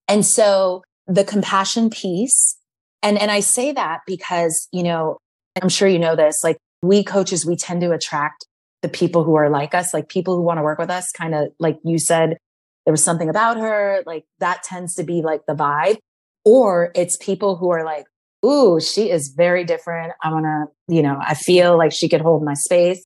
And 0.07 0.25
so 0.25 0.83
the 1.07 1.23
compassion 1.23 1.89
piece 1.89 2.57
and, 3.03 3.19
and 3.19 3.29
I 3.29 3.41
say 3.41 3.73
that 3.73 3.99
because, 4.07 4.69
you 4.71 4.81
know, 4.81 5.17
I'm 5.61 5.69
sure 5.69 5.87
you 5.87 5.99
know 5.99 6.15
this, 6.15 6.37
like 6.43 6.57
we 6.81 7.03
coaches, 7.03 7.45
we 7.45 7.57
tend 7.57 7.81
to 7.81 7.91
attract 7.91 8.45
the 8.81 8.89
people 8.89 9.23
who 9.23 9.35
are 9.35 9.49
like 9.49 9.75
us, 9.75 9.93
like 9.93 10.07
people 10.07 10.35
who 10.35 10.41
want 10.41 10.57
to 10.57 10.63
work 10.63 10.79
with 10.79 10.89
us, 10.89 11.11
kind 11.11 11.35
of 11.35 11.49
like 11.59 11.77
you 11.83 11.99
said, 11.99 12.37
there 12.85 12.91
was 12.91 13.03
something 13.03 13.29
about 13.29 13.57
her, 13.57 14.03
like 14.05 14.25
that 14.39 14.63
tends 14.63 14.95
to 14.95 15.03
be 15.03 15.21
like 15.21 15.45
the 15.47 15.55
vibe. 15.55 15.97
Or 16.45 16.91
it's 16.95 17.17
people 17.17 17.55
who 17.55 17.69
are 17.69 17.85
like, 17.85 18.05
ooh, 18.45 18.79
she 18.79 19.09
is 19.09 19.33
very 19.35 19.63
different. 19.63 20.13
I 20.21 20.31
want 20.31 20.45
to, 20.45 20.93
you 20.93 21.01
know, 21.01 21.17
I 21.21 21.35
feel 21.35 21.77
like 21.77 21.93
she 21.93 22.09
could 22.09 22.21
hold 22.21 22.43
my 22.43 22.53
space. 22.53 23.03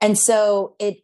And 0.00 0.18
so 0.18 0.74
it 0.78 0.98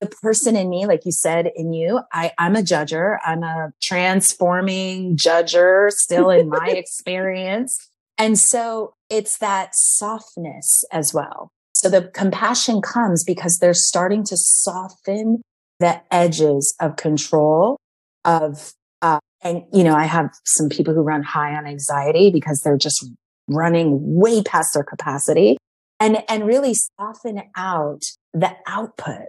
the 0.00 0.08
person 0.20 0.56
in 0.56 0.68
me, 0.68 0.84
like 0.84 1.04
you 1.04 1.12
said, 1.12 1.52
in 1.54 1.72
you, 1.72 2.00
I, 2.12 2.32
I'm 2.36 2.56
a 2.56 2.62
judger. 2.62 3.18
I'm 3.24 3.44
a 3.44 3.72
transforming 3.80 5.16
judger 5.16 5.92
still 5.92 6.28
in 6.28 6.48
my 6.48 6.66
experience. 6.70 7.78
And 8.18 8.36
so 8.36 8.94
it's 9.08 9.38
that 9.38 9.70
softness 9.74 10.82
as 10.90 11.14
well. 11.14 11.52
So 11.72 11.88
the 11.88 12.08
compassion 12.08 12.82
comes 12.82 13.22
because 13.22 13.58
they're 13.60 13.74
starting 13.74 14.24
to 14.24 14.36
soften 14.36 15.42
the 15.82 16.00
edges 16.14 16.74
of 16.80 16.96
control 16.96 17.78
of, 18.24 18.72
uh, 19.02 19.18
and 19.42 19.64
you 19.72 19.84
know, 19.84 19.94
I 19.94 20.04
have 20.04 20.30
some 20.44 20.68
people 20.68 20.94
who 20.94 21.02
run 21.02 21.22
high 21.22 21.54
on 21.54 21.66
anxiety 21.66 22.30
because 22.30 22.60
they're 22.60 22.78
just 22.78 23.06
running 23.48 23.98
way 24.00 24.42
past 24.42 24.70
their 24.72 24.84
capacity 24.84 25.58
and, 26.00 26.22
and 26.28 26.46
really 26.46 26.74
soften 26.74 27.42
out 27.56 28.02
the 28.32 28.56
output 28.66 29.26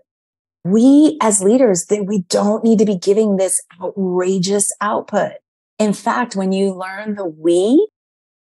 we 0.63 1.17
as 1.21 1.41
leaders 1.41 1.85
that 1.89 2.05
we 2.05 2.23
don't 2.29 2.63
need 2.63 2.79
to 2.79 2.85
be 2.85 2.97
giving 2.97 3.35
this 3.35 3.61
outrageous 3.81 4.65
output. 4.79 5.33
In 5.77 5.93
fact, 5.93 6.35
when 6.35 6.51
you 6.51 6.73
learn 6.73 7.15
the 7.15 7.25
we, 7.25 7.87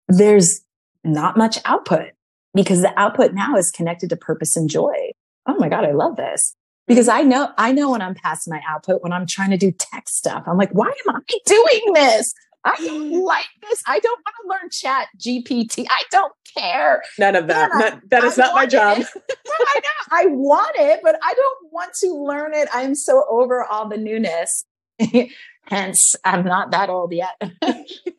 there's 0.07 0.61
not 1.03 1.37
much 1.37 1.59
output 1.65 2.11
because 2.53 2.81
the 2.81 2.97
output 2.97 3.33
now 3.33 3.57
is 3.57 3.71
connected 3.71 4.09
to 4.09 4.15
purpose 4.15 4.55
and 4.55 4.69
joy. 4.69 5.11
Oh 5.45 5.55
my 5.57 5.67
God, 5.67 5.83
I 5.83 5.91
love 5.91 6.15
this. 6.15 6.55
Because 6.87 7.07
I 7.07 7.21
know, 7.21 7.51
I 7.57 7.71
know 7.71 7.91
when 7.91 8.01
I'm 8.01 8.13
past 8.13 8.47
my 8.47 8.61
output, 8.67 9.01
when 9.01 9.11
I'm 9.11 9.25
trying 9.25 9.49
to 9.51 9.57
do 9.57 9.71
tech 9.71 10.07
stuff, 10.07 10.43
I'm 10.45 10.57
like, 10.57 10.71
why 10.71 10.87
am 10.87 11.15
I 11.15 11.19
doing 11.45 11.93
this? 11.93 12.33
I 12.63 12.75
don't 12.77 13.23
like 13.23 13.45
this. 13.61 13.83
I 13.87 13.99
don't 13.99 14.19
want 14.25 14.35
to 14.41 14.49
learn 14.49 14.69
chat 14.71 15.07
GPT. 15.19 15.85
I 15.89 16.01
don't 16.09 16.33
care. 16.57 17.03
None 17.19 17.35
of 17.35 17.47
that. 17.47 17.69
Not, 17.73 18.09
that 18.09 18.23
is 18.23 18.39
I 18.39 18.43
not 18.43 18.55
my 18.55 18.65
job. 18.65 18.97
I 18.97 19.79
know. 19.79 19.89
I 20.11 20.25
want 20.27 20.75
it, 20.77 20.99
but 21.03 21.15
I 21.23 21.33
don't 21.33 21.71
want 21.71 21.93
to 22.01 22.11
learn 22.11 22.55
it. 22.55 22.67
I'm 22.73 22.95
so 22.95 23.23
over 23.29 23.63
all 23.63 23.87
the 23.87 23.97
newness. 23.97 24.65
Hence, 25.67 26.15
I'm 26.23 26.43
not 26.43 26.71
that 26.71 26.89
old 26.89 27.13
yet. 27.13 27.39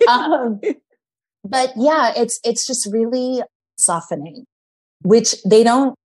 um, 0.09 0.61
but 1.45 1.73
yeah, 1.77 2.13
it's 2.17 2.39
it's 2.45 2.67
just 2.67 2.89
really 2.93 3.43
softening, 3.79 4.45
which 5.03 5.43
they 5.43 5.65
don't 5.65 5.97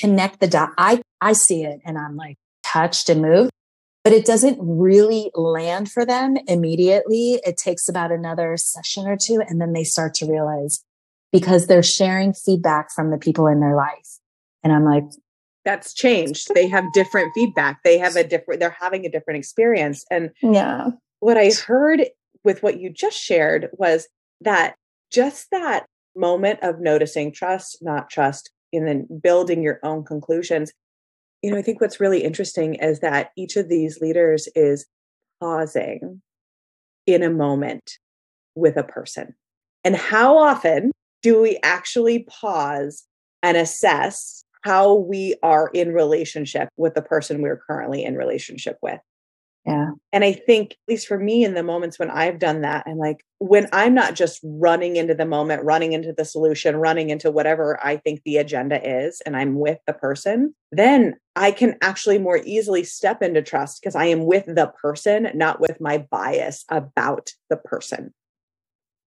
connect 0.00 0.40
the 0.40 0.48
dot. 0.48 0.70
I 0.78 1.02
I 1.20 1.34
see 1.34 1.64
it 1.64 1.80
and 1.84 1.98
I'm 1.98 2.16
like 2.16 2.36
touched 2.64 3.08
and 3.08 3.22
moved 3.22 3.50
but 4.02 4.12
it 4.12 4.24
doesn't 4.24 4.58
really 4.60 5.30
land 5.34 5.90
for 5.90 6.06
them 6.06 6.36
immediately. 6.46 7.40
It 7.44 7.56
takes 7.56 7.88
about 7.88 8.10
another 8.10 8.56
session 8.56 9.06
or 9.06 9.16
two. 9.16 9.42
And 9.46 9.60
then 9.60 9.72
they 9.72 9.84
start 9.84 10.14
to 10.14 10.26
realize 10.26 10.82
because 11.32 11.66
they're 11.66 11.82
sharing 11.82 12.32
feedback 12.32 12.88
from 12.94 13.10
the 13.10 13.18
people 13.18 13.46
in 13.46 13.60
their 13.60 13.76
life. 13.76 14.18
And 14.64 14.72
I'm 14.72 14.84
like, 14.84 15.04
that's 15.64 15.92
changed. 15.92 16.48
They 16.54 16.66
have 16.68 16.92
different 16.94 17.32
feedback. 17.34 17.82
They 17.84 17.98
have 17.98 18.16
a 18.16 18.24
different, 18.24 18.60
they're 18.60 18.76
having 18.80 19.04
a 19.04 19.10
different 19.10 19.38
experience. 19.38 20.04
And 20.10 20.30
yeah, 20.40 20.88
what 21.20 21.36
I 21.36 21.50
heard 21.50 22.06
with 22.42 22.62
what 22.62 22.80
you 22.80 22.90
just 22.90 23.18
shared 23.18 23.68
was 23.72 24.08
that 24.40 24.76
just 25.12 25.48
that 25.50 25.84
moment 26.16 26.60
of 26.62 26.80
noticing 26.80 27.32
trust, 27.32 27.78
not 27.82 28.08
trust, 28.08 28.50
and 28.72 28.86
then 28.86 29.06
building 29.22 29.62
your 29.62 29.80
own 29.82 30.04
conclusions. 30.04 30.72
You 31.42 31.50
know, 31.50 31.56
I 31.56 31.62
think 31.62 31.80
what's 31.80 32.00
really 32.00 32.22
interesting 32.22 32.74
is 32.74 33.00
that 33.00 33.30
each 33.36 33.56
of 33.56 33.68
these 33.68 34.00
leaders 34.00 34.48
is 34.54 34.86
pausing 35.40 36.20
in 37.06 37.22
a 37.22 37.30
moment 37.30 37.98
with 38.54 38.76
a 38.76 38.84
person. 38.84 39.34
And 39.84 39.96
how 39.96 40.36
often 40.36 40.92
do 41.22 41.40
we 41.40 41.58
actually 41.62 42.24
pause 42.24 43.06
and 43.42 43.56
assess 43.56 44.44
how 44.62 44.94
we 44.94 45.34
are 45.42 45.70
in 45.72 45.92
relationship 45.92 46.68
with 46.76 46.94
the 46.94 47.02
person 47.02 47.40
we're 47.40 47.62
currently 47.66 48.04
in 48.04 48.16
relationship 48.16 48.76
with? 48.82 49.00
Yeah. 49.66 49.90
And 50.12 50.24
I 50.24 50.32
think, 50.32 50.72
at 50.72 50.76
least 50.88 51.06
for 51.06 51.18
me, 51.18 51.44
in 51.44 51.54
the 51.54 51.62
moments 51.62 51.98
when 51.98 52.10
I've 52.10 52.38
done 52.38 52.62
that, 52.62 52.84
I'm 52.86 52.96
like, 52.96 53.24
when 53.38 53.68
I'm 53.72 53.94
not 53.94 54.14
just 54.14 54.40
running 54.42 54.96
into 54.96 55.14
the 55.14 55.26
moment, 55.26 55.64
running 55.64 55.92
into 55.92 56.14
the 56.16 56.24
solution, 56.24 56.76
running 56.76 57.10
into 57.10 57.30
whatever 57.30 57.78
I 57.84 57.98
think 57.98 58.22
the 58.24 58.38
agenda 58.38 58.80
is, 58.82 59.20
and 59.26 59.36
I'm 59.36 59.58
with 59.58 59.78
the 59.86 59.92
person, 59.92 60.54
then 60.72 61.14
I 61.36 61.50
can 61.50 61.76
actually 61.82 62.18
more 62.18 62.40
easily 62.44 62.84
step 62.84 63.22
into 63.22 63.42
trust 63.42 63.80
because 63.80 63.94
I 63.94 64.06
am 64.06 64.24
with 64.24 64.46
the 64.46 64.72
person, 64.80 65.28
not 65.34 65.60
with 65.60 65.78
my 65.80 65.98
bias 65.98 66.64
about 66.70 67.30
the 67.50 67.56
person. 67.56 68.14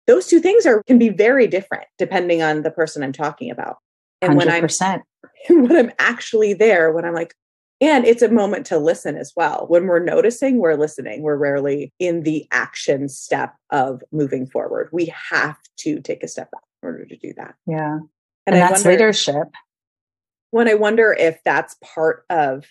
Those 0.09 0.27
two 0.27 0.41
things 0.41 0.67
are 0.67 0.83
can 0.83 0.99
be 0.99 1.11
very 1.11 1.47
different 1.47 1.87
depending 1.97 2.43
on 2.43 2.63
the 2.63 2.71
person 2.73 3.05
I'm 3.05 3.13
talking 3.13 3.53
about. 3.53 3.77
And 4.21 4.33
100%. 4.33 4.37
when 4.37 4.51
I'm 4.51 5.01
when 5.69 5.77
I'm 5.77 5.93
actually 6.01 6.55
there, 6.55 6.93
when 6.93 7.05
I'm 7.05 7.15
like, 7.15 7.35
and 7.81 8.05
it's 8.05 8.23
a 8.23 8.29
moment 8.29 8.67
to 8.67 8.79
listen 8.79 9.17
as 9.17 9.33
well. 9.37 9.65
When 9.69 9.87
we're 9.87 10.05
noticing, 10.05 10.59
we're 10.59 10.75
listening. 10.75 11.23
We're 11.23 11.37
rarely 11.37 11.93
in 11.99 12.23
the 12.23 12.47
action 12.53 13.09
step 13.09 13.55
of 13.71 14.03
moving 14.13 14.47
forward. 14.47 14.91
We 14.93 15.13
have 15.31 15.57
to 15.79 16.01
take 16.01 16.23
a 16.23 16.29
step 16.29 16.51
back 16.51 16.63
in 16.83 16.89
order 16.89 17.05
to 17.07 17.17
do 17.17 17.33
that. 17.37 17.55
Yeah. 17.67 17.99
And, 18.47 18.57
and 18.57 18.57
that's 18.57 18.85
wonder, 18.85 18.91
leadership. 18.91 19.49
When 20.51 20.69
I 20.69 20.75
wonder 20.75 21.15
if 21.19 21.39
that's 21.45 21.77
part 21.83 22.25
of 22.29 22.67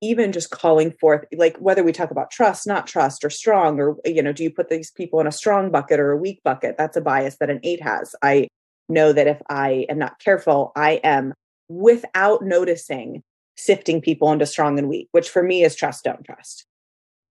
even 0.00 0.32
just 0.32 0.50
calling 0.50 0.92
forth, 0.92 1.26
like 1.36 1.58
whether 1.58 1.82
we 1.82 1.92
talk 1.92 2.10
about 2.10 2.30
trust, 2.30 2.66
not 2.66 2.86
trust, 2.86 3.22
or 3.22 3.28
strong, 3.28 3.78
or, 3.78 3.96
you 4.06 4.22
know, 4.22 4.32
do 4.32 4.42
you 4.42 4.50
put 4.50 4.70
these 4.70 4.90
people 4.90 5.20
in 5.20 5.26
a 5.26 5.32
strong 5.32 5.70
bucket 5.70 6.00
or 6.00 6.12
a 6.12 6.16
weak 6.16 6.40
bucket? 6.42 6.76
That's 6.78 6.96
a 6.96 7.02
bias 7.02 7.36
that 7.40 7.50
an 7.50 7.60
eight 7.62 7.82
has. 7.82 8.14
I 8.22 8.48
know 8.88 9.12
that 9.12 9.26
if 9.26 9.42
I 9.50 9.84
am 9.90 9.98
not 9.98 10.18
careful, 10.18 10.72
I 10.74 11.00
am 11.04 11.34
without 11.68 12.42
noticing 12.42 13.22
sifting 13.64 14.00
people 14.00 14.32
into 14.32 14.46
strong 14.46 14.78
and 14.78 14.88
weak, 14.88 15.08
which 15.12 15.28
for 15.28 15.42
me 15.42 15.64
is 15.64 15.74
trust, 15.74 16.04
don't 16.04 16.24
trust. 16.24 16.66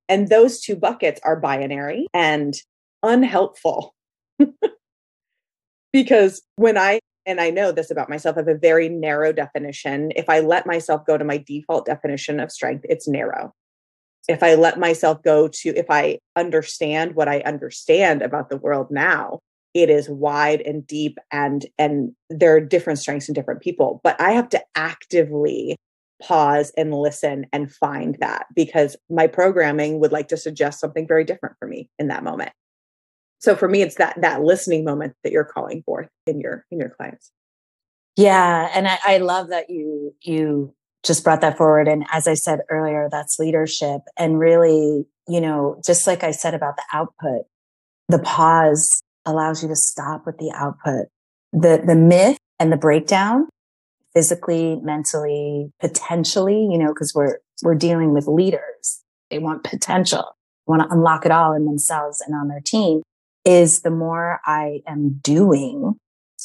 And 0.08 0.30
those 0.30 0.60
two 0.60 0.76
buckets 0.76 1.20
are 1.24 1.40
binary 1.40 2.08
and 2.14 2.56
unhelpful. 3.04 3.94
because 5.94 6.42
when 6.56 6.78
I, 6.78 7.00
and 7.26 7.40
I 7.40 7.50
know 7.52 7.72
this 7.72 7.92
about 7.92 8.10
myself, 8.10 8.38
I 8.38 8.40
have 8.40 8.48
a 8.48 8.56
very 8.56 8.90
narrow 8.90 9.32
definition. 9.32 10.12
If 10.16 10.30
I 10.30 10.40
let 10.40 10.66
myself 10.66 11.06
go 11.06 11.18
to 11.18 11.24
my 11.24 11.38
default 11.38 11.86
definition 11.86 12.40
of 12.40 12.52
strength, 12.52 12.86
it's 12.90 13.08
narrow. 13.08 13.54
If 14.28 14.44
I 14.44 14.56
let 14.56 14.80
myself 14.80 15.22
go 15.24 15.48
to, 15.48 15.70
if 15.70 15.88
I 15.90 16.20
understand 16.36 17.16
what 17.16 17.28
I 17.28 17.42
understand 17.42 18.22
about 18.22 18.50
the 18.50 18.58
world 18.58 18.88
now, 18.90 19.40
it 19.74 19.90
is 19.90 20.10
wide 20.10 20.62
and 20.62 20.86
deep 20.86 21.18
and 21.32 21.66
and 21.78 22.14
there 22.30 22.56
are 22.56 22.62
different 22.62 23.00
strengths 23.00 23.28
in 23.28 23.34
different 23.34 23.62
people 23.62 24.02
but 24.04 24.20
i 24.20 24.32
have 24.32 24.50
to 24.50 24.62
actively 24.76 25.76
pause 26.22 26.72
and 26.78 26.94
listen 26.94 27.46
and 27.54 27.72
find 27.72 28.18
that 28.20 28.48
because 28.56 28.96
my 29.10 29.28
programming 29.28 30.00
would 30.00 30.12
like 30.12 30.28
to 30.30 30.38
suggest 30.38 30.80
something 30.80 31.08
very 31.08 31.24
different 31.24 31.56
for 31.60 31.68
me 31.68 31.90
in 31.98 32.08
that 32.08 32.24
moment. 32.24 32.52
So 33.40 33.56
for 33.56 33.68
me 33.68 33.82
it's 33.82 33.96
that 33.96 34.20
that 34.22 34.44
listening 34.44 34.84
moment 34.84 35.16
that 35.24 35.32
you're 35.32 35.46
calling 35.46 35.84
forth 35.84 36.10
in 36.28 36.40
your 36.40 36.66
in 36.72 36.80
your 36.80 36.90
clients. 36.90 37.32
Yeah 38.18 38.70
and 38.74 38.88
I, 38.88 39.00
I 39.06 39.18
love 39.18 39.50
that 39.50 39.70
you 39.70 40.14
you 40.22 40.74
just 41.06 41.24
brought 41.24 41.40
that 41.40 41.58
forward 41.58 41.88
and 41.88 42.06
as 42.12 42.28
i 42.28 42.34
said 42.34 42.60
earlier 42.70 43.08
that's 43.10 43.40
leadership 43.40 44.02
and 44.18 44.38
really 44.38 45.06
you 45.30 45.40
know 45.40 45.80
just 45.86 46.06
like 46.06 46.26
i 46.26 46.32
said 46.32 46.54
about 46.54 46.76
the 46.76 46.84
output 46.92 47.44
the 48.10 48.20
pause 48.20 49.02
allows 49.26 49.62
you 49.62 49.70
to 49.70 49.76
stop 49.76 50.26
with 50.26 50.38
the 50.38 50.52
output. 50.54 51.08
The 51.54 51.82
the 51.86 51.96
myth 51.96 52.38
and 52.60 52.72
the 52.72 52.78
breakdown 52.78 53.48
physically, 54.14 54.78
mentally, 54.82 55.72
potentially, 55.80 56.68
you 56.72 56.78
know, 56.78 56.90
because 56.90 57.14
we're, 57.16 57.40
we're 57.64 57.76
dealing 57.76 58.14
with 58.14 58.28
leaders. 58.28 59.02
They 59.30 59.40
want 59.40 59.64
potential, 59.64 60.36
want 60.66 60.82
to 60.82 60.90
unlock 60.92 61.26
it 61.26 61.32
all 61.32 61.54
in 61.54 61.66
themselves 61.66 62.22
and 62.26 62.36
on 62.36 62.48
their 62.48 62.62
team 62.62 63.04
is 63.46 63.82
the 63.82 63.92
more 63.92 64.40
I 64.46 64.82
am 64.88 65.20
doing, 65.22 65.96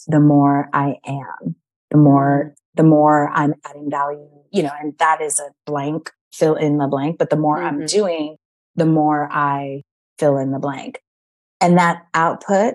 the 0.06 0.20
more 0.20 0.68
I 0.72 0.96
am, 1.06 1.56
the 1.90 1.98
more, 1.98 2.54
the 2.74 2.82
more 2.82 3.30
I'm 3.30 3.54
adding 3.66 3.90
value, 3.90 4.28
you 4.50 4.62
know, 4.62 4.72
and 4.80 4.96
that 4.98 5.20
is 5.20 5.40
a 5.40 5.50
blank, 5.70 6.10
fill 6.32 6.54
in 6.54 6.78
the 6.78 6.86
blank, 6.86 7.18
but 7.18 7.30
the 7.30 7.36
more 7.36 7.58
mm-hmm. 7.58 7.66
I'm 7.66 7.86
doing, 7.86 8.36
the 8.76 8.86
more 8.86 9.28
I 9.30 9.82
fill 10.18 10.38
in 10.38 10.50
the 10.50 10.58
blank. 10.58 11.00
And 11.60 11.78
that 11.78 12.06
output 12.14 12.74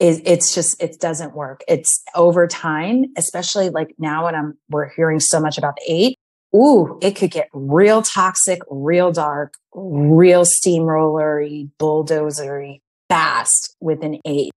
is 0.00 0.20
it's 0.24 0.54
just 0.54 0.80
it 0.82 1.00
doesn't 1.00 1.34
work. 1.34 1.62
It's 1.66 2.02
over 2.14 2.46
time, 2.46 3.06
especially 3.16 3.70
like 3.70 3.94
now 3.98 4.26
when 4.26 4.34
I'm 4.34 4.58
we're 4.70 4.88
hearing 4.90 5.20
so 5.20 5.40
much 5.40 5.58
about 5.58 5.76
the 5.76 5.92
eight. 5.92 6.16
Ooh, 6.54 6.98
it 7.02 7.14
could 7.14 7.30
get 7.30 7.48
real 7.52 8.00
toxic, 8.00 8.62
real 8.70 9.12
dark, 9.12 9.54
real 9.74 10.44
steamrollery, 10.44 11.70
bulldozery 11.78 12.80
fast 13.08 13.76
with 13.80 14.02
an 14.02 14.18
eight, 14.24 14.50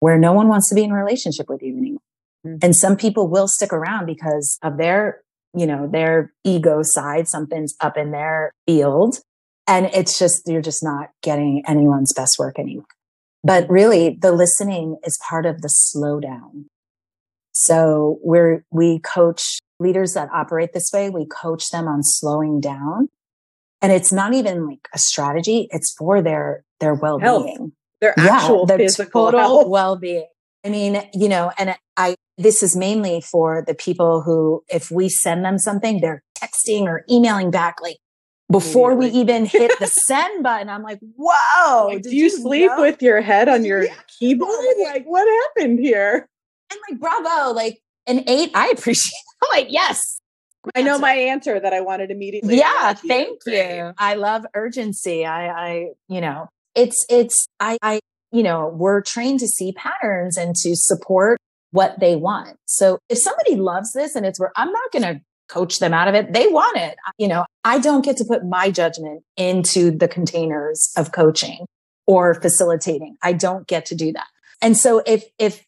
where 0.00 0.18
no 0.18 0.32
one 0.32 0.48
wants 0.48 0.68
to 0.68 0.74
be 0.74 0.84
in 0.84 0.90
a 0.90 0.94
relationship 0.94 1.48
with 1.48 1.62
you 1.62 1.76
anymore. 1.76 2.00
Mm-hmm. 2.46 2.58
And 2.62 2.76
some 2.76 2.96
people 2.96 3.28
will 3.28 3.48
stick 3.48 3.72
around 3.72 4.06
because 4.06 4.58
of 4.62 4.76
their, 4.76 5.22
you 5.54 5.66
know, 5.66 5.86
their 5.86 6.32
ego 6.44 6.80
side. 6.82 7.28
Something's 7.28 7.74
up 7.80 7.96
in 7.96 8.10
their 8.10 8.52
field. 8.66 9.18
And 9.66 9.86
it's 9.86 10.18
just, 10.18 10.42
you're 10.46 10.62
just 10.62 10.82
not 10.82 11.10
getting 11.22 11.62
anyone's 11.66 12.12
best 12.14 12.36
work 12.38 12.58
anymore. 12.58 12.86
But 13.44 13.68
really, 13.70 14.18
the 14.20 14.32
listening 14.32 14.96
is 15.04 15.18
part 15.28 15.46
of 15.46 15.62
the 15.62 15.68
slowdown. 15.68 16.64
So 17.52 18.18
we're, 18.22 18.64
we 18.70 19.00
coach 19.00 19.42
leaders 19.80 20.14
that 20.14 20.28
operate 20.32 20.72
this 20.72 20.90
way. 20.92 21.10
We 21.10 21.26
coach 21.26 21.68
them 21.70 21.86
on 21.86 22.02
slowing 22.02 22.60
down. 22.60 23.08
And 23.80 23.92
it's 23.92 24.12
not 24.12 24.34
even 24.34 24.66
like 24.66 24.88
a 24.92 24.98
strategy. 24.98 25.68
It's 25.70 25.94
for 25.96 26.20
their, 26.20 26.64
their 26.80 26.94
well-being. 26.94 27.46
Health. 27.56 27.70
Their 28.00 28.14
actual 28.18 28.60
yeah, 28.60 28.76
their 28.76 28.78
physical 28.78 29.30
total 29.30 29.68
well-being. 29.70 30.26
I 30.64 30.70
mean, 30.70 31.02
you 31.14 31.28
know, 31.28 31.52
and 31.58 31.76
I, 31.96 32.16
this 32.36 32.62
is 32.62 32.76
mainly 32.76 33.20
for 33.20 33.64
the 33.66 33.74
people 33.74 34.22
who, 34.22 34.62
if 34.68 34.90
we 34.90 35.08
send 35.08 35.44
them 35.44 35.58
something, 35.58 36.00
they're 36.00 36.22
texting 36.36 36.82
or 36.82 37.04
emailing 37.10 37.50
back 37.50 37.80
like, 37.80 37.98
before 38.50 38.94
we 38.94 39.06
even 39.12 39.44
hit 39.44 39.72
the 39.78 39.86
send 39.86 40.42
button. 40.42 40.68
I'm 40.68 40.82
like, 40.82 41.00
whoa. 41.16 41.86
Like, 41.86 42.02
do 42.02 42.14
you, 42.14 42.24
you 42.24 42.30
sleep 42.30 42.70
know? 42.70 42.80
with 42.80 43.02
your 43.02 43.20
head 43.20 43.48
on 43.48 43.64
your 43.64 43.84
yeah. 43.84 43.94
keyboard? 44.18 44.50
Like, 44.84 45.04
what 45.04 45.26
happened 45.56 45.80
here? 45.80 46.28
And 46.70 46.80
like, 46.90 47.00
bravo. 47.00 47.52
Like, 47.52 47.80
an 48.06 48.24
eight, 48.26 48.50
I 48.54 48.68
appreciate 48.68 49.12
it. 49.12 49.36
I'm 49.44 49.58
like, 49.58 49.66
yes. 49.70 50.00
I 50.74 50.82
know 50.82 50.98
my 50.98 51.12
answer 51.12 51.60
that 51.60 51.72
I 51.72 51.80
wanted 51.80 52.10
immediately. 52.10 52.58
Yeah, 52.58 52.92
thank 52.94 53.40
you. 53.46 53.52
you. 53.54 53.92
I 53.96 54.14
love 54.14 54.44
urgency. 54.54 55.24
I, 55.24 55.48
I, 55.48 55.88
you 56.08 56.20
know, 56.20 56.48
it's, 56.74 57.06
it's, 57.08 57.46
I, 57.60 57.78
I, 57.80 58.00
you 58.32 58.42
know, 58.42 58.68
we're 58.68 59.00
trained 59.00 59.40
to 59.40 59.46
see 59.46 59.72
patterns 59.72 60.36
and 60.36 60.54
to 60.56 60.74
support 60.74 61.38
what 61.70 62.00
they 62.00 62.16
want. 62.16 62.56
So 62.66 62.98
if 63.08 63.18
somebody 63.18 63.56
loves 63.56 63.92
this 63.92 64.14
and 64.14 64.26
it's 64.26 64.40
where 64.40 64.52
I'm 64.56 64.72
not 64.72 64.92
going 64.92 65.02
to 65.02 65.20
coach 65.48 65.78
them 65.78 65.94
out 65.94 66.08
of 66.08 66.14
it. 66.14 66.32
They 66.32 66.46
want 66.46 66.76
it. 66.76 66.96
You 67.18 67.28
know, 67.28 67.44
I 67.64 67.78
don't 67.78 68.04
get 68.04 68.16
to 68.18 68.24
put 68.24 68.44
my 68.44 68.70
judgment 68.70 69.24
into 69.36 69.90
the 69.90 70.08
containers 70.08 70.92
of 70.96 71.12
coaching 71.12 71.66
or 72.06 72.34
facilitating. 72.34 73.16
I 73.22 73.32
don't 73.32 73.66
get 73.66 73.86
to 73.86 73.94
do 73.94 74.12
that. 74.12 74.26
And 74.62 74.76
so 74.76 75.02
if, 75.06 75.24
if, 75.38 75.64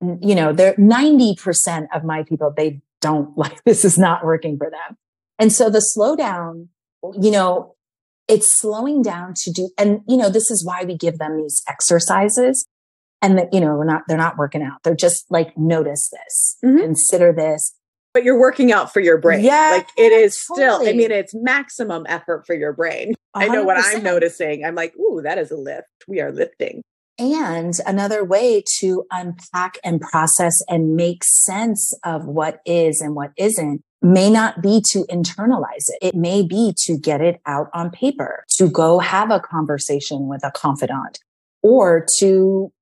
you 0.00 0.34
know, 0.34 0.52
they're 0.52 0.74
90% 0.74 1.86
of 1.94 2.04
my 2.04 2.22
people, 2.22 2.52
they 2.56 2.80
don't 3.00 3.36
like 3.38 3.62
this 3.64 3.84
is 3.84 3.98
not 3.98 4.24
working 4.24 4.56
for 4.58 4.70
them. 4.70 4.96
And 5.38 5.52
so 5.52 5.70
the 5.70 5.84
slowdown, 5.96 6.68
you 7.20 7.30
know, 7.30 7.74
it's 8.28 8.60
slowing 8.60 9.02
down 9.02 9.34
to 9.34 9.50
do, 9.50 9.70
and 9.76 10.02
you 10.06 10.16
know, 10.16 10.28
this 10.28 10.50
is 10.52 10.64
why 10.64 10.84
we 10.84 10.96
give 10.96 11.18
them 11.18 11.36
these 11.36 11.62
exercises 11.66 12.64
and 13.20 13.36
that, 13.36 13.52
you 13.52 13.60
know, 13.60 13.74
we're 13.74 13.84
not, 13.84 14.02
they're 14.06 14.16
not 14.16 14.38
working 14.38 14.62
out. 14.62 14.82
They're 14.84 14.94
just 14.94 15.26
like, 15.30 15.56
notice 15.58 16.10
this, 16.10 16.56
mm-hmm. 16.64 16.78
consider 16.78 17.32
this, 17.32 17.74
but 18.12 18.24
you're 18.24 18.38
working 18.38 18.72
out 18.72 18.92
for 18.92 19.00
your 19.00 19.18
brain. 19.18 19.44
Yeah. 19.44 19.70
Like 19.72 19.88
it 19.96 20.12
is 20.12 20.36
totally. 20.48 20.66
still, 20.66 20.88
I 20.88 20.92
mean, 20.92 21.10
it's 21.10 21.34
maximum 21.34 22.06
effort 22.08 22.46
for 22.46 22.54
your 22.54 22.72
brain. 22.72 23.14
100%. 23.36 23.42
I 23.42 23.46
know 23.48 23.64
what 23.64 23.76
I'm 23.78 24.02
noticing. 24.02 24.64
I'm 24.64 24.74
like, 24.74 24.94
ooh, 24.96 25.20
that 25.22 25.38
is 25.38 25.50
a 25.50 25.56
lift. 25.56 25.88
We 26.08 26.20
are 26.20 26.32
lifting. 26.32 26.82
And 27.18 27.74
another 27.86 28.24
way 28.24 28.64
to 28.78 29.04
unpack 29.10 29.78
and 29.84 30.00
process 30.00 30.62
and 30.68 30.96
make 30.96 31.22
sense 31.22 31.92
of 32.02 32.24
what 32.24 32.60
is 32.64 33.00
and 33.00 33.14
what 33.14 33.32
isn't 33.36 33.82
may 34.02 34.30
not 34.30 34.62
be 34.62 34.82
to 34.92 35.04
internalize 35.10 35.84
it. 35.88 35.98
It 36.00 36.14
may 36.14 36.42
be 36.42 36.74
to 36.86 36.96
get 36.96 37.20
it 37.20 37.40
out 37.44 37.68
on 37.74 37.90
paper, 37.90 38.44
to 38.56 38.70
go 38.70 38.98
have 38.98 39.30
a 39.30 39.38
conversation 39.38 40.28
with 40.28 40.42
a 40.42 40.50
confidant 40.50 41.18
or 41.62 42.06
to 42.18 42.72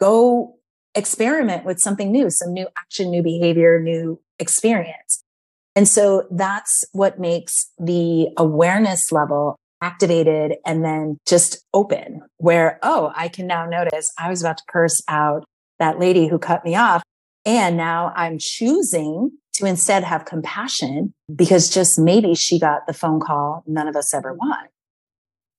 go 0.00 0.55
experiment 0.96 1.64
with 1.64 1.78
something 1.80 2.10
new, 2.10 2.30
some 2.30 2.52
new 2.52 2.66
action, 2.76 3.10
new 3.10 3.22
behavior, 3.22 3.80
new 3.80 4.20
experience. 4.38 5.22
And 5.74 5.86
so 5.86 6.26
that's 6.30 6.84
what 6.92 7.20
makes 7.20 7.70
the 7.78 8.28
awareness 8.36 9.12
level 9.12 9.56
activated 9.82 10.56
and 10.64 10.82
then 10.82 11.18
just 11.26 11.62
open 11.74 12.22
where, 12.38 12.78
oh, 12.82 13.12
I 13.14 13.28
can 13.28 13.46
now 13.46 13.66
notice 13.66 14.10
I 14.18 14.30
was 14.30 14.40
about 14.40 14.58
to 14.58 14.64
curse 14.68 15.00
out 15.06 15.44
that 15.78 15.98
lady 15.98 16.28
who 16.28 16.38
cut 16.38 16.64
me 16.64 16.74
off. 16.74 17.02
And 17.44 17.76
now 17.76 18.12
I'm 18.16 18.38
choosing 18.40 19.32
to 19.54 19.66
instead 19.66 20.02
have 20.02 20.24
compassion 20.24 21.12
because 21.34 21.68
just 21.68 21.98
maybe 21.98 22.34
she 22.34 22.58
got 22.58 22.86
the 22.86 22.92
phone 22.92 23.20
call 23.20 23.62
none 23.66 23.86
of 23.86 23.96
us 23.96 24.14
ever 24.14 24.32
want. 24.32 24.70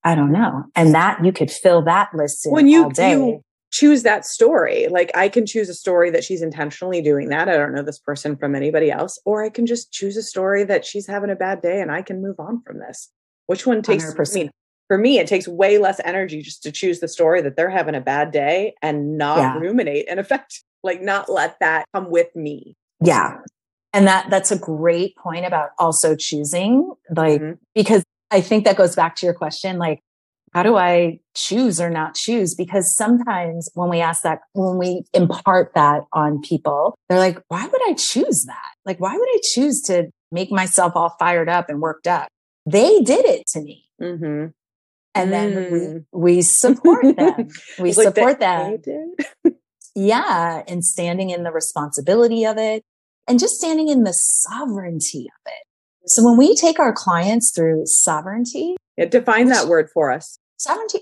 I 0.03 0.15
don't 0.15 0.31
know. 0.31 0.65
And 0.75 0.93
that 0.95 1.23
you 1.23 1.31
could 1.31 1.51
fill 1.51 1.83
that 1.83 2.09
list 2.13 2.45
in 2.45 2.53
when 2.53 2.67
you, 2.67 2.83
all 2.83 2.89
day. 2.89 3.11
You 3.11 3.41
choose 3.71 4.03
that 4.03 4.25
story. 4.25 4.87
Like 4.89 5.11
I 5.15 5.29
can 5.29 5.45
choose 5.45 5.69
a 5.69 5.73
story 5.73 6.09
that 6.11 6.23
she's 6.23 6.41
intentionally 6.41 7.01
doing 7.01 7.29
that. 7.29 7.49
I 7.49 7.57
don't 7.57 7.73
know 7.73 7.83
this 7.83 7.99
person 7.99 8.37
from 8.37 8.55
anybody 8.55 8.91
else, 8.91 9.19
or 9.25 9.43
I 9.43 9.49
can 9.49 9.65
just 9.65 9.91
choose 9.91 10.15
a 10.17 10.23
story 10.23 10.63
that 10.65 10.85
she's 10.85 11.07
having 11.07 11.29
a 11.29 11.35
bad 11.35 11.61
day 11.61 11.81
and 11.81 11.91
I 11.91 12.01
can 12.01 12.21
move 12.21 12.39
on 12.39 12.61
from 12.61 12.79
this. 12.79 13.09
Which 13.47 13.65
one 13.65 13.81
takes, 13.81 14.05
100%. 14.13 14.35
I 14.35 14.39
mean, 14.39 14.51
for 14.87 14.97
me, 14.97 15.19
it 15.19 15.27
takes 15.27 15.47
way 15.47 15.77
less 15.77 15.99
energy 16.05 16.41
just 16.41 16.63
to 16.63 16.71
choose 16.71 16.99
the 16.99 17.07
story 17.07 17.41
that 17.41 17.55
they're 17.55 17.69
having 17.69 17.95
a 17.95 18.01
bad 18.01 18.31
day 18.31 18.73
and 18.81 19.17
not 19.17 19.37
yeah. 19.37 19.57
ruminate 19.57 20.05
and 20.09 20.19
affect, 20.19 20.63
like 20.83 21.01
not 21.01 21.29
let 21.29 21.59
that 21.59 21.85
come 21.93 22.09
with 22.09 22.33
me. 22.35 22.75
Yeah. 23.03 23.37
And 23.93 24.07
that 24.07 24.29
that's 24.29 24.51
a 24.51 24.57
great 24.57 25.15
point 25.17 25.45
about 25.45 25.69
also 25.79 26.15
choosing, 26.15 26.91
like, 27.15 27.41
mm-hmm. 27.41 27.53
because 27.73 28.03
I 28.31 28.41
think 28.41 28.65
that 28.65 28.75
goes 28.75 28.95
back 28.95 29.15
to 29.17 29.25
your 29.25 29.33
question, 29.33 29.77
like, 29.77 30.01
how 30.53 30.63
do 30.63 30.77
I 30.77 31.19
choose 31.35 31.79
or 31.79 31.89
not 31.89 32.15
choose? 32.15 32.55
Because 32.55 32.95
sometimes 32.95 33.69
when 33.73 33.89
we 33.89 33.99
ask 33.99 34.23
that, 34.23 34.39
when 34.53 34.77
we 34.77 35.03
impart 35.13 35.73
that 35.75 36.03
on 36.13 36.41
people, 36.41 36.97
they're 37.09 37.19
like, 37.19 37.39
why 37.47 37.65
would 37.65 37.81
I 37.89 37.93
choose 37.93 38.45
that? 38.47 38.71
Like, 38.85 38.99
why 38.99 39.13
would 39.13 39.29
I 39.29 39.39
choose 39.53 39.81
to 39.87 40.09
make 40.31 40.51
myself 40.51 40.93
all 40.95 41.15
fired 41.19 41.49
up 41.49 41.69
and 41.69 41.81
worked 41.81 42.07
up? 42.07 42.27
they 42.67 42.99
did 43.01 43.25
it 43.25 43.47
to 43.47 43.61
me. 43.61 43.85
Mm-hmm. 44.01 44.47
And 45.15 45.33
then 45.33 45.53
mm. 45.53 46.05
we, 46.11 46.35
we 46.35 46.41
support 46.41 47.15
them. 47.15 47.47
We 47.79 47.93
like 47.93 48.07
support 48.07 48.39
them. 48.39 48.77
yeah. 49.95 50.63
And 50.67 50.83
standing 50.83 51.29
in 51.29 51.43
the 51.43 51.51
responsibility 51.51 52.45
of 52.45 52.57
it 52.57 52.83
and 53.27 53.39
just 53.39 53.55
standing 53.55 53.87
in 53.87 54.03
the 54.03 54.11
sovereignty 54.11 55.27
of 55.27 55.51
it. 55.51 55.63
So 56.09 56.23
when 56.23 56.37
we 56.37 56.55
take 56.55 56.79
our 56.79 56.93
clients 56.93 57.51
through 57.55 57.83
sovereignty, 57.85 58.75
yeah, 58.97 59.05
define 59.05 59.47
that 59.49 59.67
word 59.67 59.89
for 59.93 60.11
us. 60.11 60.39
Sovereignty. 60.57 61.01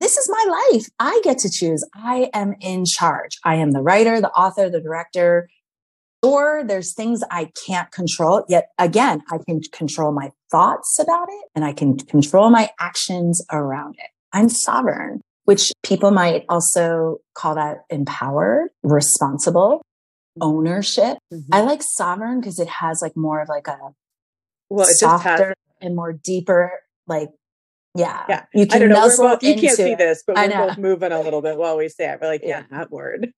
This 0.00 0.16
is 0.16 0.28
my 0.28 0.70
life. 0.72 0.86
I 0.98 1.20
get 1.24 1.38
to 1.38 1.50
choose. 1.50 1.82
I 1.94 2.30
am 2.34 2.54
in 2.60 2.84
charge. 2.84 3.38
I 3.44 3.56
am 3.56 3.70
the 3.70 3.80
writer, 3.80 4.20
the 4.20 4.30
author, 4.30 4.68
the 4.68 4.80
director, 4.80 5.48
Sure, 6.24 6.64
there's 6.64 6.94
things 6.94 7.22
I 7.30 7.50
can't 7.66 7.90
control. 7.92 8.44
Yet 8.48 8.70
again, 8.78 9.22
I 9.30 9.38
can 9.46 9.60
control 9.72 10.12
my 10.12 10.32
thoughts 10.50 10.98
about 10.98 11.28
it 11.30 11.44
and 11.54 11.64
I 11.64 11.72
can 11.72 11.96
control 11.96 12.50
my 12.50 12.70
actions 12.80 13.44
around 13.52 13.94
it. 13.98 14.10
I'm 14.32 14.48
sovereign, 14.48 15.20
which 15.44 15.70
people 15.82 16.10
might 16.10 16.44
also 16.48 17.18
call 17.34 17.54
that 17.54 17.78
empowered, 17.90 18.70
responsible, 18.82 19.82
ownership. 20.40 21.18
Mm-hmm. 21.32 21.54
I 21.54 21.60
like 21.60 21.82
sovereign 21.82 22.40
because 22.40 22.58
it 22.58 22.68
has 22.68 23.00
like 23.02 23.16
more 23.16 23.40
of 23.40 23.48
like 23.48 23.68
a 23.68 23.78
well, 24.68 24.88
it 24.88 24.94
softer 24.94 25.48
has- 25.48 25.54
and 25.80 25.94
more 25.94 26.12
deeper, 26.12 26.72
like 27.06 27.28
yeah. 27.96 28.24
Yeah. 28.28 28.44
You 28.52 28.66
can 28.66 28.76
I 28.76 28.78
don't 28.86 28.88
know. 28.90 29.16
Both, 29.16 29.42
you 29.42 29.54
can't 29.54 29.76
see 29.76 29.94
this, 29.94 30.22
but 30.26 30.36
we're 30.36 30.48
both 30.48 30.78
moving 30.78 31.12
a 31.12 31.20
little 31.20 31.40
bit 31.40 31.56
while 31.56 31.76
we 31.76 31.88
say 31.88 32.10
it. 32.10 32.18
We're 32.20 32.28
like, 32.28 32.42
yeah, 32.42 32.64
yeah 32.70 32.78
that 32.78 32.90
word. 32.90 33.32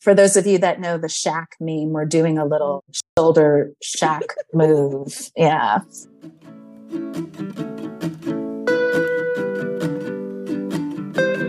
for 0.00 0.14
those 0.14 0.36
of 0.36 0.46
you 0.46 0.58
that 0.58 0.80
know 0.80 0.98
the 0.98 1.06
Shaq 1.06 1.46
meme, 1.60 1.92
we're 1.92 2.04
doing 2.04 2.38
a 2.38 2.44
little 2.44 2.84
shoulder 3.16 3.72
Shaq 3.84 4.22
move. 4.52 5.30
Yeah. 5.36 5.80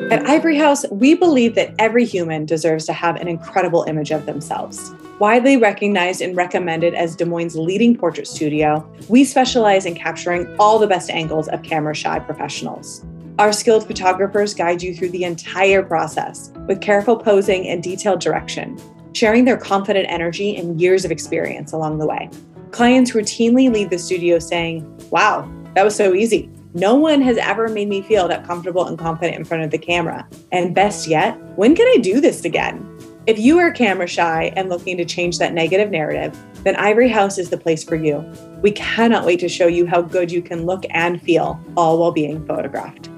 At 0.09 0.25
Ivory 0.25 0.57
House, 0.57 0.85
we 0.89 1.15
believe 1.15 1.55
that 1.55 1.75
every 1.79 2.05
human 2.05 2.45
deserves 2.45 2.85
to 2.85 2.93
have 2.93 3.17
an 3.17 3.27
incredible 3.27 3.83
image 3.89 4.11
of 4.11 4.25
themselves. 4.25 4.93
Widely 5.19 5.57
recognized 5.57 6.21
and 6.21 6.33
recommended 6.33 6.93
as 6.93 7.13
Des 7.13 7.25
Moines' 7.25 7.57
leading 7.57 7.93
portrait 7.93 8.25
studio, 8.25 8.89
we 9.09 9.25
specialize 9.25 9.85
in 9.85 9.95
capturing 9.95 10.47
all 10.59 10.79
the 10.79 10.87
best 10.87 11.09
angles 11.09 11.49
of 11.49 11.61
camera 11.61 11.93
shy 11.93 12.19
professionals. 12.19 13.03
Our 13.37 13.51
skilled 13.51 13.85
photographers 13.85 14.53
guide 14.53 14.81
you 14.81 14.95
through 14.95 15.09
the 15.09 15.25
entire 15.25 15.83
process 15.83 16.53
with 16.67 16.79
careful 16.79 17.17
posing 17.17 17.67
and 17.67 17.83
detailed 17.83 18.21
direction, 18.21 18.79
sharing 19.11 19.43
their 19.43 19.57
confident 19.57 20.09
energy 20.09 20.55
and 20.55 20.79
years 20.79 21.03
of 21.03 21.11
experience 21.11 21.73
along 21.73 21.97
the 21.97 22.07
way. 22.07 22.29
Clients 22.71 23.11
routinely 23.11 23.69
leave 23.73 23.89
the 23.89 23.99
studio 23.99 24.39
saying, 24.39 24.85
Wow, 25.09 25.51
that 25.75 25.83
was 25.83 25.97
so 25.97 26.13
easy. 26.13 26.49
No 26.77 26.93
one 26.93 27.21
has 27.21 27.37
ever 27.37 27.69
made 27.69 27.89
me 27.89 28.03
feel 28.03 28.27
that 28.27 28.45
comfortable 28.45 28.85
and 28.85 28.99
confident 28.99 29.35
in 29.35 29.43
front 29.43 29.63
of 29.63 29.71
the 29.71 29.79
camera. 29.79 30.27
And 30.51 30.75
best 30.75 31.07
yet, 31.07 31.35
when 31.57 31.75
can 31.75 31.87
I 31.87 31.97
do 31.99 32.21
this 32.21 32.45
again? 32.45 32.85
If 33.25 33.39
you 33.39 33.57
are 33.57 33.71
camera 33.71 34.05
shy 34.05 34.53
and 34.55 34.69
looking 34.69 34.95
to 34.97 35.03
change 35.03 35.39
that 35.39 35.55
negative 35.55 35.89
narrative, 35.89 36.37
then 36.63 36.75
Ivory 36.75 37.09
House 37.09 37.39
is 37.39 37.49
the 37.49 37.57
place 37.57 37.83
for 37.83 37.95
you. 37.95 38.23
We 38.61 38.73
cannot 38.73 39.25
wait 39.25 39.39
to 39.39 39.49
show 39.49 39.65
you 39.65 39.87
how 39.87 40.03
good 40.03 40.31
you 40.31 40.43
can 40.43 40.67
look 40.67 40.85
and 40.91 41.19
feel, 41.19 41.59
all 41.75 41.97
while 41.97 42.11
being 42.11 42.45
photographed. 42.45 43.09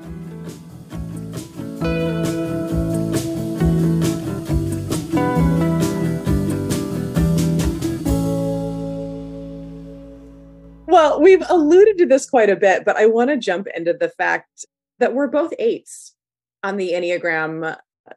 Well, 10.99 11.21
we've 11.21 11.45
alluded 11.47 11.97
to 11.99 12.05
this 12.05 12.29
quite 12.29 12.49
a 12.49 12.57
bit, 12.57 12.83
but 12.83 12.97
I 12.97 13.05
want 13.05 13.29
to 13.29 13.37
jump 13.37 13.67
into 13.73 13.93
the 13.93 14.09
fact 14.09 14.65
that 14.97 15.13
we're 15.13 15.29
both 15.29 15.53
eights 15.57 16.13
on 16.61 16.75
the 16.75 16.91
Enneagram 16.91 17.71
uh, 17.71 18.13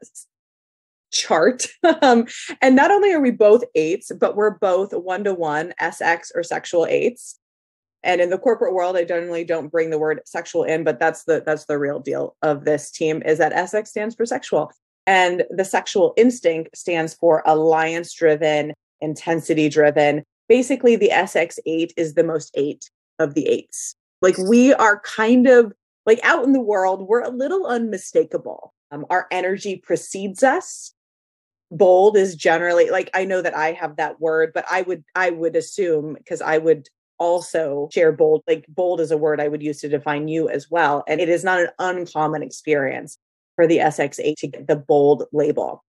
chart. 1.13 1.63
um, 2.03 2.27
and 2.61 2.75
not 2.75 2.91
only 2.91 3.13
are 3.13 3.21
we 3.21 3.31
both 3.31 3.63
eights, 3.77 4.11
but 4.19 4.35
we're 4.35 4.59
both 4.59 4.93
one 4.93 5.23
to 5.23 5.33
one 5.33 5.75
SX 5.81 6.33
or 6.35 6.43
sexual 6.43 6.85
eights. 6.87 7.39
And 8.03 8.21
in 8.21 8.31
the 8.31 8.39
corporate 8.39 8.75
world, 8.75 8.97
I 8.97 9.05
generally 9.05 9.45
don't 9.45 9.71
bring 9.71 9.91
the 9.91 9.99
word 10.01 10.21
sexual 10.25 10.65
in, 10.65 10.83
but 10.83 10.99
that's 10.99 11.23
the 11.23 11.41
that's 11.47 11.67
the 11.67 11.79
real 11.79 12.01
deal 12.01 12.35
of 12.43 12.65
this 12.65 12.91
team 12.91 13.23
is 13.25 13.39
that 13.39 13.53
SX 13.53 13.87
stands 13.87 14.17
for 14.17 14.27
sexual. 14.27 14.73
And 15.07 15.45
the 15.51 15.65
sexual 15.65 16.15
instinct 16.17 16.77
stands 16.77 17.15
for 17.15 17.45
alliance 17.47 18.13
driven, 18.13 18.73
intensity 19.01 19.69
driven. 19.69 20.25
Basically, 20.49 20.97
the 20.97 21.11
SX8 21.13 21.93
is 21.97 22.15
the 22.15 22.25
most 22.25 22.51
eight 22.55 22.91
of 23.19 23.35
the 23.35 23.47
eights. 23.47 23.95
Like 24.21 24.39
we 24.39 24.73
are 24.75 25.01
kind 25.01 25.47
of 25.47 25.73
like 26.07 26.21
out 26.23 26.45
in 26.45 26.53
the 26.53 26.61
world, 26.61 27.07
we're 27.09 27.23
a 27.23 27.31
little 27.31 27.67
unmistakable. 27.67 28.73
Um, 28.91 29.07
our 29.11 29.27
energy 29.31 29.77
precedes 29.77 30.43
us. 30.43 30.95
Bold 31.71 32.17
is 32.17 32.37
generally 32.37 32.91
like 32.91 33.11
I 33.15 33.25
know 33.25 33.41
that 33.41 33.57
I 33.57 33.73
have 33.73 33.97
that 33.97 34.21
word, 34.21 34.53
but 34.55 34.65
I 34.71 34.83
would 34.83 35.05
I 35.15 35.31
would 35.31 35.57
assume 35.57 36.15
because 36.15 36.43
I 36.43 36.59
would 36.59 36.89
also 37.19 37.89
share 37.93 38.13
bold. 38.13 38.43
Like 38.47 38.67
bold 38.69 39.01
is 39.01 39.11
a 39.11 39.17
word 39.17 39.41
I 39.41 39.49
would 39.49 39.63
use 39.63 39.81
to 39.81 39.89
define 39.89 40.29
you 40.29 40.49
as 40.49 40.71
well. 40.71 41.03
And 41.09 41.21
it 41.21 41.29
is 41.29 41.45
not 41.45 41.61
an 41.61 41.69
uncommon 41.79 42.43
experience 42.43 43.17
for 43.57 43.67
the 43.67 43.79
SX8 43.79 44.37
to 44.37 44.47
get 44.49 44.67
the 44.67 44.77
bold 44.77 45.25
label. 45.33 45.83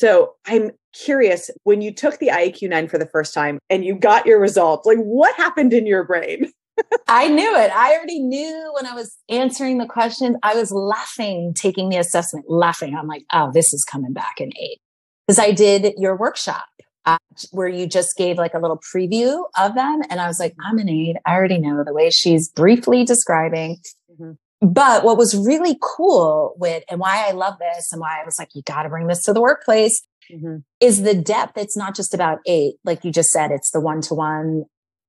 So 0.00 0.32
I'm 0.46 0.70
curious 0.94 1.50
when 1.64 1.82
you 1.82 1.92
took 1.92 2.20
the 2.20 2.28
iEQ9 2.28 2.90
for 2.90 2.96
the 2.96 3.04
first 3.04 3.34
time 3.34 3.58
and 3.68 3.84
you 3.84 3.94
got 3.94 4.24
your 4.24 4.40
results, 4.40 4.86
like 4.86 4.96
what 4.96 5.34
happened 5.34 5.74
in 5.74 5.86
your 5.86 6.04
brain? 6.04 6.50
I 7.06 7.28
knew 7.28 7.54
it. 7.54 7.70
I 7.70 7.92
already 7.92 8.18
knew 8.18 8.72
when 8.74 8.86
I 8.86 8.94
was 8.94 9.14
answering 9.28 9.76
the 9.76 9.84
questions. 9.84 10.38
I 10.42 10.54
was 10.54 10.72
laughing, 10.72 11.52
taking 11.52 11.90
the 11.90 11.98
assessment, 11.98 12.46
laughing. 12.48 12.96
I'm 12.96 13.08
like, 13.08 13.26
oh, 13.34 13.50
this 13.52 13.74
is 13.74 13.84
coming 13.84 14.14
back 14.14 14.40
in 14.40 14.56
eight. 14.56 14.78
Because 15.26 15.38
I 15.38 15.50
did 15.52 15.92
your 15.98 16.16
workshop 16.16 16.64
uh, 17.04 17.18
where 17.50 17.68
you 17.68 17.86
just 17.86 18.16
gave 18.16 18.38
like 18.38 18.54
a 18.54 18.58
little 18.58 18.80
preview 18.94 19.44
of 19.58 19.74
them. 19.74 20.00
And 20.08 20.18
I 20.18 20.28
was 20.28 20.40
like, 20.40 20.54
I'm 20.64 20.78
an 20.78 20.88
eight. 20.88 21.16
I 21.26 21.34
already 21.34 21.58
know 21.58 21.84
the 21.84 21.92
way 21.92 22.08
she's 22.08 22.48
briefly 22.48 23.04
describing. 23.04 23.76
Mm-hmm. 24.10 24.30
But 24.60 25.04
what 25.04 25.16
was 25.16 25.34
really 25.36 25.78
cool 25.80 26.54
with, 26.58 26.84
and 26.90 27.00
why 27.00 27.26
I 27.26 27.32
love 27.32 27.54
this 27.58 27.92
and 27.92 28.00
why 28.00 28.20
I 28.20 28.24
was 28.24 28.38
like, 28.38 28.50
you 28.54 28.62
got 28.62 28.82
to 28.82 28.90
bring 28.90 29.06
this 29.06 29.22
to 29.24 29.32
the 29.32 29.40
workplace 29.40 30.02
mm-hmm. 30.30 30.56
is 30.80 31.02
the 31.02 31.14
depth. 31.14 31.56
It's 31.56 31.78
not 31.78 31.94
just 31.94 32.12
about 32.12 32.40
eight. 32.46 32.74
Like 32.84 33.02
you 33.02 33.10
just 33.10 33.30
said, 33.30 33.52
it's 33.52 33.70
the 33.70 33.80
one 33.80 34.02
to 34.02 34.14
one, 34.14 34.64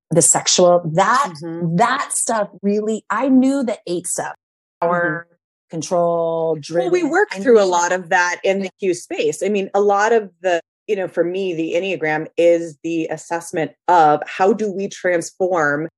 the 0.10 0.22
sexual, 0.22 0.82
that, 0.94 1.34
mm-hmm. 1.44 1.76
that 1.76 2.14
stuff 2.14 2.50
really, 2.62 3.04
I 3.10 3.28
knew 3.28 3.62
the 3.62 3.78
eight 3.88 4.08
stuff, 4.08 4.36
our 4.80 5.26
mm-hmm. 5.26 5.70
control, 5.70 6.56
driven. 6.56 6.92
Well, 6.92 7.04
we 7.04 7.10
work 7.10 7.28
I 7.34 7.40
through 7.40 7.62
a 7.62 7.66
lot 7.66 7.92
of 7.92 8.08
that 8.08 8.40
in 8.46 8.62
the 8.62 8.70
Q 8.80 8.94
space. 8.94 9.44
I 9.44 9.50
mean, 9.50 9.70
a 9.74 9.82
lot 9.82 10.14
of 10.14 10.32
the, 10.42 10.62
you 10.88 10.96
know, 10.96 11.10
for 11.10 11.26
me, 11.26 11.54
the 11.54 11.74
Enneagram 11.74 12.28
is 12.38 12.78
the 12.84 13.08
assessment 13.08 13.74
of 13.90 14.22
how 14.26 14.54
do 14.54 14.72
we 14.72 14.88
transform 14.88 15.90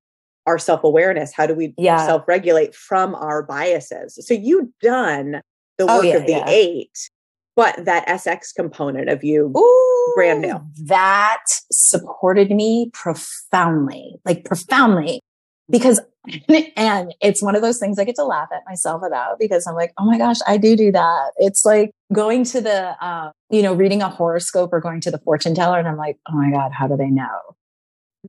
our 0.46 0.58
self 0.58 0.84
awareness? 0.84 1.34
How 1.34 1.46
do 1.46 1.54
we 1.54 1.74
Yeah. 1.78 2.06
self 2.06 2.28
regulate 2.28 2.76
from 2.76 3.16
our 3.16 3.44
biases? 3.44 4.18
So 4.26 4.34
you've 4.34 4.70
done 4.82 5.42
the 5.78 5.86
Oh, 5.88 5.98
work 5.98 6.06
yeah, 6.06 6.16
of 6.18 6.26
the 6.26 6.32
yeah. 6.34 6.46
eight, 6.48 7.10
but 7.56 7.86
that 7.86 8.08
SX 8.08 8.54
component 8.56 9.10
of 9.10 9.24
you, 9.24 9.52
Ooh, 9.58 10.14
brand 10.16 10.42
new. 10.42 10.60
That 10.86 11.44
supported 11.72 12.52
me 12.52 12.90
profoundly, 12.94 14.16
like 14.26 14.46
profoundly, 14.46 15.22
because, 15.70 16.00
and 16.76 17.14
it's 17.22 17.42
one 17.42 17.56
of 17.56 17.62
those 17.62 17.80
things 17.80 17.98
I 18.00 18.04
get 18.04 18.16
to 18.16 18.24
laugh 18.24 18.50
at 18.54 18.62
myself 18.68 19.02
about 19.06 19.40
because 19.40 19.66
I'm 19.68 19.76
like, 19.76 19.94
oh 19.98 20.06
my 20.06 20.18
gosh, 20.18 20.38
I 20.48 20.58
do 20.58 20.76
do 20.76 20.92
that. 20.92 21.32
It's 21.38 21.66
like 21.66 21.92
going 22.14 22.44
to 22.46 22.62
the, 22.62 22.96
uh, 23.04 23.32
you 23.50 23.62
know, 23.62 23.74
reading 23.74 24.02
a 24.02 24.10
horoscope 24.10 24.72
or 24.74 24.80
going 24.80 25.02
to 25.02 25.12
the 25.12 25.18
fortune 25.20 25.56
teller. 25.56 25.80
And 25.80 25.88
I'm 25.88 25.98
like, 25.98 26.18
oh 26.30 26.36
my 26.36 26.52
God, 26.52 26.72
how 26.72 26.88
do 26.88 26.96
they 26.96 27.10
know? 27.10 27.40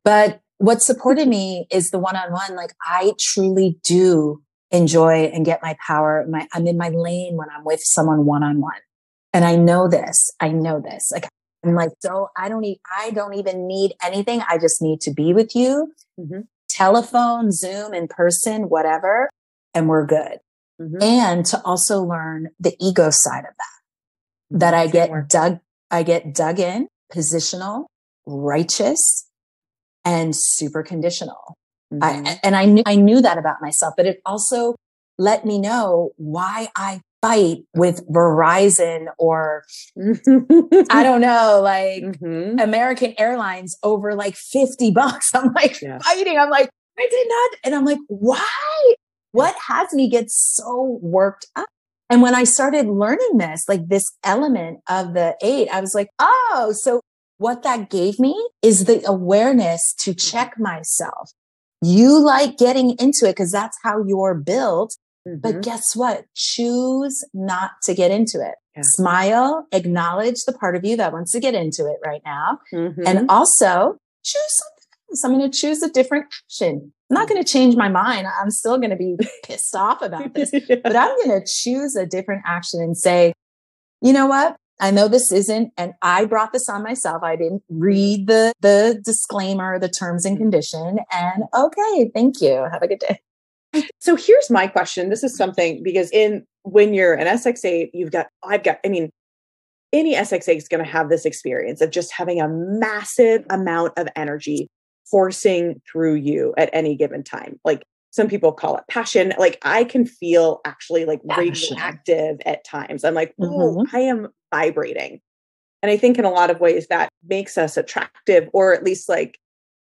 But 0.03 0.41
what 0.65 0.83
supported 0.83 1.29
me 1.29 1.67
is 1.71 1.91
the 1.91 1.99
one 1.99 2.17
on 2.17 2.33
one. 2.33 2.57
Like 2.57 2.73
I 2.83 3.13
truly 3.21 3.79
do 3.85 4.43
enjoy 4.71 5.25
and 5.27 5.45
get 5.45 5.63
my 5.63 5.77
power. 5.87 6.25
My, 6.29 6.49
I'm 6.53 6.67
in 6.67 6.79
my 6.79 6.89
lane 6.89 7.37
when 7.37 7.49
I'm 7.55 7.65
with 7.65 7.81
someone 7.83 8.25
one 8.25 8.43
on 8.43 8.61
one. 8.61 8.81
And 9.33 9.45
I 9.45 9.57
know 9.57 9.89
this. 9.89 10.33
I 10.41 10.49
know 10.49 10.81
this. 10.81 11.11
Like 11.13 11.29
I'm 11.65 11.75
like, 11.75 11.91
so 12.01 12.29
I 12.37 12.49
don't 12.49 12.63
need, 12.63 12.79
I 12.99 13.11
don't 13.11 13.35
even 13.35 13.67
need 13.67 13.93
anything. 14.03 14.43
I 14.49 14.59
just 14.59 14.81
need 14.81 15.01
to 15.03 15.13
be 15.13 15.35
with 15.35 15.55
you. 15.55 15.93
Mhm. 16.19 16.47
Telephone, 16.69 17.53
Zoom, 17.53 17.95
in 17.95 18.09
person, 18.09 18.69
whatever. 18.69 19.29
And 19.75 19.89
we're 19.89 20.07
good. 20.07 20.39
Mhm. 20.81 21.03
And 21.03 21.47
to 21.47 21.63
also 21.63 22.03
learn 22.03 22.49
the 22.59 22.75
ego 22.81 23.09
side 23.11 23.45
of 23.45 23.55
that, 23.59 24.59
that 24.59 24.75
I 24.75 24.87
get 24.87 25.29
dug, 25.29 25.61
I 25.91 26.03
get 26.05 26.35
dug 26.35 26.59
in, 26.59 26.89
positional, 27.13 27.87
righteous, 28.27 29.27
and 30.05 30.35
super 30.37 30.83
conditional. 30.83 31.57
Mhm. 31.93 31.99
I, 32.03 32.41
and 32.43 32.57
I 32.57 32.65
knew, 32.67 32.83
I 32.87 32.97
knew 32.97 33.21
that 33.21 33.39
about 33.39 33.61
myself, 33.61 33.95
but 33.97 34.07
it 34.07 34.21
also 34.27 34.75
let 35.19 35.45
me 35.45 35.59
know 35.59 36.11
why 36.17 36.69
I 36.77 37.01
fight 37.23 37.59
with 37.75 38.07
Verizon 38.09 39.07
or 39.19 39.63
I 40.91 41.03
don't 41.03 41.21
know, 41.21 41.61
like 41.63 42.03
Mhm. 42.03 42.63
American 42.63 43.15
Airlines 43.19 43.77
over 43.83 44.15
like 44.15 44.35
50 44.37 44.91
bucks. 44.91 45.31
I'm 45.35 45.53
like 45.55 45.81
Yeah. 45.81 45.99
fighting. 45.99 46.39
I'm 46.39 46.51
like, 46.51 46.69
I 46.99 47.09
did 47.11 47.29
not. 47.29 47.51
And 47.65 47.75
I'm 47.75 47.85
like, 47.85 47.99
why? 48.09 48.95
What 49.33 49.55
has 49.69 49.93
me 49.93 50.09
get 50.09 50.27
so 50.31 50.99
worked 51.03 51.47
up? 51.57 51.67
And 52.11 52.23
when 52.23 52.35
I 52.35 52.45
started 52.45 52.87
learning 52.87 53.39
this, 53.39 53.65
like 53.69 53.89
this 53.89 54.05
element 54.23 54.81
of 54.89 55.15
the 55.15 55.35
eight, 55.43 55.69
I 55.73 55.81
was 55.81 55.95
like, 55.95 56.09
oh, 56.19 56.73
so 56.77 57.01
what 57.45 57.63
that 57.63 57.91
gave 57.91 58.19
me 58.19 58.35
is 58.63 58.87
the 58.87 59.03
awareness 59.07 59.95
to 59.99 60.15
check 60.15 60.55
myself. 60.59 61.31
You 61.83 62.19
like 62.19 62.57
getting 62.57 62.93
into 62.99 63.27
it 63.29 63.33
because 63.37 63.53
that's 63.53 63.77
how 63.83 64.03
you're 64.07 64.33
built. 64.35 64.97
But 65.27 65.57
Mhm. 65.57 65.63
guess 65.63 65.95
what? 65.95 66.25
Choose 66.35 67.23
not 67.35 67.73
to 67.83 67.93
get 67.93 68.11
into 68.11 68.39
it. 68.41 68.55
Yeah. 68.75 68.83
Smile, 68.85 69.67
acknowledge 69.73 70.41
the 70.47 70.55
part 70.55 70.75
of 70.75 70.87
you 70.87 70.97
that 70.97 71.13
wants 71.13 71.33
to 71.33 71.41
get 71.41 71.55
into 71.55 71.83
it 71.87 71.99
right 72.05 72.23
now. 72.25 72.61
Mhm. 72.73 73.03
And 73.07 73.31
also 73.31 73.99
choose 74.23 74.53
something 74.61 74.89
else. 75.11 75.25
I'm 75.25 75.33
going 75.39 75.51
to 75.51 75.59
choose 75.63 75.83
a 75.83 75.91
different 75.91 76.27
action. 76.47 76.93
I'm 77.11 77.15
not 77.15 77.29
going 77.29 77.43
to 77.45 77.49
change 77.57 77.77
my 77.77 77.91
mind. 77.91 78.27
I'm 78.41 78.51
still 78.51 78.79
going 78.79 78.95
to 78.97 78.97
be 78.97 79.17
pissed 79.45 79.77
off 79.77 80.01
about 80.01 80.33
this, 80.33 80.51
but 80.51 80.97
I'm 80.97 81.15
going 81.23 81.39
to 81.41 81.47
choose 81.47 81.95
a 81.95 82.07
different 82.07 82.43
action 82.47 82.81
and 82.81 82.97
say, 82.97 83.35
you 84.01 84.15
know 84.15 84.27
what? 84.27 84.57
I 84.81 84.91
know 84.91 85.09
this 85.09 85.31
isn't, 85.31 85.73
and 85.77 85.93
I 86.03 86.25
brought 86.25 86.53
this 86.53 86.69
on 86.69 86.83
myself. 86.83 87.23
I 87.23 87.37
didn't 87.37 87.63
read 87.69 88.27
the, 88.27 88.53
the 88.61 89.01
disclaimer, 89.05 89.79
the 89.79 89.89
terms 89.89 90.25
and 90.25 90.37
condition. 90.37 90.99
And 91.13 91.45
okay, 91.55 92.11
thank 92.13 92.41
you. 92.41 92.67
Have 92.73 92.83
a 92.83 92.89
good 92.89 92.99
day. 92.99 93.21
So 93.99 94.15
here's 94.17 94.51
my 94.51 94.67
question. 94.67 95.11
This 95.11 95.25
is 95.25 95.37
something 95.37 95.83
because 95.83 96.11
in 96.13 96.45
when 96.63 96.95
you're 96.95 97.15
an 97.15 97.27
SX8, 97.27 97.91
you've 97.93 98.13
got 98.13 98.29
I've 98.45 98.63
got 98.63 98.79
I 98.85 98.89
mean 98.89 99.11
any 99.93 100.15
SX8 100.15 100.57
is 100.57 100.69
going 100.69 100.85
to 100.85 100.91
have 100.91 101.09
this 101.09 101.25
experience 101.25 101.81
of 101.81 101.91
just 101.91 102.13
having 102.13 102.41
a 102.41 102.49
massive 102.49 103.45
amount 103.51 103.93
of 103.97 104.09
energy 104.17 104.69
forcing 105.11 105.81
through 105.91 106.15
you 106.15 106.55
at 106.57 106.71
any 106.73 106.97
given 106.97 107.23
time. 107.23 107.59
Like 107.65 107.85
some 108.15 108.29
people 108.29 108.53
call 108.53 108.77
it 108.77 108.85
passion. 108.89 109.33
Like 109.39 109.59
I 109.63 109.83
can 109.83 110.07
feel 110.07 110.61
actually 110.65 111.05
like 111.05 111.21
Passion. 111.29 111.77
radioactive 111.77 112.37
at 112.47 112.65
times. 112.65 113.03
I'm 113.03 113.15
like, 113.15 113.35
oh, 113.41 113.85
I 113.93 113.99
am 114.01 114.29
vibrating. 114.55 115.21
And 115.83 115.91
I 115.91 115.97
think 115.97 116.17
in 116.17 116.25
a 116.25 116.31
lot 116.31 116.49
of 116.49 116.61
ways 116.61 116.87
that 116.87 117.09
makes 117.27 117.59
us 117.59 117.77
attractive 117.77 118.49
or 118.53 118.73
at 118.73 118.85
least 118.85 119.09
like 119.09 119.41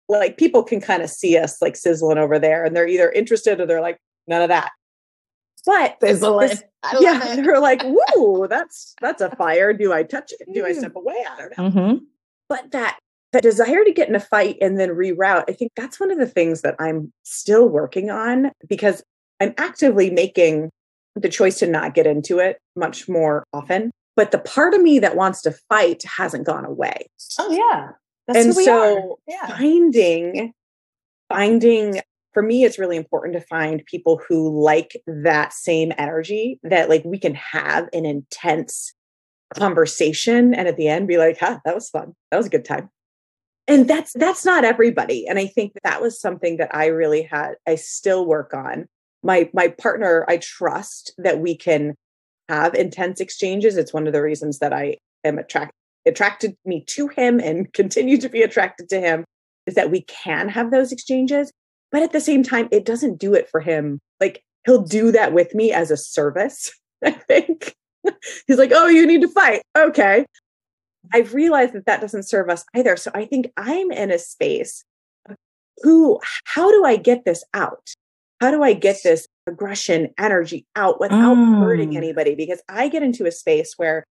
like 0.07 0.37
people 0.37 0.63
can 0.63 0.79
kind 0.79 1.03
of 1.03 1.09
see 1.09 1.37
us 1.37 1.61
like 1.61 1.75
sizzling 1.75 2.17
over 2.17 2.39
there 2.39 2.63
and 2.63 2.73
they're 2.73 2.87
either 2.87 3.11
interested 3.11 3.59
or 3.59 3.65
they're 3.65 3.81
like 3.81 3.97
none 4.27 4.41
of 4.41 4.47
that 4.49 4.71
but 5.65 5.97
Sizzle 6.01 6.39
this- 6.39 6.63
yeah 7.01 7.35
they're 7.35 7.59
like 7.59 7.81
whoa 7.85 8.47
that's 8.47 8.95
that's 9.01 9.21
a 9.21 9.33
fire 9.35 9.73
do 9.73 9.91
i 9.93 10.03
touch 10.03 10.31
it 10.39 10.47
do 10.53 10.65
i 10.65 10.71
Mm. 10.71 10.77
step 10.77 10.95
away 10.95 11.15
i 11.29 11.37
don't 11.41 11.57
know 11.57 11.81
Mhm. 11.81 11.99
but 12.49 12.71
that 12.71 12.99
that 13.33 13.43
desire 13.43 13.83
to 13.83 13.91
get 13.91 14.07
in 14.07 14.15
a 14.15 14.19
fight 14.19 14.57
and 14.61 14.79
then 14.79 14.89
reroute 14.89 15.43
i 15.49 15.53
think 15.53 15.71
that's 15.75 15.99
one 15.99 16.11
of 16.11 16.17
the 16.17 16.27
things 16.27 16.61
that 16.61 16.75
i'm 16.79 17.11
still 17.23 17.67
working 17.67 18.09
on 18.09 18.51
because 18.67 19.03
i'm 19.41 19.53
actively 19.57 20.09
making 20.09 20.69
the 21.15 21.29
choice 21.29 21.59
to 21.59 21.67
not 21.67 21.93
get 21.93 22.07
into 22.07 22.39
it 22.39 22.57
much 22.75 23.07
more 23.09 23.43
often 23.53 23.91
but 24.15 24.31
the 24.31 24.39
part 24.39 24.73
of 24.73 24.81
me 24.81 24.99
that 24.99 25.15
wants 25.15 25.41
to 25.41 25.53
fight 25.69 26.03
hasn't 26.03 26.45
gone 26.45 26.65
away 26.65 27.07
Oh 27.39 27.51
yeah. 27.51 27.89
That's 28.27 28.45
and 28.45 28.53
so. 28.53 29.19
Yeah. 29.27 29.57
finding 29.57 30.53
finding 31.29 32.01
for 32.33 32.43
me 32.43 32.63
it's 32.63 32.79
really 32.79 32.97
important 32.97 33.33
to 33.33 33.41
find 33.47 33.83
people 33.85 34.21
who 34.27 34.61
like 34.61 35.01
that 35.07 35.53
same 35.53 35.91
energy 35.97 36.59
that 36.63 36.89
like 36.89 37.03
we 37.05 37.17
can 37.17 37.35
have 37.35 37.87
an 37.93 38.05
intense 38.05 38.93
conversation 39.55 40.53
and 40.53 40.67
at 40.67 40.77
the 40.77 40.87
end 40.87 41.07
be 41.07 41.17
like 41.17 41.37
huh 41.39 41.59
that 41.65 41.75
was 41.75 41.89
fun 41.89 42.13
that 42.31 42.37
was 42.37 42.47
a 42.47 42.49
good 42.49 42.65
time 42.65 42.89
and 43.67 43.87
that's 43.87 44.13
that's 44.13 44.45
not 44.45 44.65
everybody 44.65 45.27
and 45.27 45.39
i 45.39 45.45
think 45.45 45.73
that 45.83 46.01
was 46.01 46.19
something 46.19 46.57
that 46.57 46.73
i 46.75 46.87
really 46.87 47.23
had 47.23 47.55
i 47.67 47.75
still 47.75 48.25
work 48.25 48.53
on. 48.53 48.87
My 49.23 49.49
my 49.53 49.69
partner 49.69 50.25
i 50.27 50.37
trust 50.37 51.13
that 51.17 51.39
we 51.39 51.55
can 51.55 51.95
have 52.49 52.75
intense 52.75 53.21
exchanges. 53.21 53.77
It's 53.77 53.93
one 53.93 54.05
of 54.05 54.13
the 54.13 54.21
reasons 54.21 54.59
that 54.59 54.73
i 54.73 54.97
am 55.23 55.37
attracted 55.37 55.75
attracted 56.05 56.57
me 56.65 56.83
to 56.87 57.07
him 57.07 57.39
and 57.39 57.71
continue 57.81 58.17
to 58.17 58.29
be 58.29 58.41
attracted 58.41 58.89
to 58.89 58.99
him 58.99 59.23
is 59.65 59.75
that 59.75 59.91
we 59.91 60.01
can 60.01 60.49
have 60.49 60.71
those 60.71 60.91
exchanges 60.91 61.51
but 61.91 62.03
at 62.03 62.11
the 62.11 62.19
same 62.19 62.43
time 62.43 62.67
it 62.71 62.85
doesn't 62.85 63.19
do 63.19 63.33
it 63.33 63.47
for 63.49 63.61
him. 63.61 63.99
Like 64.19 64.43
he'll 64.65 64.81
do 64.81 65.11
that 65.11 65.31
with 65.31 65.53
me 65.53 65.71
as 65.71 65.91
a 65.91 65.97
service 65.97 66.71
i 67.03 67.11
think. 67.11 67.75
He's 68.47 68.57
like 68.57 68.71
oh 68.73 68.87
you 68.87 69.07
need 69.07 69.21
to 69.21 69.29
fight. 69.29 69.61
Okay 69.77 70.25
i've 71.11 71.33
realized 71.33 71.73
that 71.73 71.85
that 71.85 72.01
doesn't 72.01 72.23
serve 72.23 72.49
us 72.49 72.65
either 72.75 72.95
so 72.95 73.11
i 73.13 73.25
think 73.25 73.51
i'm 73.57 73.91
in 73.91 74.11
a 74.11 74.19
space 74.19 74.85
who 75.81 76.19
how 76.45 76.71
do 76.71 76.85
i 76.85 76.95
get 76.95 77.25
this 77.25 77.43
out 77.53 77.93
how 78.39 78.51
do 78.51 78.63
i 78.63 78.73
get 78.73 78.97
this 79.03 79.27
aggression 79.47 80.09
energy 80.17 80.65
out 80.75 80.99
without 80.99 81.35
hurting 81.59 81.91
Mm. 81.91 81.97
anybody 81.97 82.35
because 82.35 82.61
i 82.69 82.87
get 82.87 83.03
into 83.03 83.25
a 83.25 83.31
space 83.31 83.73
where 83.77 84.05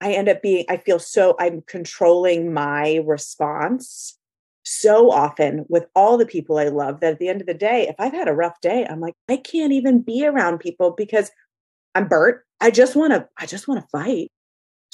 I 0.00 0.12
end 0.12 0.28
up 0.28 0.42
being, 0.42 0.64
I 0.68 0.76
feel 0.76 1.00
so, 1.00 1.34
I'm 1.40 1.62
controlling 1.66 2.52
my 2.54 3.00
response 3.04 4.16
so 4.62 5.10
often 5.10 5.64
with 5.68 5.86
all 5.96 6.16
the 6.16 6.24
people 6.24 6.58
I 6.58 6.68
love 6.68 7.00
that 7.00 7.14
at 7.14 7.18
the 7.18 7.28
end 7.28 7.40
of 7.40 7.48
the 7.48 7.54
day, 7.54 7.88
if 7.88 7.96
I've 7.98 8.12
had 8.12 8.28
a 8.28 8.32
rough 8.32 8.60
day, 8.60 8.86
I'm 8.88 9.00
like, 9.00 9.14
I 9.28 9.38
can't 9.38 9.72
even 9.72 10.02
be 10.02 10.24
around 10.24 10.58
people 10.58 10.92
because 10.96 11.32
I'm 11.96 12.06
burnt. 12.06 12.36
I 12.60 12.70
just 12.70 12.94
want 12.94 13.12
to, 13.12 13.26
I 13.38 13.46
just 13.46 13.66
want 13.66 13.80
to 13.80 13.88
fight. 13.88 14.30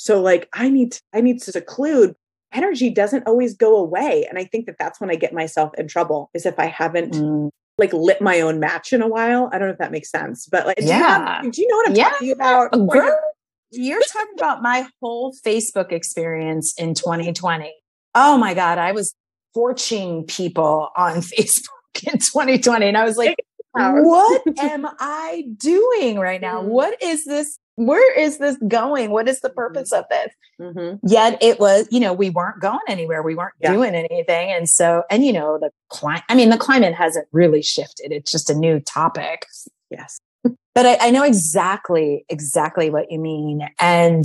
So 0.05 0.21
like, 0.21 0.51
I 0.53 0.69
need, 0.69 0.93
to, 0.93 1.01
I 1.15 1.23
need 1.23 1.41
to 1.41 1.51
seclude. 1.51 2.15
Energy 2.53 2.91
doesn't 2.91 3.27
always 3.27 3.57
go 3.57 3.75
away. 3.79 4.27
And 4.29 4.39
I 4.39 4.45
think 4.45 4.67
that 4.67 4.77
that's 4.79 5.01
when 5.01 5.09
I 5.11 5.15
get 5.15 5.33
myself 5.33 5.73
in 5.79 5.89
trouble 5.89 6.29
is 6.35 6.45
if 6.45 6.59
I 6.59 6.67
haven't 6.67 7.15
Mm. 7.15 7.49
like 7.79 7.91
lit 7.95 8.21
my 8.21 8.43
own 8.43 8.61
match 8.61 8.93
in 8.93 9.01
a 9.01 9.09
while. 9.09 9.49
I 9.51 9.59
don't 9.59 9.69
know 9.69 9.73
if 9.73 9.79
that 9.79 9.91
makes 9.93 10.11
sense, 10.11 10.47
but 10.53 10.67
like, 10.67 10.77
do, 10.77 10.85
you, 10.85 10.91
Yeah. 10.91 11.41
have, 11.43 11.51
do 11.51 11.63
you 11.63 11.67
know 11.69 11.77
what 11.77 11.89
I'm 11.89 11.97
Yeah. 11.97 12.11
talking 12.11 12.31
about? 12.33 12.71
Girl, 12.91 13.19
you're 13.71 14.03
talking 14.13 14.35
about 14.37 14.61
my 14.63 14.87
whole 15.01 15.35
Facebook 15.45 15.91
experience 15.91 16.75
in 16.77 16.93
2020. 17.05 17.75
Oh 18.15 18.37
my 18.37 18.53
God. 18.53 18.77
I 18.77 18.93
was 18.93 19.15
torching 19.55 20.25
people 20.25 20.91
on 20.99 21.15
Facebook 21.33 22.13
in 22.13 22.19
2020. 22.19 22.87
And 22.89 22.99
I 22.99 23.05
was 23.05 23.17
like, 23.17 23.37
what 23.73 24.43
am 24.61 24.87
I 25.01 25.47
doing 25.57 26.19
right 26.19 26.43
now? 26.43 26.61
Mhm. 26.63 26.67
What 26.67 27.03
is 27.03 27.25
this? 27.25 27.59
Where 27.77 28.17
is 28.19 28.39
this 28.39 28.57
going? 28.69 29.11
What 29.11 29.29
is 29.29 29.41
the 29.41 29.51
purpose 29.51 29.93
of 29.93 30.05
this? 30.09 30.33
Mhm. 30.61 31.01
Yet 31.05 31.43
it 31.43 31.59
was, 31.59 31.89
you 31.91 31.99
know, 31.99 32.13
we 32.13 32.31
weren't 32.31 32.61
going 32.61 32.79
anywhere. 32.89 33.23
We 33.23 33.35
weren't 33.35 33.55
Yeah. 33.61 33.73
doing 33.73 33.95
anything. 33.95 34.53
And 34.53 34.69
so, 34.69 35.03
and 35.11 35.25
you 35.25 35.33
know, 35.33 35.59
the 35.59 35.71
climate, 35.91 36.23
I 36.29 36.35
mean, 36.37 36.51
the 36.51 36.59
climate 36.59 36.95
hasn't 36.95 37.27
really 37.33 37.63
shifted. 37.63 38.13
It's 38.13 38.31
just 38.31 38.49
a 38.51 38.55
new 38.55 38.79
topic. 38.81 39.47
Yes. 39.91 40.19
but 40.75 40.87
I, 40.87 40.99
I 41.09 41.11
know 41.11 41.23
exactly, 41.25 42.25
exactly 42.29 42.91
what 42.91 43.11
you 43.11 43.19
mean. 43.19 43.67
And 43.81 44.25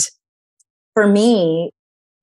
for 0.93 1.07
me, 1.07 1.71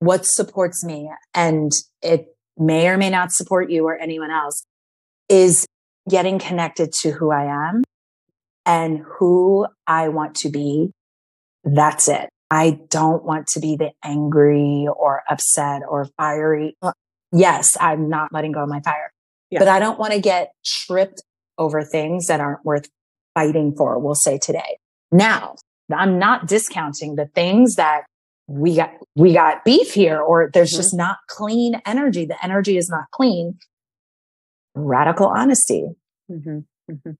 what 0.00 0.26
supports 0.26 0.84
me, 0.84 1.10
and 1.34 1.72
it 2.02 2.36
may 2.58 2.88
or 2.88 2.96
may 2.98 3.08
not 3.10 3.32
support 3.32 3.70
you 3.70 3.86
or 3.86 3.96
anyone 3.96 4.30
else, 4.30 4.64
is 5.28 5.66
getting 6.08 6.38
connected 6.38 6.92
to 7.00 7.10
who 7.12 7.30
I 7.32 7.44
am 7.68 7.82
and 8.66 8.98
who 9.18 9.66
I 9.86 10.08
want 10.08 10.34
to 10.36 10.50
be. 10.50 10.92
That's 11.66 12.08
it. 12.08 12.30
I 12.50 12.78
don't 12.88 13.24
want 13.24 13.48
to 13.48 13.60
be 13.60 13.76
the 13.76 13.90
angry 14.04 14.86
or 14.88 15.22
upset 15.28 15.82
or 15.86 16.06
fiery. 16.16 16.76
Yes, 17.32 17.76
I'm 17.80 18.08
not 18.08 18.32
letting 18.32 18.52
go 18.52 18.62
of 18.62 18.68
my 18.68 18.80
fire, 18.80 19.12
yeah. 19.50 19.58
but 19.58 19.68
I 19.68 19.80
don't 19.80 19.98
want 19.98 20.12
to 20.12 20.20
get 20.20 20.52
tripped 20.64 21.22
over 21.58 21.82
things 21.82 22.26
that 22.28 22.40
aren't 22.40 22.64
worth 22.64 22.88
fighting 23.34 23.74
for, 23.76 23.98
we'll 23.98 24.14
say 24.14 24.38
today. 24.38 24.78
Now, 25.10 25.56
I'm 25.92 26.18
not 26.18 26.46
discounting 26.46 27.16
the 27.16 27.26
things 27.26 27.74
that 27.74 28.02
we 28.46 28.76
got, 28.76 28.92
we 29.16 29.32
got 29.32 29.64
beef 29.64 29.92
here, 29.92 30.20
or 30.20 30.50
there's 30.54 30.70
mm-hmm. 30.70 30.78
just 30.78 30.94
not 30.94 31.16
clean 31.28 31.82
energy. 31.84 32.26
The 32.26 32.42
energy 32.44 32.76
is 32.76 32.88
not 32.88 33.06
clean. 33.10 33.58
Radical 34.74 35.26
honesty. 35.26 35.88
Mm-hmm. 36.30 36.58
Mm-hmm. 36.90 37.10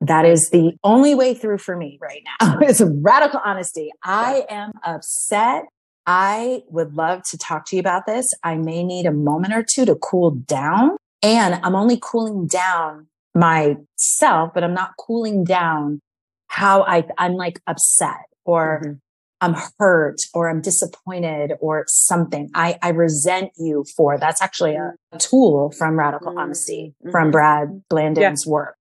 That 0.00 0.26
is 0.26 0.50
the 0.50 0.72
only 0.84 1.14
way 1.14 1.34
through 1.34 1.58
for 1.58 1.76
me 1.76 1.98
right 2.00 2.22
now. 2.40 2.58
it's 2.62 2.82
radical 2.82 3.40
honesty. 3.44 3.90
I 4.04 4.44
am 4.48 4.72
upset. 4.84 5.64
I 6.06 6.62
would 6.68 6.94
love 6.94 7.22
to 7.30 7.38
talk 7.38 7.66
to 7.66 7.76
you 7.76 7.80
about 7.80 8.06
this. 8.06 8.32
I 8.44 8.56
may 8.56 8.84
need 8.84 9.06
a 9.06 9.12
moment 9.12 9.54
or 9.54 9.64
two 9.68 9.84
to 9.86 9.96
cool 9.96 10.30
down. 10.30 10.96
And 11.22 11.58
I'm 11.62 11.74
only 11.74 11.98
cooling 12.00 12.46
down 12.46 13.08
myself, 13.34 14.52
but 14.54 14.62
I'm 14.62 14.74
not 14.74 14.92
cooling 14.98 15.44
down 15.44 16.00
how 16.48 16.82
I, 16.84 17.04
I'm 17.18 17.34
like 17.34 17.60
upset 17.66 18.26
or 18.44 18.82
mm-hmm. 18.84 18.92
I'm 19.40 19.56
hurt 19.78 20.20
or 20.32 20.48
I'm 20.48 20.60
disappointed 20.60 21.54
or 21.60 21.84
something. 21.88 22.50
I, 22.54 22.78
I 22.82 22.90
resent 22.90 23.50
you 23.56 23.84
for 23.96 24.18
that's 24.18 24.40
actually 24.40 24.76
a, 24.76 24.94
a 25.12 25.18
tool 25.18 25.72
from 25.72 25.98
Radical 25.98 26.28
mm-hmm. 26.28 26.38
Honesty 26.38 26.94
from 27.10 27.24
mm-hmm. 27.24 27.30
Brad 27.32 27.82
Blanton's 27.88 28.44
yeah. 28.46 28.52
work. 28.52 28.76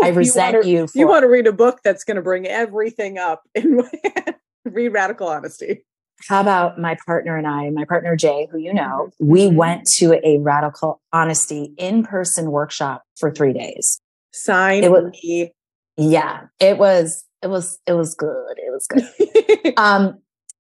Woo, 0.00 0.06
I 0.06 0.10
resent 0.10 0.52
you. 0.52 0.54
Want 0.54 0.64
to, 0.64 0.70
you, 0.70 0.86
for, 0.86 0.98
you 0.98 1.08
want 1.08 1.22
to 1.22 1.28
read 1.28 1.46
a 1.46 1.52
book 1.52 1.80
that's 1.84 2.04
going 2.04 2.16
to 2.16 2.22
bring 2.22 2.46
everything 2.46 3.18
up 3.18 3.42
in 3.54 3.82
read 4.64 4.88
Radical 4.88 5.28
Honesty. 5.28 5.84
How 6.28 6.40
about 6.40 6.78
my 6.78 6.96
partner 7.06 7.36
and 7.36 7.46
I, 7.46 7.70
my 7.70 7.84
partner 7.84 8.14
Jay, 8.14 8.46
who 8.50 8.58
you 8.58 8.74
know, 8.74 9.08
mm-hmm. 9.08 9.26
we 9.26 9.48
went 9.48 9.86
to 9.96 10.20
a 10.24 10.38
Radical 10.38 11.00
Honesty 11.12 11.72
in 11.78 12.04
person 12.04 12.50
workshop 12.50 13.04
for 13.18 13.30
three 13.30 13.52
days. 13.52 14.00
Sign 14.32 14.84
it 14.84 14.90
was, 14.90 15.10
me. 15.22 15.52
Yeah, 15.96 16.46
it 16.58 16.78
was. 16.78 17.24
It 17.42 17.48
was. 17.48 17.78
It 17.86 17.94
was 17.94 18.14
good. 18.14 18.54
It 18.58 18.70
was 18.70 18.86
good. 18.86 19.74
um, 19.78 20.18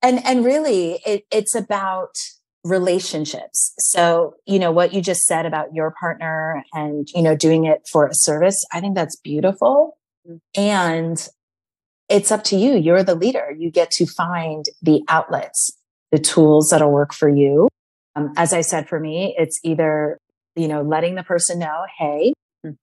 and 0.02 0.24
and 0.24 0.44
really, 0.44 1.00
it, 1.06 1.24
it's 1.30 1.54
about 1.54 2.14
relationships. 2.64 3.74
So, 3.78 4.34
you 4.46 4.59
know, 4.59 4.72
what 4.72 4.92
you 4.92 5.00
just 5.00 5.22
said 5.22 5.46
about 5.46 5.74
your 5.74 5.94
partner 5.98 6.64
and, 6.72 7.09
you 7.14 7.22
know, 7.22 7.36
doing 7.36 7.64
it 7.64 7.86
for 7.90 8.06
a 8.06 8.14
service, 8.14 8.64
I 8.72 8.80
think 8.80 8.94
that's 8.94 9.16
beautiful. 9.16 9.96
Mm-hmm. 10.28 10.61
And 10.61 11.28
it's 12.09 12.32
up 12.32 12.44
to 12.44 12.56
you. 12.56 12.76
You're 12.76 13.02
the 13.02 13.14
leader. 13.14 13.54
You 13.56 13.70
get 13.70 13.90
to 13.92 14.06
find 14.06 14.64
the 14.82 15.02
outlets, 15.09 15.70
the 16.11 16.18
tools 16.18 16.68
that'll 16.70 16.90
work 16.90 17.12
for 17.12 17.28
you. 17.28 17.68
Um, 18.16 18.32
as 18.36 18.52
I 18.52 18.62
said, 18.62 18.88
for 18.88 18.98
me, 18.98 19.34
it's 19.38 19.61
either, 19.62 20.18
you 20.56 20.68
know, 20.68 20.82
letting 20.82 21.14
the 21.14 21.22
person 21.22 21.59
know, 21.59 21.84
Hey, 21.98 22.32
mm. 22.66 22.76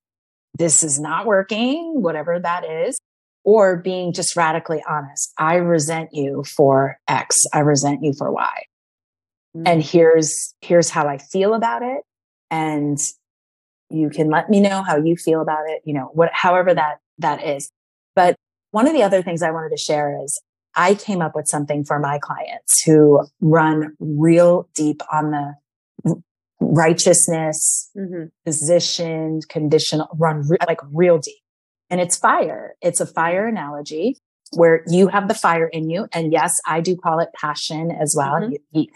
this 0.57 0.83
is 0.83 0.99
not 0.99 1.25
working, 1.25 2.01
whatever 2.01 2.39
that 2.39 2.63
is, 2.63 2.97
or 3.43 3.77
being 3.77 4.13
just 4.13 4.35
radically 4.35 4.81
honest. 4.87 5.33
I 5.37 5.55
resent 5.55 6.11
you 6.13 6.43
for 6.55 6.97
X. 7.07 7.43
I 7.51 7.59
resent 7.59 8.03
you 8.03 8.13
for 8.13 8.31
Y 8.31 8.65
mm-hmm. 9.55 9.67
and 9.67 9.83
here's 9.83 10.53
here's 10.61 10.89
how 10.89 11.07
I 11.07 11.17
feel 11.17 11.53
about 11.53 11.81
it 11.81 12.01
and 12.51 12.97
you 13.89 14.09
can 14.09 14.29
let 14.29 14.49
me 14.49 14.59
know 14.59 14.83
how 14.83 14.97
you 14.97 15.15
feel 15.15 15.41
about 15.41 15.63
it, 15.67 15.81
you 15.85 15.93
know, 15.93 16.09
what 16.13 16.29
however 16.33 16.73
that 16.73 16.99
that 17.19 17.43
is. 17.43 17.71
But 18.15 18.35
one 18.71 18.87
of 18.87 18.93
the 18.93 19.03
other 19.03 19.21
things 19.21 19.41
I 19.41 19.51
wanted 19.51 19.69
to 19.69 19.77
share 19.77 20.21
is 20.23 20.41
I 20.75 20.95
came 20.95 21.21
up 21.21 21.35
with 21.35 21.47
something 21.47 21.85
for 21.85 21.99
my 21.99 22.19
clients 22.19 22.81
who 22.83 23.25
run 23.39 23.95
real 23.99 24.67
deep 24.75 25.01
on 25.11 25.31
the 25.31 25.53
righteousness, 26.59 27.89
mm-hmm. 27.97 28.25
positioned, 28.45 29.47
conditional, 29.49 30.09
run 30.17 30.47
re- 30.47 30.57
like 30.67 30.79
real 30.91 31.17
deep. 31.17 31.35
And 31.89 32.01
it's 32.01 32.17
fire. 32.17 32.75
It's 32.81 32.99
a 32.99 33.05
fire 33.05 33.47
analogy 33.47 34.17
where 34.53 34.83
you 34.87 35.07
have 35.07 35.27
the 35.27 35.33
fire 35.33 35.67
in 35.67 35.89
you. 35.89 36.07
And 36.13 36.31
yes, 36.31 36.59
I 36.67 36.81
do 36.81 36.97
call 36.97 37.19
it 37.19 37.29
passion 37.39 37.91
as 37.91 38.13
well. 38.17 38.33
Mm-hmm. 38.33 38.53
You, 38.71 38.87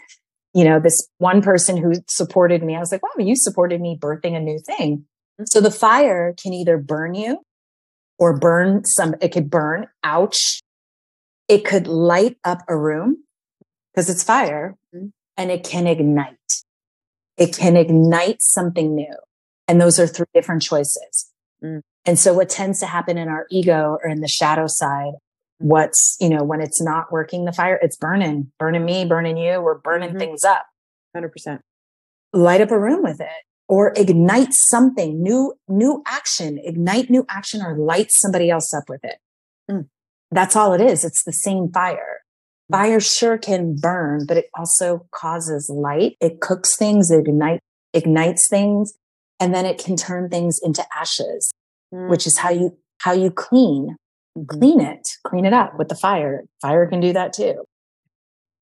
you 0.54 0.64
know, 0.64 0.80
this 0.80 1.08
one 1.18 1.42
person 1.42 1.76
who 1.76 1.92
supported 2.08 2.62
me, 2.62 2.76
I 2.76 2.80
was 2.80 2.92
like, 2.92 3.02
wow, 3.02 3.24
you 3.24 3.36
supported 3.36 3.80
me 3.80 3.98
birthing 4.00 4.36
a 4.36 4.40
new 4.40 4.58
thing. 4.58 5.04
So 5.46 5.60
the 5.60 5.70
fire 5.70 6.34
can 6.40 6.52
either 6.52 6.76
burn 6.76 7.14
you 7.14 7.40
or 8.18 8.38
burn 8.38 8.84
some, 8.84 9.14
it 9.20 9.32
could 9.32 9.48
burn, 9.48 9.86
ouch. 10.04 10.60
It 11.48 11.64
could 11.64 11.86
light 11.86 12.36
up 12.44 12.62
a 12.68 12.76
room 12.76 13.24
because 13.92 14.10
it's 14.10 14.22
fire 14.22 14.76
mm-hmm. 14.94 15.06
and 15.36 15.50
it 15.50 15.64
can 15.64 15.86
ignite. 15.86 16.36
It 17.36 17.56
can 17.56 17.76
ignite 17.76 18.42
something 18.42 18.94
new. 18.94 19.14
And 19.66 19.80
those 19.80 19.98
are 19.98 20.06
three 20.06 20.26
different 20.34 20.62
choices. 20.62 21.30
Mm. 21.64 21.80
And 22.04 22.18
so 22.18 22.34
what 22.34 22.48
tends 22.48 22.80
to 22.80 22.86
happen 22.86 23.16
in 23.16 23.28
our 23.28 23.46
ego 23.50 23.98
or 24.02 24.08
in 24.08 24.20
the 24.20 24.28
shadow 24.28 24.66
side 24.66 25.12
what's, 25.60 26.16
you 26.20 26.28
know, 26.28 26.42
when 26.42 26.60
it's 26.60 26.82
not 26.82 27.12
working 27.12 27.44
the 27.44 27.52
fire, 27.52 27.78
it's 27.82 27.96
burning, 27.96 28.50
burning 28.58 28.84
me, 28.84 29.04
burning 29.04 29.36
you. 29.36 29.60
We're 29.60 29.78
burning 29.78 30.10
mm-hmm. 30.10 30.18
things 30.18 30.42
up. 30.42 30.66
100%. 31.16 31.60
Light 32.32 32.60
up 32.60 32.70
a 32.70 32.78
room 32.78 33.02
with 33.02 33.20
it 33.20 33.44
or 33.68 33.92
ignite 33.96 34.52
something 34.52 35.22
new, 35.22 35.54
new 35.68 36.02
action, 36.06 36.58
ignite 36.64 37.10
new 37.10 37.26
action 37.28 37.62
or 37.62 37.76
light 37.76 38.08
somebody 38.10 38.50
else 38.50 38.72
up 38.74 38.84
with 38.88 39.04
it. 39.04 39.18
Mm. 39.70 39.86
That's 40.30 40.56
all 40.56 40.72
it 40.72 40.80
is. 40.80 41.04
It's 41.04 41.22
the 41.24 41.32
same 41.32 41.70
fire. 41.72 42.20
Mm. 42.72 42.76
Fire 42.76 43.00
sure 43.00 43.36
can 43.36 43.76
burn, 43.76 44.24
but 44.26 44.38
it 44.38 44.46
also 44.58 45.06
causes 45.12 45.70
light. 45.72 46.16
It 46.20 46.40
cooks 46.40 46.76
things, 46.76 47.10
it 47.10 47.20
ignite, 47.20 47.60
ignites 47.92 48.48
things, 48.48 48.94
and 49.38 49.54
then 49.54 49.66
it 49.66 49.82
can 49.82 49.96
turn 49.96 50.30
things 50.30 50.58
into 50.62 50.84
ashes, 50.96 51.52
mm. 51.92 52.08
which 52.08 52.26
is 52.26 52.38
how 52.38 52.50
you, 52.50 52.78
how 52.98 53.12
you 53.12 53.30
clean 53.30 53.96
Mm-hmm. 54.40 54.58
clean 54.58 54.80
it, 54.80 55.08
clean 55.26 55.44
it 55.46 55.52
up 55.52 55.78
with 55.78 55.88
the 55.88 55.94
fire. 55.94 56.44
Fire 56.62 56.86
can 56.86 57.00
do 57.00 57.12
that 57.12 57.32
too. 57.32 57.64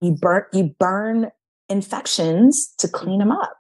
You 0.01 0.13
burn, 0.13 0.45
you 0.53 0.75
burn 0.79 1.31
infections 1.69 2.75
to 2.79 2.89
clean 2.89 3.19
them 3.19 3.33
up. 3.33 3.55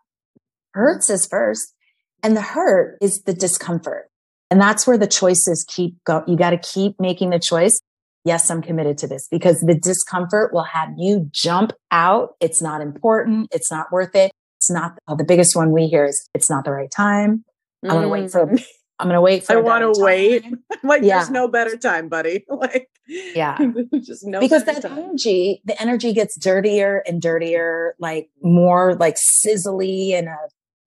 Hurts 0.74 1.10
is 1.10 1.26
first. 1.26 1.74
And 2.22 2.36
the 2.36 2.42
hurt 2.42 2.98
is 3.00 3.22
the 3.22 3.32
discomfort. 3.32 4.10
And 4.50 4.60
that's 4.60 4.86
where 4.86 4.98
the 4.98 5.06
choices 5.06 5.64
keep 5.68 6.02
go. 6.04 6.24
You 6.26 6.36
got 6.36 6.50
to 6.50 6.58
keep 6.58 6.98
making 6.98 7.30
the 7.30 7.38
choice. 7.38 7.78
Yes, 8.24 8.50
I'm 8.50 8.62
committed 8.62 8.98
to 8.98 9.06
this 9.06 9.28
because 9.30 9.60
the 9.60 9.74
discomfort 9.74 10.52
will 10.52 10.64
have 10.64 10.90
you 10.96 11.28
jump 11.32 11.72
out. 11.90 12.30
It's 12.40 12.60
not 12.60 12.80
important. 12.80 13.48
It's 13.52 13.70
not 13.70 13.92
worth 13.92 14.14
it. 14.14 14.32
It's 14.56 14.70
not 14.70 14.98
oh, 15.06 15.16
the 15.16 15.24
biggest 15.24 15.54
one 15.54 15.70
we 15.70 15.86
hear 15.86 16.04
is 16.04 16.28
it's 16.34 16.50
not 16.50 16.64
the 16.64 16.72
right 16.72 16.90
time. 16.90 17.44
I'm 17.84 17.90
going 17.90 18.02
to 18.02 18.08
wait 18.08 18.30
for 18.30 18.46
mm. 18.46 18.64
I'm 18.99 19.07
going 19.07 19.14
to 19.14 19.20
wait 19.20 19.44
for 19.44 19.53
I 19.53 19.57
want 19.57 19.94
to 19.94 20.03
wait. 20.03 20.44
like 20.82 21.03
yeah. 21.03 21.18
there's 21.18 21.30
no 21.30 21.49
better 21.49 21.76
time, 21.76 22.09
buddy. 22.09 22.44
like 22.49 22.88
yeah. 23.07 23.57
just 24.03 24.26
no 24.26 24.40
Because 24.40 24.64
that 24.64 24.82
time. 24.82 24.99
energy, 24.99 25.62
the 25.64 25.80
energy 25.80 26.12
gets 26.12 26.36
dirtier 26.36 27.03
and 27.07 27.22
dirtier, 27.22 27.94
like 27.99 28.30
more 28.42 28.94
like 28.94 29.16
sizzly 29.16 30.11
in 30.11 30.26
a 30.26 30.36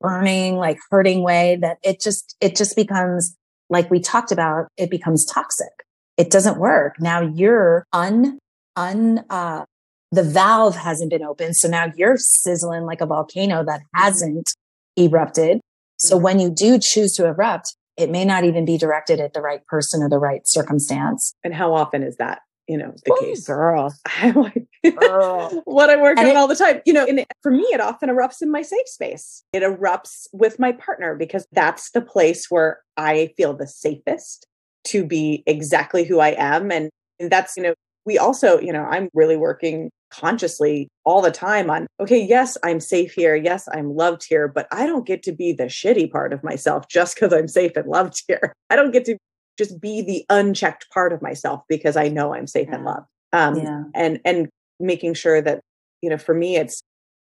burning, 0.01 0.57
like 0.57 0.78
hurting 0.89 1.24
way 1.24 1.57
that 1.62 1.78
it 1.84 2.01
just 2.01 2.36
it 2.41 2.55
just 2.55 2.76
becomes 2.76 3.36
like 3.70 3.89
we 3.89 3.99
talked 3.99 4.32
about, 4.32 4.68
it 4.78 4.89
becomes 4.89 5.26
toxic. 5.26 5.72
It 6.18 6.30
doesn't 6.30 6.57
work. 6.57 6.99
Now 6.99 7.22
you're 7.22 7.86
un 7.93 8.38
un 8.76 9.24
uh 9.30 9.66
the 10.12 10.24
valve 10.24 10.76
hasn't 10.76 11.09
been 11.09 11.24
open. 11.24 11.53
So 11.53 11.70
now 11.70 11.91
you're 11.95 12.18
sizzling 12.18 12.84
like 12.84 12.99
a 12.99 13.05
volcano 13.05 13.64
that 13.64 13.82
hasn't 13.95 14.51
erupted. 14.97 15.62
So 15.97 16.16
mm-hmm. 16.16 16.24
when 16.24 16.39
you 16.39 16.49
do 16.49 16.78
choose 16.82 17.14
to 17.14 17.28
erupt, 17.28 17.76
it 18.02 18.10
may 18.10 18.26
not 18.26 18.43
even 18.43 18.66
be 18.66 18.78
directed 18.78 19.20
at 19.20 19.34
the 19.34 19.41
right 19.41 19.66
person 19.68 20.02
or 20.02 20.10
the 20.10 20.18
right 20.18 20.47
circumstance. 20.47 21.34
And 21.43 21.54
how 21.54 21.74
often 21.74 22.04
is 22.04 22.18
that? 22.18 22.41
You 22.68 22.78
know, 22.78 22.93
the 23.06 23.14
Ooh, 23.14 23.18
case. 23.20 23.45
Girl. 23.45 23.93
I'm 24.06 24.36
like, 24.36 24.68
girl. 24.99 25.62
what 25.66 25.89
I 25.89 26.02
work 26.02 26.18
on 26.18 26.36
all 26.36 26.47
the 26.47 26.56
time. 26.56 26.82
You 26.86 26.93
know, 26.93 27.06
and 27.06 27.26
for 27.41 27.52
me, 27.52 27.64
it 27.72 27.82
often 27.82 28.10
erupts 28.10 28.41
in 28.41 28.52
my 28.52 28.62
safe 28.62 28.88
space. 28.88 29.43
It 29.54 29.64
erupts 29.64 30.28
with 30.32 30.60
my 30.60 30.72
partner 30.72 31.16
because 31.16 31.45
that's 31.52 31.91
the 31.91 32.02
place 32.02 32.49
where 32.49 32.80
I 32.97 33.34
feel 33.38 33.54
the 33.54 33.68
safest 33.68 34.47
to 34.86 35.06
be 35.06 35.43
exactly 35.45 36.04
who 36.06 36.20
I 36.20 36.30
am. 36.38 36.72
And, 36.72 36.89
and 37.20 37.32
that's, 37.32 37.58
you 37.58 37.64
know, 37.64 37.74
we 38.06 38.18
also, 38.18 38.60
you 38.60 38.74
know, 38.74 38.84
I'm 38.84 39.10
really 39.14 39.38
working 39.38 39.89
consciously 40.12 40.89
all 41.05 41.22
the 41.22 41.32
time 41.32 41.70
on, 41.70 41.88
okay, 41.99 42.22
yes, 42.22 42.57
I'm 42.64 42.80
safe 42.80 43.14
here. 43.14 43.36
Yes, 43.36 43.68
I'm 43.74 43.95
loved 43.95 44.24
here, 44.28 44.47
but 44.47 44.68
I 44.72 44.86
don't 44.86 45.05
get 45.05 45.24
to 45.24 45.32
be 45.32 45.53
the 45.53 45.66
shitty 45.66 46.12
part 46.12 46.34
of 46.34 46.43
myself 46.43 46.88
just 46.89 47.16
because 47.16 47.34
I'm 47.34 47.47
safe 47.47 47.76
and 47.76 47.88
loved 47.88 48.22
here. 48.28 48.53
I 48.70 48.76
don't 48.76 48.91
get 48.91 49.05
to 49.05 49.18
just 49.57 49.80
be 49.82 50.01
the 50.01 50.26
unchecked 50.30 50.89
part 50.91 51.14
of 51.14 51.22
myself 51.22 51.62
because 51.68 51.95
I 51.95 52.07
know 52.07 52.34
I'm 52.34 52.47
safe 52.47 52.68
yeah. 52.70 52.76
and 52.76 52.86
loved. 52.86 53.07
Um, 53.34 53.55
yeah. 53.55 53.84
and 53.95 54.20
and 54.26 54.49
making 54.82 55.14
sure 55.14 55.41
that 55.41 55.62
you 56.01 56.09
know 56.09 56.18
for 56.18 56.34
me 56.34 56.57
it's 56.57 56.82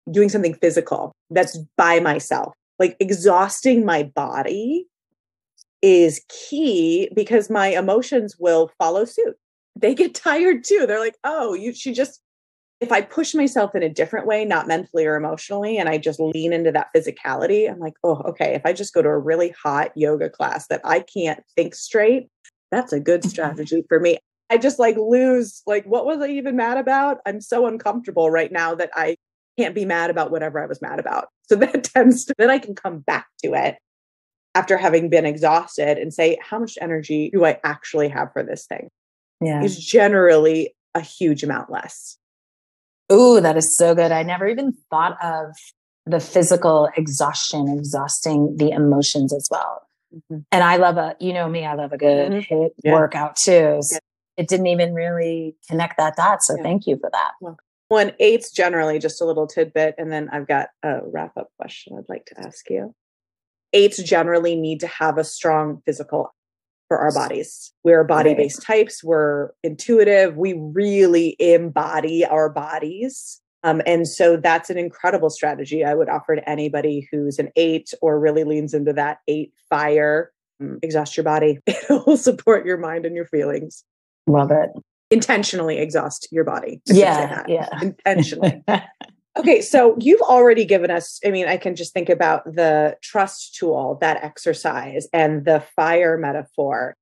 doing 0.10 0.30
something 0.30 0.56
physical 0.56 1.12
that's 1.30 1.60
by 1.78 2.00
myself 2.00 2.54
like 2.80 2.96
exhausting 3.00 3.86
my 3.86 4.04
body 4.04 4.88
is 5.82 6.26
key 6.30 7.10
because 7.14 7.50
my 7.50 7.68
emotions 7.68 8.36
will 8.40 8.72
follow 8.80 9.06
suit 9.06 9.36
they 9.76 9.94
get 9.94 10.16
tired 10.16 10.64
too 10.64 10.86
they're 10.88 11.00
like 11.00 11.18
oh 11.24 11.54
you 11.54 11.74
she 11.74 11.94
just 11.94 12.22
if 12.82 12.92
i 12.92 13.02
push 13.02 13.34
myself 13.34 13.76
in 13.76 13.84
a 13.84 13.90
different 13.90 14.26
way 14.26 14.46
not 14.46 14.68
mentally 14.68 15.06
or 15.06 15.16
emotionally 15.16 15.78
and 15.78 15.90
i 15.90 15.98
just 15.98 16.20
lean 16.20 16.54
into 16.54 16.72
that 16.72 16.90
physicality 16.96 17.70
i'm 17.70 17.80
like 17.80 17.96
oh 18.04 18.22
okay 18.26 18.54
if 18.54 18.66
i 18.66 18.74
just 18.74 18.94
go 18.94 19.02
to 19.02 19.10
a 19.10 19.18
really 19.18 19.54
hot 19.62 19.92
yoga 19.96 20.30
class 20.30 20.68
that 20.68 20.82
i 20.84 21.00
can't 21.00 21.44
think 21.56 21.76
straight 21.76 22.30
that's 22.72 22.94
a 22.94 23.00
good 23.00 23.22
mm-hmm. 23.22 23.30
strategy 23.30 23.84
for 23.88 24.00
me 24.00 24.18
I 24.50 24.58
just 24.58 24.80
like 24.80 24.98
lose 24.98 25.62
like 25.68 25.86
what 25.86 26.06
was 26.06 26.22
I 26.22 26.30
even 26.30 26.56
mad 26.56 26.78
about? 26.78 27.20
I'm 27.26 27.40
so 27.40 27.68
uncomfortable 27.68 28.32
right 28.32 28.52
now 28.52 28.74
that 28.76 28.90
I 28.96 29.16
can't 29.58 29.76
be 29.76 29.86
mad 29.86 30.10
about 30.10 30.32
whatever 30.32 30.62
I 30.62 30.66
was 30.66 30.82
mad 30.82 31.00
about. 31.00 31.28
So 31.50 31.56
that 31.56 31.84
tends 31.84 32.26
to 32.26 32.36
then 32.38 32.52
I 32.52 32.60
can 32.60 32.76
come 32.76 33.00
back 33.00 33.26
to 33.44 33.56
it 33.56 33.78
after 34.54 34.78
having 34.78 35.10
been 35.10 35.26
exhausted 35.26 35.98
and 35.98 36.14
say 36.14 36.38
how 36.44 36.60
much 36.60 36.78
energy 36.80 37.32
do 37.34 37.44
I 37.44 37.60
actually 37.64 38.08
have 38.10 38.32
for 38.34 38.44
this 38.44 38.68
thing? 38.68 38.90
Yeah. 39.42 39.64
Is 39.64 39.84
generally 39.84 40.76
a 40.94 41.02
huge 41.02 41.42
amount 41.42 41.72
less. 41.72 42.20
Ooh, 43.12 43.42
that 43.42 43.58
is 43.58 43.76
so 43.76 43.96
good. 43.96 44.12
I 44.12 44.24
never 44.24 44.48
even 44.48 44.74
thought 44.90 45.18
of 45.24 45.56
the 46.06 46.20
physical 46.20 46.90
exhaustion 46.96 47.68
exhausting 47.70 48.56
the 48.58 48.72
emotions 48.72 49.34
as 49.34 49.48
well. 49.52 49.88
Mm-hmm. 50.14 50.40
And 50.52 50.64
I 50.64 50.78
love 50.78 50.98
a, 50.98 51.16
you 51.20 51.34
know 51.34 51.48
me, 51.48 51.66
I 51.66 51.76
love 51.76 51.92
a 51.92 51.98
good 51.98 52.32
mm-hmm. 52.32 52.54
HIIT 52.54 52.70
yeah. 52.84 52.94
workout 52.94 53.36
too. 53.36 53.80
So 53.82 53.98
it 54.38 54.48
didn't 54.48 54.68
even 54.68 54.94
really 54.94 55.56
connect 55.70 55.98
that 55.98 56.16
dot. 56.16 56.42
So 56.42 56.56
yeah. 56.56 56.64
thank 56.64 56.88
you 56.88 56.98
for 56.98 57.10
that. 57.12 57.32
Well, 57.42 57.58
one 57.90 58.14
eights 58.20 58.52
generally 58.52 59.00
just 59.00 59.22
a 59.22 59.26
little 59.26 59.48
tidbit, 59.48 59.96
and 59.98 60.12
then 60.12 60.30
I've 60.32 60.48
got 60.48 60.70
a 60.84 61.00
wrap 61.04 61.36
up 61.38 61.50
question 61.60 61.98
I'd 61.98 62.08
like 62.08 62.26
to 62.28 62.40
ask 62.40 62.70
you. 62.70 62.94
Eights 63.74 64.02
generally 64.02 64.56
need 64.56 64.80
to 64.82 64.88
have 64.88 65.18
a 65.18 65.24
strong 65.24 65.82
physical 65.86 66.34
for 66.90 66.98
our 66.98 67.14
bodies. 67.14 67.72
We're 67.86 68.04
body 68.04 68.34
based 68.34 68.68
right. 68.68 68.80
types. 68.80 69.02
We're 69.02 69.52
intuitive. 69.64 70.36
We 70.36 70.54
really 70.58 71.38
embody 71.40 72.26
our 72.26 72.50
bodies. 72.50 73.40
Um, 73.64 73.82
and 73.86 74.08
so 74.08 74.38
that's 74.38 74.70
an 74.70 74.78
incredible 74.78 75.30
strategy 75.30 75.86
I 75.86 75.94
would 75.94 76.10
offer 76.10 76.36
to 76.36 76.50
anybody 76.50 77.08
who's 77.12 77.40
an 77.40 77.50
eight 77.56 77.94
or 78.02 78.20
really 78.20 78.44
leans 78.44 78.74
into 78.74 78.92
that 78.94 79.20
eight 79.28 79.54
fire. 79.70 80.32
Um, 80.62 80.80
exhaust 80.82 81.16
your 81.16 81.24
body. 81.24 81.60
It 81.68 82.06
will 82.06 82.18
support 82.18 82.66
your 82.66 82.78
mind 82.78 83.06
and 83.06 83.16
your 83.16 83.26
feelings. 83.26 83.84
Love 84.28 84.52
it. 84.52 84.70
Intentionally 85.12 85.78
exhaust 85.78 86.28
your 86.32 86.44
body. 86.44 86.82
Yeah. 86.88 87.44
Yeah. 87.48 87.68
Intentionally. 87.82 88.64
okay. 89.40 89.62
So 89.62 89.96
you've 90.00 90.22
already 90.22 90.66
given 90.66 90.92
us, 90.92 91.20
I 91.26 91.32
mean, 91.32 91.48
I 91.48 91.58
can 91.58 91.76
just 91.76 91.94
think 91.94 92.10
about 92.10 92.46
the 92.46 92.98
trust 93.02 93.56
tool, 93.56 93.98
that 94.02 94.24
exercise, 94.24 95.08
and 95.14 95.46
the 95.46 95.64
fire 95.76 96.18
metaphor. 96.18 96.96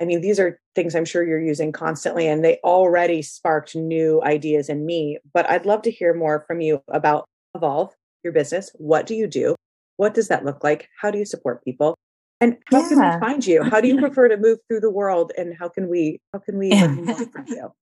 I 0.00 0.04
mean, 0.04 0.20
these 0.20 0.38
are 0.38 0.60
things 0.74 0.94
I'm 0.94 1.04
sure 1.04 1.24
you're 1.24 1.40
using 1.40 1.72
constantly, 1.72 2.28
and 2.28 2.44
they 2.44 2.58
already 2.64 3.22
sparked 3.22 3.74
new 3.74 4.22
ideas 4.22 4.68
in 4.68 4.84
me. 4.84 5.18
But 5.32 5.48
I'd 5.48 5.66
love 5.66 5.82
to 5.82 5.90
hear 5.90 6.14
more 6.14 6.44
from 6.46 6.60
you 6.60 6.82
about 6.88 7.26
Evolve, 7.54 7.94
your 8.22 8.32
business. 8.32 8.70
What 8.74 9.06
do 9.06 9.14
you 9.14 9.26
do? 9.26 9.54
What 9.96 10.14
does 10.14 10.28
that 10.28 10.44
look 10.44 10.64
like? 10.64 10.88
How 11.00 11.10
do 11.10 11.18
you 11.18 11.24
support 11.24 11.64
people? 11.64 11.96
And 12.40 12.58
how 12.66 12.82
yeah. 12.82 12.88
can 12.88 12.98
we 12.98 13.26
find 13.26 13.46
you? 13.46 13.62
How 13.62 13.80
do 13.80 13.88
you 13.88 13.98
prefer 14.00 14.28
to 14.28 14.36
move 14.36 14.58
through 14.68 14.80
the 14.80 14.90
world? 14.90 15.32
And 15.38 15.54
how 15.58 15.68
can 15.68 15.88
we 15.88 16.20
how 16.32 16.40
can 16.40 16.58
we 16.58 16.72
learn 16.72 16.96
more 17.04 17.26
from 17.26 17.46
you? 17.46 17.72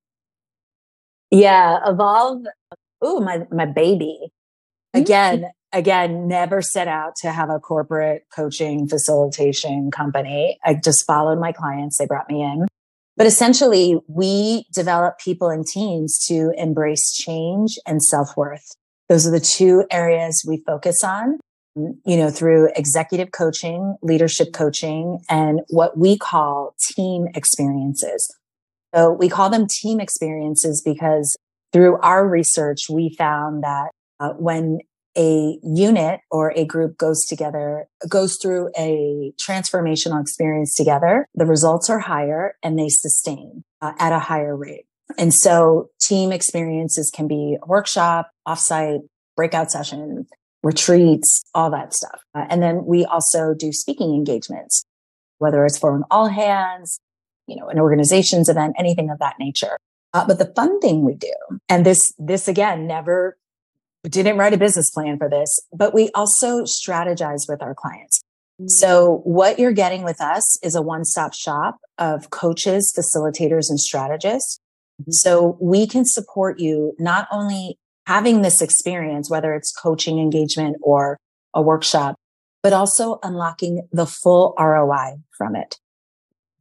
Yeah, 1.30 1.78
evolve. 1.86 2.44
Oh, 3.02 3.20
my 3.20 3.46
my 3.50 3.66
baby. 3.66 4.18
Mm-hmm. 4.94 5.02
Again, 5.02 5.50
again, 5.72 6.28
never 6.28 6.62
set 6.62 6.88
out 6.88 7.16
to 7.22 7.32
have 7.32 7.50
a 7.50 7.58
corporate 7.58 8.24
coaching 8.34 8.88
facilitation 8.88 9.90
company. 9.90 10.58
I 10.64 10.74
just 10.74 11.04
followed 11.06 11.38
my 11.38 11.52
clients. 11.52 11.98
They 11.98 12.06
brought 12.06 12.30
me 12.30 12.42
in. 12.42 12.66
But 13.16 13.26
essentially, 13.26 13.98
we 14.08 14.64
develop 14.72 15.18
people 15.18 15.48
and 15.48 15.66
teams 15.66 16.18
to 16.28 16.52
embrace 16.56 17.12
change 17.12 17.78
and 17.86 18.02
self 18.02 18.36
worth. 18.36 18.64
Those 19.08 19.26
are 19.26 19.30
the 19.30 19.40
two 19.40 19.84
areas 19.90 20.44
we 20.46 20.62
focus 20.66 21.04
on 21.04 21.38
you 21.74 22.16
know, 22.16 22.30
through 22.30 22.70
executive 22.76 23.32
coaching, 23.32 23.96
leadership 24.02 24.52
coaching, 24.52 25.20
and 25.28 25.60
what 25.68 25.96
we 25.96 26.18
call 26.18 26.74
team 26.94 27.26
experiences. 27.34 28.34
So 28.94 29.10
we 29.10 29.28
call 29.28 29.48
them 29.48 29.66
team 29.80 30.00
experiences 30.00 30.82
because 30.84 31.34
through 31.72 31.98
our 31.98 32.26
research, 32.26 32.88
we 32.90 33.14
found 33.16 33.62
that 33.62 33.90
uh, 34.20 34.30
when 34.34 34.78
a 35.16 35.58
unit 35.62 36.20
or 36.30 36.52
a 36.56 36.64
group 36.64 36.96
goes 36.96 37.24
together, 37.24 37.86
goes 38.08 38.38
through 38.40 38.70
a 38.78 39.32
transformational 39.46 40.20
experience 40.20 40.74
together, 40.74 41.26
the 41.34 41.44
results 41.44 41.90
are 41.90 41.98
higher 41.98 42.56
and 42.62 42.78
they 42.78 42.88
sustain 42.88 43.62
uh, 43.80 43.92
at 43.98 44.12
a 44.12 44.18
higher 44.18 44.56
rate. 44.56 44.86
And 45.18 45.34
so 45.34 45.90
team 46.00 46.32
experiences 46.32 47.10
can 47.14 47.28
be 47.28 47.58
workshop, 47.66 48.30
offsite, 48.48 49.00
breakout 49.36 49.70
session, 49.70 50.26
retreats, 50.62 51.42
all 51.54 51.70
that 51.70 51.92
stuff. 51.92 52.20
Uh, 52.34 52.46
and 52.48 52.62
then 52.62 52.84
we 52.86 53.04
also 53.04 53.52
do 53.52 53.72
speaking 53.72 54.14
engagements, 54.14 54.84
whether 55.38 55.64
it's 55.66 55.78
for 55.78 55.94
an 55.94 56.04
all 56.10 56.28
hands, 56.28 56.98
you 57.46 57.56
know, 57.56 57.68
an 57.68 57.78
organizations 57.78 58.48
event, 58.48 58.74
anything 58.78 59.10
of 59.10 59.18
that 59.18 59.34
nature. 59.38 59.78
Uh, 60.14 60.26
but 60.26 60.38
the 60.38 60.52
fun 60.54 60.78
thing 60.80 61.04
we 61.04 61.14
do, 61.14 61.32
and 61.68 61.86
this, 61.86 62.14
this 62.18 62.48
again, 62.48 62.86
never 62.86 63.38
didn't 64.08 64.36
write 64.36 64.52
a 64.52 64.58
business 64.58 64.90
plan 64.90 65.16
for 65.16 65.28
this, 65.28 65.60
but 65.72 65.94
we 65.94 66.10
also 66.14 66.64
strategize 66.64 67.48
with 67.48 67.62
our 67.62 67.74
clients. 67.74 68.20
Mm-hmm. 68.60 68.68
So 68.68 69.20
what 69.24 69.58
you're 69.58 69.72
getting 69.72 70.02
with 70.02 70.20
us 70.20 70.58
is 70.62 70.74
a 70.74 70.82
one-stop 70.82 71.34
shop 71.34 71.78
of 71.98 72.30
coaches, 72.30 72.92
facilitators, 72.96 73.70
and 73.70 73.80
strategists. 73.80 74.58
Mm-hmm. 75.00 75.12
So 75.12 75.56
we 75.60 75.86
can 75.86 76.04
support 76.04 76.58
you 76.58 76.94
not 76.98 77.28
only 77.30 77.78
having 78.06 78.42
this 78.42 78.60
experience, 78.60 79.30
whether 79.30 79.54
it's 79.54 79.72
coaching 79.72 80.18
engagement 80.18 80.76
or 80.82 81.18
a 81.54 81.62
workshop, 81.62 82.16
but 82.62 82.72
also 82.72 83.18
unlocking 83.22 83.86
the 83.92 84.06
full 84.06 84.54
ROI 84.58 85.16
from 85.36 85.56
it. 85.56 85.78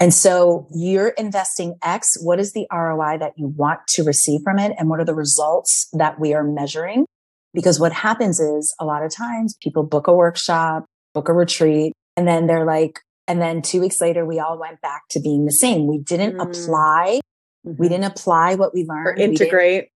And 0.02 0.14
so 0.14 0.68
you're 0.74 1.10
investing 1.10 1.78
X. 1.84 2.08
What 2.22 2.40
is 2.40 2.54
the 2.54 2.66
ROI 2.74 3.20
that 3.20 3.34
you 3.38 3.54
want 3.56 3.82
to 3.90 4.04
receive 4.04 4.42
from 4.44 4.58
it? 4.58 4.74
And 4.78 4.90
what 4.90 5.00
are 5.00 5.06
the 5.06 5.14
results 5.14 5.88
that 5.94 6.20
we 6.20 6.34
are 6.34 6.44
measuring? 6.44 7.06
Because 7.54 7.80
what 7.80 7.94
happens 7.94 8.40
is 8.40 8.74
a 8.80 8.86
lot 8.86 9.04
of 9.04 9.14
times 9.16 9.56
people 9.62 9.84
book 9.84 10.08
a 10.08 10.14
workshop, 10.14 10.86
book 11.14 11.30
a 11.30 11.34
retreat, 11.34 11.94
and 12.18 12.28
then 12.28 12.48
they're 12.48 12.66
like, 12.66 13.00
and 13.28 13.40
then 13.40 13.62
two 13.62 13.80
weeks 13.80 14.02
later, 14.02 14.26
we 14.26 14.40
all 14.40 14.60
went 14.60 14.82
back 14.82 15.04
to 15.12 15.20
being 15.20 15.46
the 15.46 15.52
same. 15.52 15.88
We 15.88 16.00
didn't 16.00 16.38
mm. 16.38 16.42
apply. 16.42 17.20
Mm-hmm. 17.66 17.80
We 17.80 17.88
didn't 17.88 18.06
apply 18.06 18.56
what 18.56 18.74
we 18.74 18.84
learned. 18.84 19.08
Or 19.08 19.14
integrate 19.14 19.90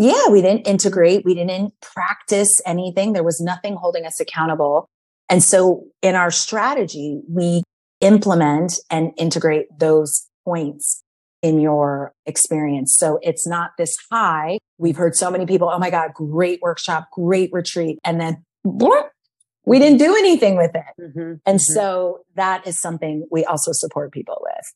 yeah, 0.00 0.28
we 0.30 0.40
didn't 0.40 0.66
integrate. 0.66 1.26
We 1.26 1.34
didn't 1.34 1.74
practice 1.82 2.62
anything. 2.64 3.12
There 3.12 3.22
was 3.22 3.38
nothing 3.38 3.76
holding 3.76 4.06
us 4.06 4.18
accountable. 4.18 4.88
And 5.28 5.42
so 5.42 5.84
in 6.00 6.14
our 6.14 6.30
strategy, 6.30 7.20
we 7.28 7.62
implement 8.00 8.74
and 8.90 9.12
integrate 9.16 9.66
those 9.78 10.28
points 10.44 11.02
in 11.42 11.60
your 11.60 12.12
experience. 12.26 12.96
So 12.96 13.18
it's 13.22 13.46
not 13.46 13.72
this 13.78 13.96
high. 14.10 14.58
We've 14.78 14.96
heard 14.96 15.14
so 15.14 15.30
many 15.30 15.46
people, 15.46 15.70
oh 15.72 15.78
my 15.78 15.90
God, 15.90 16.12
great 16.14 16.60
workshop, 16.62 17.08
great 17.12 17.50
retreat. 17.52 17.98
And 18.04 18.20
then 18.20 18.44
we 18.62 19.78
didn't 19.78 19.98
do 19.98 20.16
anything 20.16 20.56
with 20.56 20.74
it. 20.74 21.00
Mm-hmm, 21.00 21.20
and 21.46 21.58
mm-hmm. 21.58 21.74
so 21.74 22.20
that 22.34 22.66
is 22.66 22.80
something 22.80 23.26
we 23.30 23.44
also 23.44 23.72
support 23.72 24.12
people 24.12 24.38
with. 24.42 24.72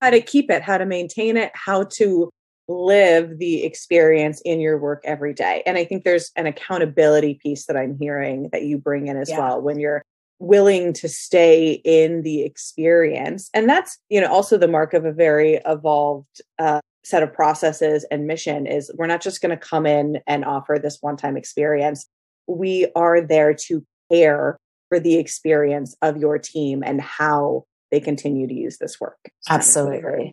How 0.00 0.10
to 0.10 0.20
keep 0.20 0.50
it, 0.50 0.62
how 0.62 0.78
to 0.78 0.86
maintain 0.86 1.36
it, 1.36 1.52
how 1.54 1.84
to 1.98 2.30
live 2.68 3.38
the 3.38 3.64
experience 3.64 4.42
in 4.44 4.60
your 4.60 4.78
work 4.78 5.00
every 5.04 5.32
day. 5.32 5.62
And 5.66 5.78
I 5.78 5.84
think 5.84 6.04
there's 6.04 6.32
an 6.36 6.46
accountability 6.46 7.38
piece 7.40 7.66
that 7.66 7.76
I'm 7.76 7.96
hearing 7.98 8.48
that 8.52 8.62
you 8.62 8.78
bring 8.78 9.06
in 9.06 9.16
as 9.16 9.30
yeah. 9.30 9.38
well 9.38 9.62
when 9.62 9.78
you're 9.78 10.02
willing 10.38 10.92
to 10.92 11.08
stay 11.08 11.80
in 11.84 12.22
the 12.22 12.42
experience. 12.42 13.48
And 13.54 13.68
that's, 13.68 13.98
you 14.08 14.20
know, 14.20 14.32
also 14.32 14.58
the 14.58 14.68
mark 14.68 14.94
of 14.94 15.04
a 15.04 15.12
very 15.12 15.60
evolved 15.64 16.40
uh, 16.58 16.80
set 17.04 17.22
of 17.22 17.32
processes 17.32 18.04
and 18.10 18.26
mission 18.26 18.66
is 18.66 18.90
we're 18.96 19.06
not 19.06 19.22
just 19.22 19.40
going 19.40 19.56
to 19.56 19.56
come 19.56 19.86
in 19.86 20.18
and 20.26 20.44
offer 20.44 20.78
this 20.82 20.98
one 21.00 21.16
time 21.16 21.36
experience. 21.36 22.06
We 22.46 22.90
are 22.94 23.20
there 23.20 23.54
to 23.68 23.84
care 24.10 24.56
for 24.88 25.00
the 25.00 25.16
experience 25.16 25.96
of 26.02 26.16
your 26.16 26.38
team 26.38 26.82
and 26.84 27.00
how 27.00 27.64
they 27.90 28.00
continue 28.00 28.46
to 28.46 28.54
use 28.54 28.78
this 28.78 29.00
work. 29.00 29.18
Absolutely. 29.48 30.32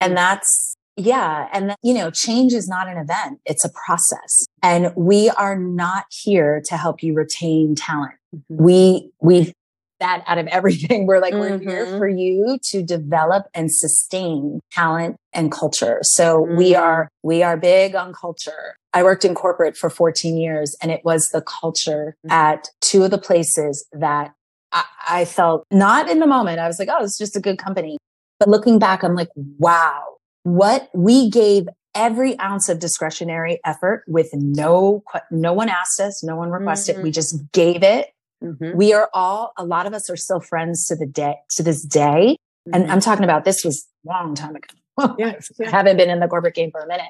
And 0.00 0.16
that's 0.16 0.74
yeah. 0.96 1.48
And, 1.52 1.74
you 1.82 1.92
know, 1.92 2.10
change 2.10 2.52
is 2.52 2.68
not 2.68 2.88
an 2.88 2.98
event. 2.98 3.40
It's 3.44 3.64
a 3.64 3.70
process. 3.84 4.46
And 4.62 4.94
we 4.96 5.28
are 5.30 5.58
not 5.58 6.04
here 6.10 6.62
to 6.66 6.76
help 6.76 7.02
you 7.02 7.14
retain 7.14 7.74
talent. 7.74 8.14
Mm-hmm. 8.34 8.64
We, 8.64 9.10
we 9.20 9.52
that 10.00 10.24
out 10.26 10.38
of 10.38 10.46
everything. 10.48 11.06
We're 11.06 11.20
like, 11.20 11.34
mm-hmm. 11.34 11.40
we're 11.40 11.58
here 11.58 11.86
mm-hmm. 11.86 11.98
for 11.98 12.08
you 12.08 12.58
to 12.70 12.82
develop 12.82 13.46
and 13.54 13.72
sustain 13.72 14.60
talent 14.72 15.16
and 15.32 15.50
culture. 15.50 15.98
So 16.02 16.42
mm-hmm. 16.42 16.56
we 16.56 16.74
are, 16.74 17.08
we 17.22 17.42
are 17.42 17.56
big 17.56 17.94
on 17.94 18.12
culture. 18.12 18.76
I 18.92 19.02
worked 19.02 19.24
in 19.24 19.34
corporate 19.34 19.76
for 19.76 19.90
14 19.90 20.36
years 20.36 20.76
and 20.80 20.90
it 20.92 21.00
was 21.04 21.28
the 21.32 21.42
culture 21.42 22.16
mm-hmm. 22.24 22.32
at 22.32 22.68
two 22.80 23.04
of 23.04 23.10
the 23.10 23.18
places 23.18 23.86
that 23.92 24.32
I, 24.72 24.84
I 25.08 25.24
felt 25.24 25.66
not 25.70 26.10
in 26.10 26.18
the 26.18 26.26
moment. 26.26 26.60
I 26.60 26.66
was 26.66 26.78
like, 26.78 26.88
oh, 26.90 27.02
it's 27.02 27.18
just 27.18 27.36
a 27.36 27.40
good 27.40 27.58
company. 27.58 27.98
But 28.38 28.48
looking 28.48 28.78
back, 28.78 29.02
I'm 29.02 29.14
like, 29.14 29.30
wow, 29.36 30.02
what 30.42 30.90
we 30.92 31.30
gave 31.30 31.66
every 31.94 32.38
ounce 32.40 32.68
of 32.68 32.80
discretionary 32.80 33.60
effort 33.64 34.04
with 34.06 34.28
no, 34.32 35.02
no 35.30 35.52
one 35.52 35.68
asked 35.68 36.00
us, 36.00 36.22
no 36.24 36.36
one 36.36 36.50
requested. 36.50 36.96
Mm-hmm. 36.96 37.04
We 37.04 37.10
just 37.10 37.52
gave 37.52 37.82
it. 37.82 38.08
Mm-hmm. 38.44 38.76
We 38.76 38.92
are 38.92 39.08
all, 39.14 39.52
a 39.56 39.64
lot 39.64 39.86
of 39.86 39.94
us 39.94 40.10
are 40.10 40.16
still 40.16 40.40
friends 40.40 40.86
to 40.86 40.96
the 40.96 41.06
day, 41.06 41.36
to 41.56 41.62
this 41.62 41.82
day. 41.82 42.36
Mm-hmm. 42.68 42.74
And 42.74 42.92
I'm 42.92 43.00
talking 43.00 43.24
about 43.24 43.44
this 43.44 43.64
was 43.64 43.86
a 44.06 44.08
long 44.08 44.34
time 44.34 44.56
ago. 44.56 45.14
yeah, 45.18 45.34
yeah. 45.58 45.68
I 45.68 45.70
haven't 45.70 45.96
been 45.96 46.10
in 46.10 46.20
the 46.20 46.28
corporate 46.28 46.54
game 46.54 46.70
for 46.70 46.80
a 46.80 46.86
minute. 46.86 47.06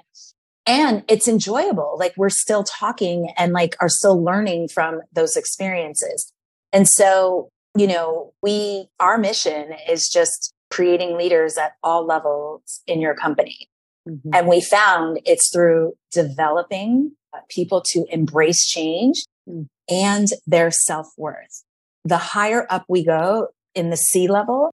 And 0.66 1.04
it's 1.08 1.28
enjoyable. 1.28 1.96
Like 1.98 2.14
we're 2.16 2.30
still 2.30 2.64
talking 2.64 3.28
and 3.36 3.52
like 3.52 3.76
are 3.80 3.88
still 3.88 4.22
learning 4.22 4.68
from 4.68 5.02
those 5.12 5.36
experiences. 5.36 6.32
And 6.72 6.88
so, 6.88 7.48
you 7.76 7.86
know, 7.86 8.32
we, 8.42 8.88
our 8.98 9.18
mission 9.18 9.74
is 9.88 10.08
just 10.08 10.54
creating 10.70 11.18
leaders 11.18 11.58
at 11.58 11.72
all 11.82 12.06
levels 12.06 12.80
in 12.86 13.00
your 13.00 13.14
company. 13.14 13.68
Mm-hmm. 14.08 14.30
And 14.32 14.48
we 14.48 14.60
found 14.60 15.20
it's 15.24 15.50
through 15.52 15.94
developing 16.10 17.12
uh, 17.34 17.40
people 17.48 17.82
to 17.92 18.06
embrace 18.10 18.66
change 18.66 19.24
mm. 19.48 19.66
And 19.88 20.28
their 20.46 20.70
self 20.70 21.08
worth. 21.16 21.64
The 22.04 22.18
higher 22.18 22.66
up 22.70 22.84
we 22.88 23.04
go 23.04 23.48
in 23.74 23.90
the 23.90 23.96
C 23.96 24.28
level, 24.28 24.70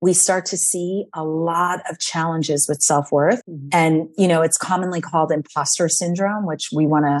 we 0.00 0.12
start 0.12 0.46
to 0.46 0.56
see 0.56 1.06
a 1.14 1.24
lot 1.24 1.80
of 1.90 1.98
challenges 1.98 2.66
with 2.68 2.80
self 2.80 3.10
worth. 3.10 3.42
Mm-hmm. 3.48 3.68
And, 3.72 4.08
you 4.16 4.28
know, 4.28 4.42
it's 4.42 4.56
commonly 4.56 5.00
called 5.00 5.32
imposter 5.32 5.88
syndrome, 5.88 6.46
which 6.46 6.68
we 6.74 6.86
want 6.86 7.04
to 7.06 7.20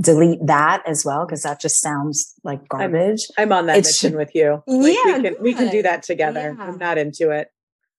delete 0.00 0.44
that 0.46 0.82
as 0.86 1.04
well 1.04 1.26
because 1.26 1.42
that 1.42 1.60
just 1.60 1.80
sounds 1.80 2.34
like 2.44 2.68
garbage. 2.68 3.20
I'm, 3.36 3.52
I'm 3.52 3.58
on 3.58 3.66
that 3.66 3.78
it's, 3.78 4.02
mission 4.02 4.16
with 4.16 4.34
you. 4.34 4.62
Like 4.66 4.96
yeah, 5.04 5.16
we 5.16 5.22
can 5.22 5.36
we 5.40 5.54
can 5.54 5.70
do 5.70 5.82
that 5.82 6.02
together. 6.02 6.54
Yeah. 6.56 6.64
I'm 6.64 6.78
not 6.78 6.98
into 6.98 7.30
it 7.30 7.48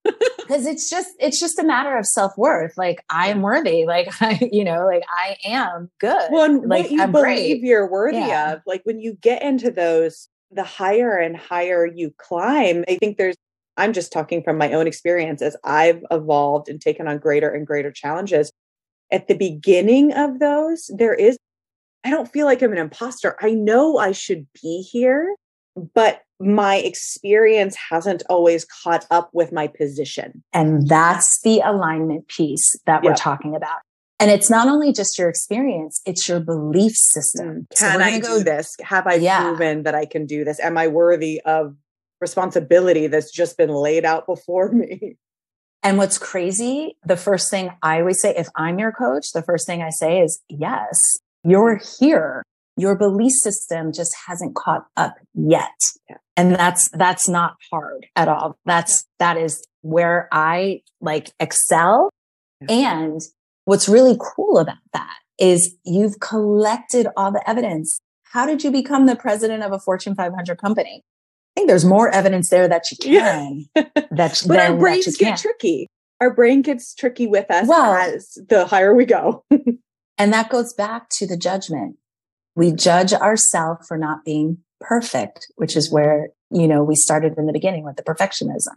because 0.37 0.65
it's 0.65 0.89
just 0.89 1.09
it's 1.19 1.39
just 1.39 1.59
a 1.59 1.63
matter 1.63 1.97
of 1.97 2.05
self-worth 2.05 2.77
like 2.77 3.03
i 3.09 3.27
am 3.27 3.41
worthy 3.41 3.85
like 3.87 4.09
i 4.21 4.39
you 4.51 4.63
know 4.63 4.85
like 4.85 5.03
i 5.09 5.37
am 5.45 5.89
good 5.99 6.29
well, 6.31 6.43
and 6.43 6.67
like 6.67 6.83
what 6.83 6.91
you 6.91 7.01
I'm 7.01 7.11
believe 7.11 7.61
great. 7.61 7.63
you're 7.63 7.89
worthy 7.89 8.17
yeah. 8.17 8.53
of 8.53 8.61
like 8.65 8.81
when 8.83 8.99
you 8.99 9.13
get 9.13 9.41
into 9.41 9.71
those 9.71 10.29
the 10.51 10.63
higher 10.63 11.17
and 11.17 11.35
higher 11.35 11.85
you 11.85 12.13
climb 12.17 12.83
i 12.87 12.97
think 12.97 13.17
there's 13.17 13.37
i'm 13.77 13.93
just 13.93 14.11
talking 14.11 14.43
from 14.43 14.57
my 14.57 14.73
own 14.73 14.87
experience 14.87 15.41
as 15.41 15.55
i've 15.63 16.03
evolved 16.11 16.69
and 16.69 16.81
taken 16.81 17.07
on 17.07 17.17
greater 17.17 17.49
and 17.49 17.65
greater 17.65 17.91
challenges 17.91 18.51
at 19.11 19.27
the 19.27 19.35
beginning 19.35 20.13
of 20.13 20.39
those 20.39 20.91
there 20.95 21.13
is 21.13 21.37
i 22.03 22.09
don't 22.09 22.31
feel 22.31 22.45
like 22.45 22.61
i'm 22.61 22.71
an 22.71 22.77
imposter 22.77 23.35
i 23.41 23.51
know 23.51 23.97
i 23.97 24.11
should 24.11 24.45
be 24.61 24.81
here 24.81 25.35
but 25.95 26.21
my 26.43 26.77
experience 26.77 27.75
hasn't 27.89 28.23
always 28.29 28.65
caught 28.65 29.05
up 29.09 29.29
with 29.33 29.51
my 29.51 29.67
position. 29.67 30.43
And 30.53 30.87
that's 30.87 31.41
the 31.43 31.59
alignment 31.59 32.27
piece 32.27 32.75
that 32.85 33.03
yep. 33.03 33.11
we're 33.11 33.15
talking 33.15 33.55
about. 33.55 33.79
And 34.19 34.31
it's 34.31 34.49
not 34.49 34.67
only 34.67 34.93
just 34.93 35.17
your 35.17 35.27
experience, 35.27 36.01
it's 36.05 36.27
your 36.29 36.39
belief 36.39 36.93
system. 36.95 37.67
Mm, 37.71 37.77
can 37.77 37.99
so 37.99 38.05
I 38.05 38.19
go, 38.19 38.37
do 38.37 38.43
this? 38.43 38.69
Have 38.81 39.07
I 39.07 39.15
yeah. 39.15 39.41
proven 39.41 39.83
that 39.83 39.95
I 39.95 40.05
can 40.05 40.25
do 40.25 40.43
this? 40.43 40.59
Am 40.59 40.77
I 40.77 40.87
worthy 40.87 41.41
of 41.41 41.75
responsibility 42.21 43.07
that's 43.07 43.31
just 43.31 43.57
been 43.57 43.69
laid 43.69 44.05
out 44.05 44.25
before 44.25 44.71
me? 44.73 45.17
And 45.81 45.97
what's 45.97 46.17
crazy, 46.17 46.95
the 47.05 47.17
first 47.17 47.51
thing 47.51 47.71
I 47.81 47.99
always 47.99 48.21
say, 48.21 48.33
if 48.35 48.47
I'm 48.55 48.79
your 48.79 48.93
coach, 48.93 49.25
the 49.33 49.41
first 49.41 49.67
thing 49.67 49.81
I 49.81 49.89
say 49.89 50.21
is, 50.21 50.41
yes, 50.47 50.97
you're 51.43 51.81
here 51.99 52.43
your 52.77 52.95
belief 52.95 53.33
system 53.33 53.91
just 53.93 54.15
hasn't 54.27 54.55
caught 54.55 54.85
up 54.97 55.15
yet. 55.33 55.69
Yeah. 56.09 56.17
And 56.35 56.55
that's, 56.55 56.89
that's 56.91 57.29
not 57.29 57.55
hard 57.71 58.07
at 58.15 58.27
all. 58.27 58.57
That's, 58.65 59.05
yeah. 59.19 59.33
that 59.33 59.41
is 59.41 59.65
where 59.81 60.27
I 60.31 60.81
like 60.99 61.31
excel. 61.39 62.09
Yeah. 62.61 62.99
And 62.99 63.21
what's 63.65 63.87
really 63.87 64.17
cool 64.19 64.57
about 64.57 64.77
that 64.93 65.17
is 65.39 65.75
you've 65.83 66.19
collected 66.19 67.07
all 67.15 67.31
the 67.31 67.47
evidence. 67.47 67.99
How 68.23 68.45
did 68.45 68.63
you 68.63 68.71
become 68.71 69.05
the 69.05 69.15
president 69.15 69.63
of 69.63 69.71
a 69.71 69.79
Fortune 69.79 70.15
500 70.15 70.57
company? 70.57 71.03
I 71.55 71.59
think 71.59 71.67
there's 71.67 71.85
more 71.85 72.09
evidence 72.09 72.49
there 72.49 72.67
that 72.67 72.89
you 72.89 72.97
can. 72.97 73.65
Yeah. 73.75 73.83
that, 74.11 74.43
but 74.47 74.59
our 74.59 74.75
brains 74.75 75.15
get 75.17 75.37
tricky. 75.37 75.87
Our 76.19 76.33
brain 76.33 76.61
gets 76.61 76.95
tricky 76.95 77.27
with 77.27 77.51
us 77.51 77.67
well, 77.67 77.93
as 77.93 78.37
the 78.47 78.65
higher 78.65 78.95
we 78.95 79.05
go. 79.05 79.43
and 80.17 80.33
that 80.33 80.49
goes 80.49 80.73
back 80.73 81.09
to 81.17 81.27
the 81.27 81.37
judgment 81.37 81.97
we 82.55 82.71
judge 82.71 83.13
ourselves 83.13 83.87
for 83.87 83.97
not 83.97 84.23
being 84.25 84.57
perfect, 84.79 85.47
which 85.55 85.75
is 85.75 85.91
where, 85.91 86.29
you 86.51 86.67
know, 86.67 86.83
we 86.83 86.95
started 86.95 87.33
in 87.37 87.45
the 87.45 87.53
beginning 87.53 87.83
with 87.83 87.95
the 87.95 88.03
perfectionism. 88.03 88.75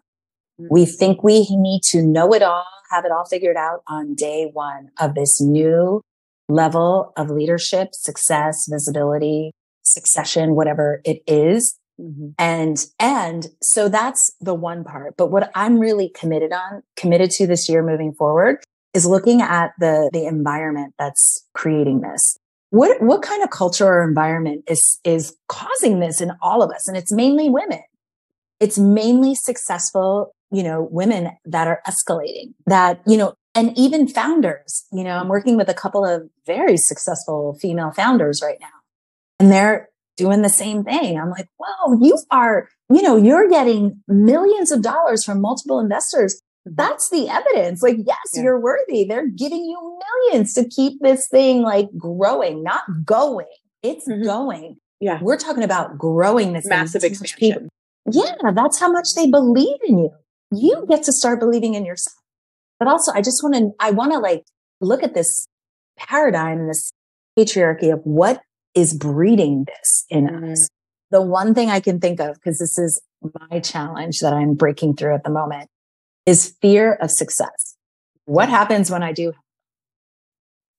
Mm-hmm. 0.60 0.68
We 0.70 0.86
think 0.86 1.22
we 1.22 1.46
need 1.50 1.82
to 1.90 2.02
know 2.02 2.32
it 2.32 2.42
all, 2.42 2.64
have 2.90 3.04
it 3.04 3.10
all 3.10 3.26
figured 3.26 3.56
out 3.56 3.82
on 3.88 4.14
day 4.14 4.48
one 4.52 4.90
of 4.98 5.14
this 5.14 5.40
new 5.40 6.00
level 6.48 7.12
of 7.16 7.30
leadership, 7.30 7.88
success, 7.92 8.66
visibility, 8.68 9.52
succession, 9.82 10.54
whatever 10.54 11.00
it 11.04 11.22
is. 11.26 11.76
Mm-hmm. 12.00 12.28
And, 12.38 12.84
and 13.00 13.48
so 13.62 13.88
that's 13.88 14.30
the 14.40 14.54
one 14.54 14.84
part. 14.84 15.14
But 15.16 15.30
what 15.30 15.50
I'm 15.54 15.78
really 15.78 16.10
committed 16.14 16.52
on, 16.52 16.82
committed 16.96 17.30
to 17.32 17.46
this 17.46 17.68
year 17.68 17.82
moving 17.82 18.12
forward 18.12 18.58
is 18.94 19.06
looking 19.06 19.42
at 19.42 19.72
the, 19.78 20.08
the 20.12 20.26
environment 20.26 20.94
that's 20.98 21.46
creating 21.54 22.00
this 22.00 22.38
what 22.70 23.00
what 23.02 23.22
kind 23.22 23.42
of 23.42 23.50
culture 23.50 23.86
or 23.86 24.06
environment 24.06 24.64
is 24.66 25.00
is 25.04 25.36
causing 25.48 26.00
this 26.00 26.20
in 26.20 26.32
all 26.42 26.62
of 26.62 26.70
us? 26.70 26.88
And 26.88 26.96
it's 26.96 27.12
mainly 27.12 27.48
women. 27.48 27.80
It's 28.60 28.78
mainly 28.78 29.34
successful 29.34 30.32
you 30.52 30.62
know 30.62 30.86
women 30.90 31.30
that 31.44 31.66
are 31.66 31.82
escalating 31.86 32.54
that 32.66 33.00
you 33.06 33.16
know 33.16 33.34
and 33.56 33.76
even 33.76 34.06
founders 34.06 34.86
you 34.92 35.02
know 35.02 35.16
i'm 35.16 35.26
working 35.26 35.56
with 35.56 35.68
a 35.68 35.74
couple 35.74 36.04
of 36.04 36.30
very 36.46 36.76
successful 36.76 37.58
female 37.60 37.90
founders 37.90 38.40
right 38.44 38.58
now 38.60 38.68
and 39.38 39.50
they're 39.50 39.88
doing 40.16 40.42
the 40.42 40.48
same 40.48 40.82
thing. 40.82 41.18
I'm 41.18 41.30
like 41.30 41.48
wow 41.58 41.98
you 42.00 42.18
are 42.30 42.68
you 42.90 43.02
know 43.02 43.16
you're 43.16 43.48
getting 43.48 44.02
millions 44.08 44.72
of 44.72 44.82
dollars 44.82 45.24
from 45.24 45.40
multiple 45.40 45.78
investors 45.78 46.40
that's 46.74 47.10
the 47.10 47.28
evidence. 47.28 47.82
Like, 47.82 47.96
yes, 48.04 48.18
yeah. 48.34 48.42
you're 48.42 48.60
worthy. 48.60 49.04
They're 49.04 49.28
giving 49.28 49.64
you 49.64 50.00
millions 50.30 50.52
to 50.54 50.68
keep 50.68 51.00
this 51.00 51.28
thing 51.28 51.62
like 51.62 51.88
growing, 51.96 52.62
not 52.62 52.82
going. 53.04 53.46
It's 53.82 54.08
mm-hmm. 54.08 54.24
going. 54.24 54.76
Yeah. 55.00 55.18
We're 55.22 55.36
talking 55.36 55.62
about 55.62 55.96
growing 55.96 56.52
this 56.52 56.66
massive 56.66 57.04
expansion. 57.04 57.68
Yeah, 58.10 58.32
that's 58.54 58.80
how 58.80 58.90
much 58.90 59.08
they 59.14 59.30
believe 59.30 59.78
in 59.86 59.98
you. 59.98 60.10
You 60.52 60.86
get 60.88 61.02
to 61.04 61.12
start 61.12 61.40
believing 61.40 61.74
in 61.74 61.84
yourself. 61.84 62.16
But 62.78 62.88
also, 62.88 63.12
I 63.12 63.20
just 63.20 63.42
want 63.42 63.54
to, 63.56 63.70
I 63.80 63.90
want 63.90 64.12
to 64.12 64.18
like 64.18 64.44
look 64.80 65.02
at 65.02 65.14
this 65.14 65.46
paradigm, 65.96 66.66
this 66.66 66.92
patriarchy 67.38 67.92
of 67.92 68.00
what 68.04 68.42
is 68.74 68.94
breeding 68.94 69.64
this 69.66 70.04
in 70.10 70.26
mm-hmm. 70.26 70.52
us. 70.52 70.68
The 71.10 71.22
one 71.22 71.54
thing 71.54 71.70
I 71.70 71.80
can 71.80 72.00
think 72.00 72.20
of, 72.20 72.34
because 72.34 72.58
this 72.58 72.78
is 72.78 73.00
my 73.50 73.60
challenge 73.60 74.18
that 74.20 74.32
I'm 74.32 74.54
breaking 74.54 74.96
through 74.96 75.14
at 75.14 75.24
the 75.24 75.30
moment, 75.30 75.68
is 76.26 76.54
fear 76.60 76.94
of 76.94 77.10
success. 77.10 77.76
What 78.24 78.48
happens 78.48 78.90
when 78.90 79.02
I 79.02 79.12
do? 79.12 79.32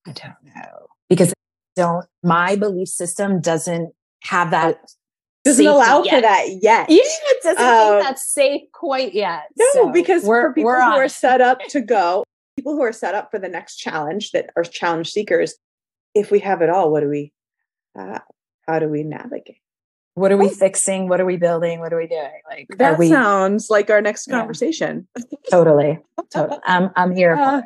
I 0.06 0.12
don't 0.12 0.36
know 0.44 0.88
because 1.10 1.34
don't, 1.76 2.06
my 2.24 2.56
belief 2.56 2.90
system 2.90 3.40
doesn't 3.40 3.94
have 4.24 4.52
that. 4.52 4.80
Doesn't 5.46 5.66
allow 5.66 6.04
yet. 6.04 6.16
for 6.16 6.22
that 6.22 6.46
yet. 6.62 6.90
Yeah, 6.90 7.04
it 7.06 7.44
doesn't 7.44 7.64
um, 7.64 7.94
think 7.94 8.04
that's 8.04 8.34
safe 8.34 8.62
quite 8.74 9.14
yet. 9.14 9.44
No, 9.58 9.66
so 9.74 9.92
because 9.92 10.24
for 10.26 10.54
people 10.54 10.72
who 10.72 10.80
are 10.80 11.08
set 11.08 11.40
up 11.40 11.60
to 11.70 11.82
go, 11.96 12.26
people 12.58 12.74
who 12.74 12.82
are 12.82 12.92
set 12.92 13.16
up 13.16 13.32
for 13.32 13.40
the 13.40 13.48
next 13.48 13.78
challenge 13.78 14.32
that 14.32 14.50
are 14.58 14.64
challenge 14.64 15.12
seekers, 15.12 15.56
if 16.14 16.32
we 16.32 16.40
have 16.40 16.62
it 16.62 16.70
all, 16.70 16.92
what 16.92 17.02
do 17.02 17.10
we, 17.10 17.32
uh, 17.98 18.20
how 18.68 18.80
do 18.80 18.90
we 18.90 19.04
navigate? 19.04 19.62
What 20.18 20.32
are 20.32 20.38
we 20.38 20.50
fixing? 20.50 21.10
What 21.10 21.22
are 21.22 21.26
we 21.26 21.38
building? 21.38 21.80
What 21.80 21.94
are 21.94 21.98
we 21.98 22.08
doing? 22.08 22.42
Like 22.50 22.68
that 22.80 22.98
we, 22.98 23.08
sounds 23.08 23.70
like 23.70 23.92
our 23.92 24.02
next 24.02 24.28
conversation. 24.28 25.08
Yeah. 25.16 25.24
totally. 25.52 26.00
Totally. 26.34 26.60
I'm 26.66 26.90
I'm 26.96 27.16
here 27.16 27.36
uh, 27.36 27.62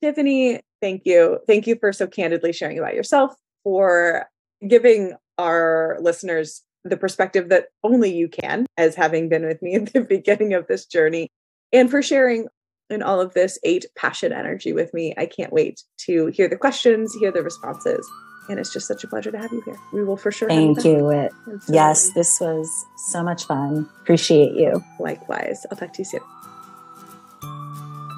Tiffany, 0.00 0.60
thank 0.80 1.02
you. 1.04 1.38
Thank 1.46 1.66
you 1.66 1.76
for 1.76 1.92
so 1.92 2.06
candidly 2.06 2.54
sharing 2.54 2.78
about 2.78 2.94
yourself, 2.94 3.34
for 3.62 4.26
giving 4.66 5.12
our 5.36 5.98
listeners 6.00 6.62
the 6.82 6.96
perspective 6.96 7.50
that 7.50 7.66
only 7.84 8.10
you 8.10 8.26
can, 8.26 8.64
as 8.78 8.94
having 8.94 9.28
been 9.28 9.44
with 9.44 9.60
me 9.60 9.74
at 9.76 9.92
the 9.92 10.00
beginning 10.00 10.54
of 10.54 10.68
this 10.68 10.86
journey, 10.86 11.28
and 11.74 11.90
for 11.90 12.00
sharing 12.00 12.48
in 12.88 13.02
all 13.02 13.20
of 13.20 13.34
this 13.34 13.58
eight 13.64 13.84
passion 13.96 14.32
energy 14.32 14.72
with 14.72 14.94
me. 14.94 15.12
I 15.18 15.26
can't 15.26 15.52
wait 15.52 15.82
to 16.06 16.28
hear 16.28 16.48
the 16.48 16.56
questions, 16.56 17.14
hear 17.20 17.30
the 17.30 17.42
responses, 17.42 18.08
And 18.48 18.58
it's 18.58 18.72
just 18.72 18.88
such 18.88 19.04
a 19.04 19.08
pleasure 19.08 19.30
to 19.30 19.38
have 19.38 19.52
you 19.52 19.62
here. 19.62 19.78
We 19.92 20.02
will 20.02 20.16
for 20.16 20.32
sure. 20.32 20.48
Thank 20.48 20.84
you, 20.84 21.04
Whit. 21.04 21.32
Yes, 21.68 22.12
this 22.12 22.38
was 22.40 22.68
so 22.96 23.22
much 23.22 23.46
fun. 23.46 23.88
Appreciate 24.02 24.54
you. 24.54 24.82
Likewise. 24.98 25.64
I'll 25.70 25.76
talk 25.76 25.92
to 25.92 25.98
you 26.00 26.04
soon. 26.04 26.20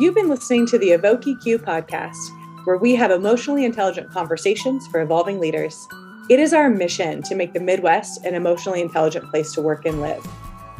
You've 0.01 0.15
been 0.15 0.29
listening 0.29 0.67
to 0.69 0.79
the 0.79 0.91
Evoke 0.91 1.23
EQ 1.23 1.59
podcast, 1.59 2.17
where 2.65 2.79
we 2.79 2.95
have 2.95 3.11
emotionally 3.11 3.65
intelligent 3.65 4.11
conversations 4.11 4.87
for 4.89 5.01
evolving 5.01 5.39
leaders. 5.39 5.87
It 6.31 6.41
is 6.41 6.55
our 6.55 6.71
mission 6.71 7.23
to 7.25 7.35
make 7.35 7.53
the 7.53 7.61
Midwest 7.61 8.25
an 8.25 8.35
emotionally 8.35 8.81
intelligent 8.81 9.31
place 9.31 9.53
to 9.53 9.63
work 9.63 9.85
and 9.85 10.01
live. 10.01 10.25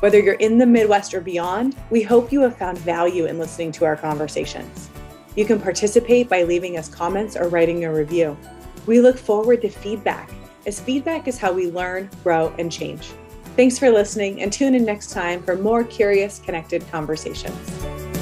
Whether 0.01 0.19
you're 0.19 0.35
in 0.35 0.59
the 0.59 0.67
Midwest 0.67 1.15
or 1.15 1.21
beyond, 1.21 1.77
we 1.91 2.03
hope 2.03 2.33
you 2.33 2.41
have 2.41 2.57
found 2.57 2.79
value 2.79 3.27
in 3.27 3.39
listening 3.39 3.71
to 3.73 3.85
our 3.85 3.97
conversations. 3.97 4.89
You 5.37 5.45
can 5.45 5.61
participate 5.61 6.29
by 6.29 6.43
leaving 6.43 6.77
us 6.77 6.89
comments 6.89 7.37
or 7.37 7.49
writing 7.49 7.85
a 7.85 7.93
review. 7.93 8.37
We 8.87 9.01
look 9.01 9.17
forward 9.19 9.63
to 9.63 9.69
feedback, 9.69 10.31
as 10.67 10.81
feedback 10.81 11.27
is 11.29 11.39
how 11.39 11.53
we 11.53 11.71
learn, 11.71 12.11
grow, 12.23 12.55
and 12.59 12.71
change. 12.71 13.13
Thanks 13.57 13.79
for 13.79 13.91
listening, 13.91 14.43
and 14.43 14.53
tune 14.53 14.75
in 14.75 14.85
next 14.85 15.11
time 15.11 15.43
for 15.43 15.57
more 15.57 15.85
curious, 15.85 16.41
connected 16.41 16.87
conversations. 16.91 18.14